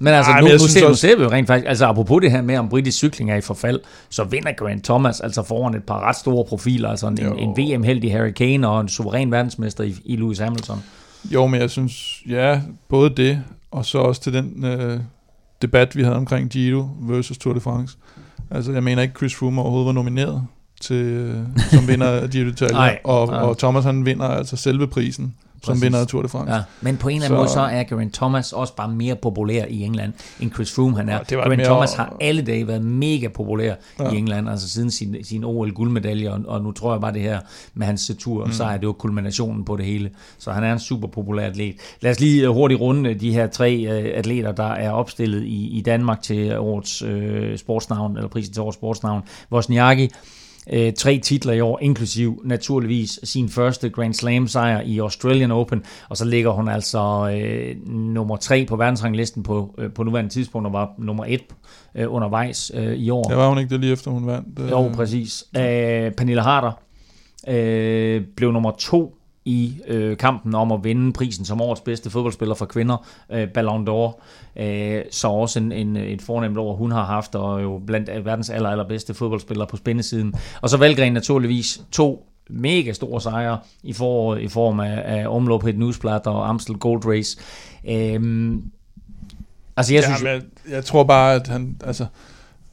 [0.00, 1.68] Men altså, Ej, Ej, men nu, nu, ser, nu også- ser vi jo rent faktisk,
[1.68, 3.80] altså apropos det her med, om britisk cykling er i forfald,
[4.10, 7.34] så vinder Grant Thomas altså foran et par ret store profiler, altså en, Jo.
[7.34, 10.82] en VM-heldig Harry Kane og en suveræn verdensmester i, i Lewis Hamilton.
[11.24, 15.00] Jo, men jeg synes, ja, både det, og så også til den øh,
[15.62, 17.96] debat, vi havde omkring Giro versus Tour de France.
[18.50, 20.42] Altså, jeg mener ikke, Chris Froome overhovedet var nomineret
[20.80, 21.36] til, øh,
[21.70, 25.34] som vinder af Giro d'Italia, og, og Thomas han vinder altså selve prisen,
[25.64, 25.82] som Præcis.
[25.84, 26.54] vinder Tour de France.
[26.54, 26.60] Ja.
[26.80, 29.64] Men på en eller anden Så- måde, så er Geraint Thomas også bare mere populær
[29.68, 31.12] i England, end Chris Froome han er.
[31.12, 34.10] Ja, var Geraint mere- Thomas har alle dage været mega populær ja.
[34.10, 37.40] I England, altså siden sin, sin OL-guldmedalje, og, og nu tror jeg bare det her
[37.74, 38.52] med hans tur, mm.
[38.52, 40.10] så er det jo kulminationen på det hele.
[40.38, 41.74] Så han er en super populær atlet.
[42.00, 45.78] Lad os lige øh, hurtigt runde de her tre øh, atleter, der er opstillet i,
[45.78, 49.22] i Danmark til årets øh, sportsnavn, eller prisen til årets sportsnavn.
[49.52, 50.10] Wozniacki,
[50.72, 55.82] Øh, tre titler i år, inklusiv naturligvis sin første Grand Slam sejr i Australian Open,
[56.08, 60.66] og så ligger hun altså øh, nummer tre på verdensranglisten på, øh, på nuværende tidspunkt,
[60.66, 61.42] og var nummer et
[61.94, 63.22] øh, undervejs øh, i år.
[63.22, 64.58] Der var hun ikke det lige efter, hun vandt.
[64.60, 65.44] øh, Jo, præcis.
[65.56, 65.62] Øh,
[66.12, 66.72] Pernille Harder
[67.48, 72.54] øh, blev nummer to i øh, kampen om at vinde prisen som årets bedste fodboldspiller
[72.54, 74.20] for kvinder, øh, Ballon d'Or.
[74.62, 78.50] Øh, så også en, en, et fornemt år, hun har haft, og jo blandt verdens
[78.50, 80.34] aller, allerbedste fodboldspillere på spændesiden.
[80.60, 85.64] Og så Valgren naturligvis to mega store sejre i foråret i form af, af omløb
[85.64, 87.38] et Newsblad og Amstel Gold Race.
[87.88, 88.54] Øh,
[89.76, 90.22] altså jeg synes...
[90.22, 92.06] jeg, jeg tror bare, at han, altså,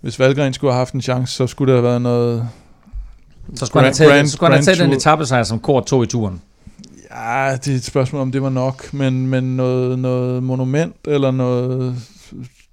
[0.02, 2.50] hvis Valgren skulle have haft en chance, så skulle der have været noget...
[3.56, 5.60] så skulle han Grand- have taget, Grand- så skulle han have taget den etappesejr, som
[5.60, 6.42] Kort tog i turen.
[7.12, 11.32] Ja, det er et spørgsmål, om det var nok, men, men noget, noget monument, eller
[11.32, 11.96] noget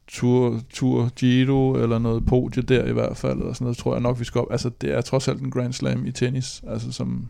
[0.08, 4.02] Tour, Tour Giro, eller noget podie der i hvert fald, eller sådan noget, tror jeg
[4.02, 4.46] nok, vi skal op.
[4.50, 7.28] Altså, det er trods alt en Grand Slam i tennis, altså som,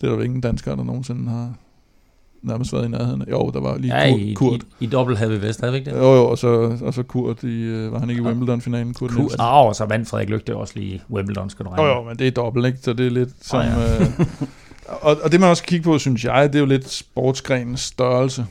[0.00, 1.52] det er der jo ingen danskere, der nogensinde har
[2.42, 3.24] nærmest været i nærheden.
[3.30, 4.20] Jo, der var lige Ja, Kurt.
[4.20, 4.60] i, Kurt.
[4.80, 5.96] i, i dobbelt havde vi vist, havde vi ikke det?
[5.96, 8.24] Jo, jo, og så, og så Kurt i, øh, var han ikke i.
[8.24, 9.34] Wimbledon-finalen, Kurt, Kurt.
[9.38, 11.88] Ah, og så vandt Frederik Lygte også lige Wimbledon, skal du regne.
[11.88, 12.78] Jo, jo, men det er dobbelt, ikke?
[12.82, 13.60] Så det er lidt som...
[13.60, 14.00] Ah, ja.
[14.00, 14.06] øh,
[14.88, 17.80] og, og det man også kan kigge på, synes jeg, det er jo lidt sportsgrenens
[17.80, 18.46] størrelse.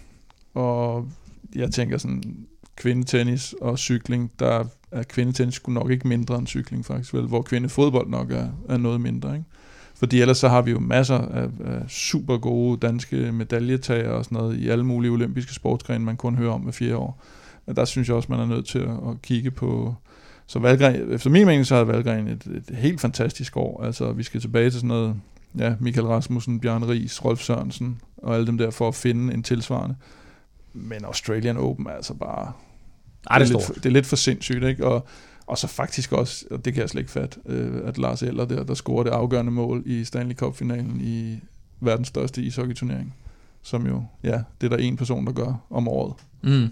[0.53, 1.07] Og
[1.55, 2.23] jeg tænker sådan,
[2.75, 7.27] kvindetennis og cykling, der er kvindetennis sgu nok ikke mindre end cykling faktisk, vel?
[7.27, 9.45] Hvor kvindefodbold nok er, er noget mindre, ikke?
[9.95, 14.37] Fordi ellers så har vi jo masser af, af super gode danske medaljetager og sådan
[14.37, 17.23] noget i alle mulige olympiske sportsgrene, man kun hører om hver fire år.
[17.65, 19.95] Men der synes jeg også, man er nødt til at, at kigge på,
[20.47, 23.83] så Valgren, efter min mening, så har Valgren et, et helt fantastisk år.
[23.83, 25.15] Altså, vi skal tilbage til sådan noget
[25.57, 29.43] ja, Michael Rasmussen, Bjørn Ries, Rolf Sørensen og alle dem der for at finde en
[29.43, 29.95] tilsvarende.
[30.73, 32.51] Men Australian Open er altså bare...
[33.29, 34.87] Ej, det er lidt, for- det er lidt for sindssygt, ikke?
[34.87, 35.05] Og,
[35.47, 38.45] og så faktisk også, og det kan jeg slet ikke fatte, øh, at Lars Eller
[38.45, 41.39] der, der scorer det afgørende mål i Stanley Cup-finalen i
[41.79, 43.15] verdens største ishockeyturnering.
[43.63, 46.13] Som jo, ja, det er der en person, der gør om året.
[46.43, 46.67] Mm.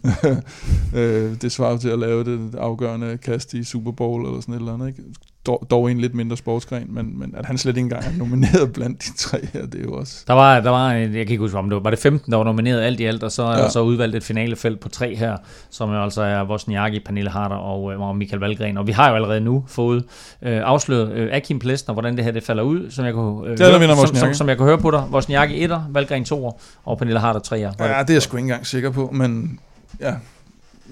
[0.99, 4.59] øh, det svarer til at lave det afgørende kast i Super Bowl eller sådan et
[4.59, 5.03] eller andet, ikke?
[5.49, 8.73] Dog, dog en lidt mindre sportsgren, men, men at han slet ikke engang er nomineret
[8.75, 10.23] blandt de tre her, det er jo også...
[10.27, 12.31] Der var, der var, en- jeg kan ikke huske, om det var, var det 15,
[12.31, 13.63] der var nomineret alt i alt, og så er ja.
[13.63, 15.37] Der så udvalgt et finalefelt på tre her,
[15.69, 18.77] som jo altså er Wozniacki, Pernille Harder og, øh, og Michael Valgren.
[18.77, 20.03] Og vi har jo allerede nu fået
[20.41, 23.49] øh, afsløret øh, af Kim Plesner, hvordan det her det falder ud, som jeg kunne,
[23.51, 25.03] øh, Det er vinder som, som, som, jeg kunne høre på dig.
[25.11, 27.75] Wozniacki 1'er, Valgren 2'er og Pernille Harder 3'er.
[27.79, 29.59] Var Ja, det er jeg sgu ikke engang sikker på, men
[30.01, 30.13] ja,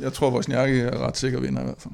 [0.02, 1.94] jeg tror, Wozniacki er ret sikker vinder i hvert fald.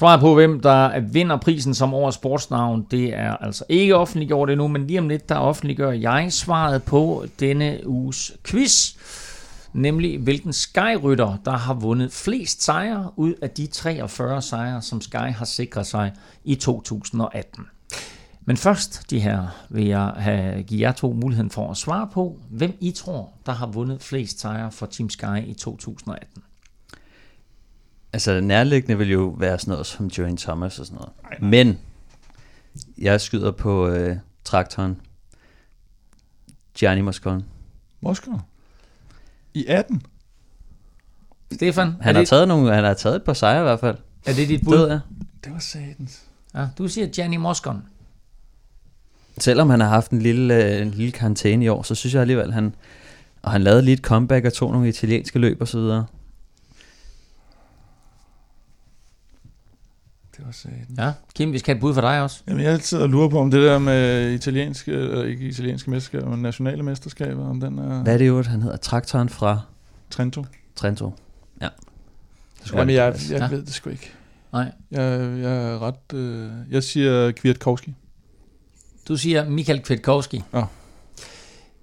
[0.00, 4.68] Svaret på, hvem der vinder prisen som årets sportsnavn, det er altså ikke offentliggjort endnu,
[4.68, 8.94] men lige om lidt, der offentliggør jeg svaret på denne uges quiz.
[9.72, 15.16] Nemlig, hvilken Sky-rytter, der har vundet flest sejre ud af de 43 sejre, som Sky
[15.16, 16.12] har sikret sig
[16.44, 17.66] i 2018.
[18.44, 22.38] Men først, de her, vil jeg have, give jer to muligheden for at svare på,
[22.50, 26.42] hvem I tror, der har vundet flest sejre for Team Sky i 2018.
[28.12, 31.42] Altså nærliggende vil jo være sådan noget som Joanne Thomas og sådan noget.
[31.42, 31.78] Men
[32.98, 35.00] jeg skyder på øh, traktoren.
[36.74, 37.44] Gianni Moscon.
[38.00, 38.32] Moskva?
[39.54, 40.02] I 18?
[41.52, 43.96] Stefan, Han har det, taget nogle, han har taget et par sejre i hvert fald.
[44.26, 44.76] er det dit Det bud?
[44.76, 45.00] ved jeg.
[45.44, 46.22] Det var satans.
[46.54, 47.82] Ja, du siger Gianni Moscon.
[49.38, 52.20] Selvom han har haft en lille, øh, en lille karantæne i år, så synes jeg
[52.20, 52.74] alligevel, han,
[53.42, 56.06] og han lavede lige et comeback og tog nogle italienske løb og så videre.
[60.40, 60.98] Det var satans.
[60.98, 62.42] Ja, Kim, vi skal have et bud for dig også.
[62.48, 66.30] Jamen, jeg altid og lurer på, om det der med italienske, eller ikke italienske mesterskaber,
[66.30, 68.76] men nationale mesterskaber, om den er Hvad er det jo, han hedder?
[68.76, 69.60] Traktoren fra
[70.10, 70.44] Trento.
[70.76, 71.12] Trento.
[71.60, 71.68] Ja.
[72.58, 73.30] Det skulle Jamen, jeg, det.
[73.30, 73.48] jeg Ja.
[73.56, 74.10] ved det sgu ikke.
[74.52, 74.72] Nej.
[74.90, 75.02] Jeg,
[75.38, 76.14] jeg er ret...
[76.18, 77.94] Øh, jeg siger Kwiatkowski.
[79.08, 80.42] Du siger Michael Kwiatkowski.
[80.54, 80.62] Ja.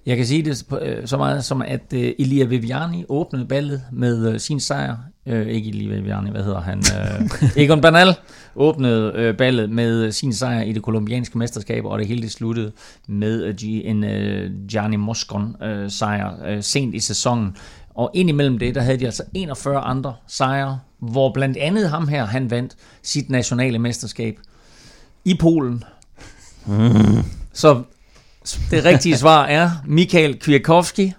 [0.07, 4.33] Jeg kan sige det øh, så meget som, at øh, Elia Viviani åbnede ballet med
[4.33, 4.95] øh, sin sejr.
[5.25, 6.77] Øh, ikke Elia Viviani, hvad hedder han?
[6.77, 7.29] Øh,
[7.63, 8.15] Egon Bernal
[8.55, 12.31] åbnede øh, ballet med øh, sin sejr i det kolumbianske mesterskab, og det hele det
[12.31, 12.71] sluttede
[13.07, 17.55] med øh, en øh, Gianni Moscon øh, sejr øh, sent i sæsonen.
[17.95, 22.25] Og indimellem det, der havde de altså 41 andre sejre, hvor blandt andet ham her,
[22.25, 24.39] han vandt sit nationale mesterskab
[25.25, 25.83] i Polen.
[27.53, 27.83] Så
[28.71, 31.13] det rigtige svar er Michael Kwiatkowski.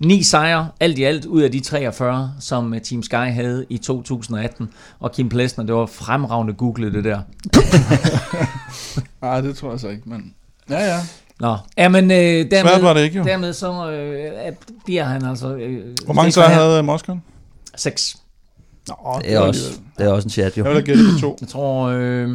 [0.00, 3.78] Ni sejre, alt i alt, ud af de 43, som øh, Team Sky havde i
[3.78, 4.68] 2018.
[5.00, 7.20] Og Kim Plesner, det var fremragende googlet det der.
[9.22, 10.34] Nej, det tror jeg så ikke, men...
[10.70, 10.98] Ja, ja.
[11.40, 12.16] Nå, ja, men øh,
[12.50, 13.24] Svært var dermed, det ikke, jo.
[13.24, 14.52] dermed så øh, er-
[14.84, 15.54] bliver han altså...
[15.56, 17.14] Øh, Hvor mange sejre havde Moskva?
[17.76, 18.16] Seks.
[18.88, 18.94] Nå,
[19.24, 19.60] Det er, også,
[19.98, 20.64] det er også en chat, jo.
[20.64, 21.36] Jeg vil da gætte på to.
[21.40, 22.28] Jeg tror, øh,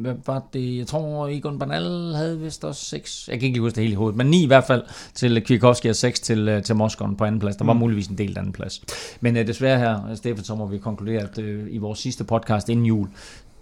[0.00, 0.78] hvad var det?
[0.78, 3.28] Jeg tror, Egon Bernal havde vist også seks.
[3.28, 4.82] Jeg kan ikke lige huske det hele i hovedet, men ni i hvert fald
[5.14, 7.56] til Kwiatkowski og seks til, øh, til Moskon på anden plads.
[7.56, 7.78] Der var Mm.
[7.78, 8.80] muligvis en del anden plads.
[9.20, 12.68] Men øh, desværre her, Stefan, så må vi konkludere, at øh, i vores sidste podcast
[12.68, 13.08] inden jul,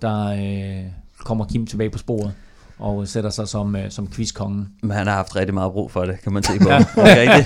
[0.03, 0.85] der øh,
[1.25, 2.33] kommer Kim tilbage på sporet
[2.79, 4.69] og sætter sig som, øh, som quizkongen.
[4.83, 6.69] Men han har haft rigtig meget brug for det, kan man se på.
[6.97, 7.29] Okay?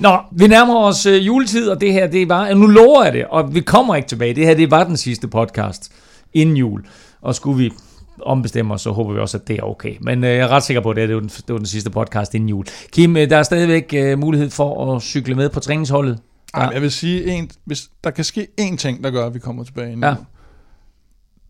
[0.00, 3.24] Nå, vi nærmer os øh, juletid, og det her, det var, nu lover jeg det,
[3.30, 4.34] og vi kommer ikke tilbage.
[4.34, 5.92] Det her, det var den sidste podcast
[6.34, 6.84] inden jul.
[7.20, 7.72] Og skulle vi
[8.22, 9.96] ombestemme os, så håber vi også, at det er okay.
[10.00, 11.66] Men øh, jeg er ret sikker på, at det, det, var den, det var den
[11.66, 12.64] sidste podcast inden jul.
[12.92, 16.18] Kim, øh, der er stadigvæk øh, mulighed for at cykle med på træningsholdet.
[16.54, 19.34] Ej, men jeg vil sige, en, hvis der kan ske én ting, der gør, at
[19.34, 20.06] vi kommer tilbage nu.
[20.06, 20.14] Ja.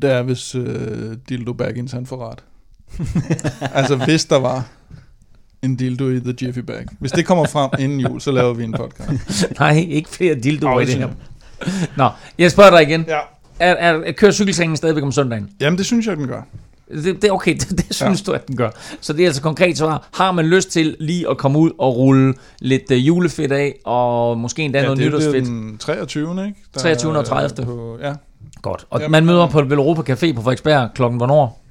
[0.03, 2.45] Det er, hvis øh, Dildo Baggins han får ret.
[3.79, 4.69] altså, hvis der var
[5.63, 6.87] en dildo i The Jiffy Bag.
[6.99, 9.47] Hvis det kommer frem inden jul, så laver vi en podcast.
[9.61, 11.09] Nej, ikke flere dildoer i det her.
[11.97, 12.09] Nå,
[12.39, 13.05] jeg spørger dig igen.
[13.09, 13.19] Ja.
[13.61, 15.51] Er, er, er kører cykeltræningen stadigvæk om søndagen?
[15.61, 16.43] Jamen, det synes jeg, den gør.
[16.95, 18.25] Det, det er okay, det, det synes ja.
[18.27, 18.71] du, at den gør.
[19.01, 20.09] Så det er altså konkret svar.
[20.15, 24.39] Har man lyst til lige at komme ud og rulle lidt uh, julefedt af, og
[24.39, 25.47] måske endda ja, noget det bliver nytårsfedt?
[25.47, 26.47] den 23.
[26.47, 26.59] Ikke?
[26.75, 27.13] Der 23.
[27.13, 27.65] og er 30..
[27.65, 28.15] På, ja.
[28.63, 28.87] Godt.
[28.91, 31.63] Og Jamen, man møder øh, på Velropa Café på Frederiksberg klokken hvornår?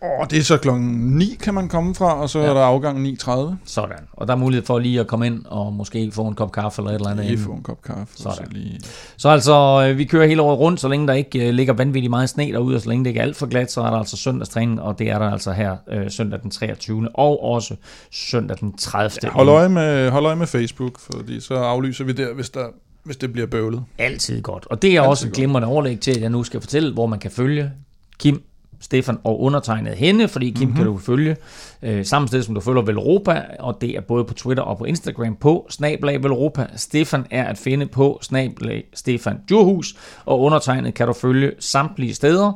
[0.00, 2.46] Og det er så klokken 9, kan man komme fra, og så ja.
[2.46, 3.30] Er der afgang 9.30.
[3.64, 3.96] Sådan.
[4.12, 6.82] Og der er mulighed for lige at komme ind og måske få en kop kaffe
[6.82, 7.26] eller et eller andet.
[7.26, 8.16] Lige få en kop kaffe.
[8.16, 8.36] Sådan.
[8.36, 8.80] Så lige...
[9.16, 12.10] Så altså, øh, vi kører hele året rundt, så længe der ikke øh, ligger vanvittigt
[12.10, 13.96] meget sne derude, og så længe det ikke er alt for glat, så er der
[13.96, 17.08] altså søndagstræning, og det er der altså her øh, søndag den 23.
[17.14, 17.76] og også
[18.10, 19.10] søndag den 30.
[19.22, 22.66] Ja, hold, øje med, hold øje med Facebook, fordi så aflyser vi der, hvis, der,
[23.04, 23.84] hvis det bliver bøvlet.
[23.98, 24.66] Altid godt.
[24.70, 27.06] Og det er Altid også et glimrende overlæg til, at jeg nu skal fortælle, hvor
[27.06, 27.72] man kan følge
[28.18, 28.42] Kim
[28.80, 30.76] Stefan og undertegnet hende, fordi Kim mm-hmm.
[30.76, 31.36] kan du følge
[31.82, 34.84] øh, samme sted, som du følger Velropa, og det er både på Twitter og på
[34.84, 36.66] Instagram på snablag Velropa.
[36.76, 42.52] Stefan er at finde på snablag Stefan Djurhus, og undertegnet kan du følge samtlige steder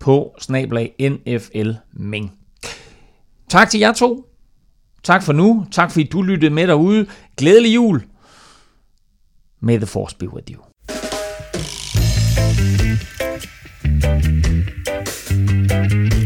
[0.00, 2.32] på snablag NFL Ming.
[3.48, 4.26] Tak til jer to.
[5.02, 5.66] Tak for nu.
[5.70, 7.06] Tak fordi du lyttede med derude.
[7.36, 8.02] Glædelig jul.
[9.60, 10.60] May the force be with you.
[14.00, 14.83] thank you
[15.74, 16.23] Thank you.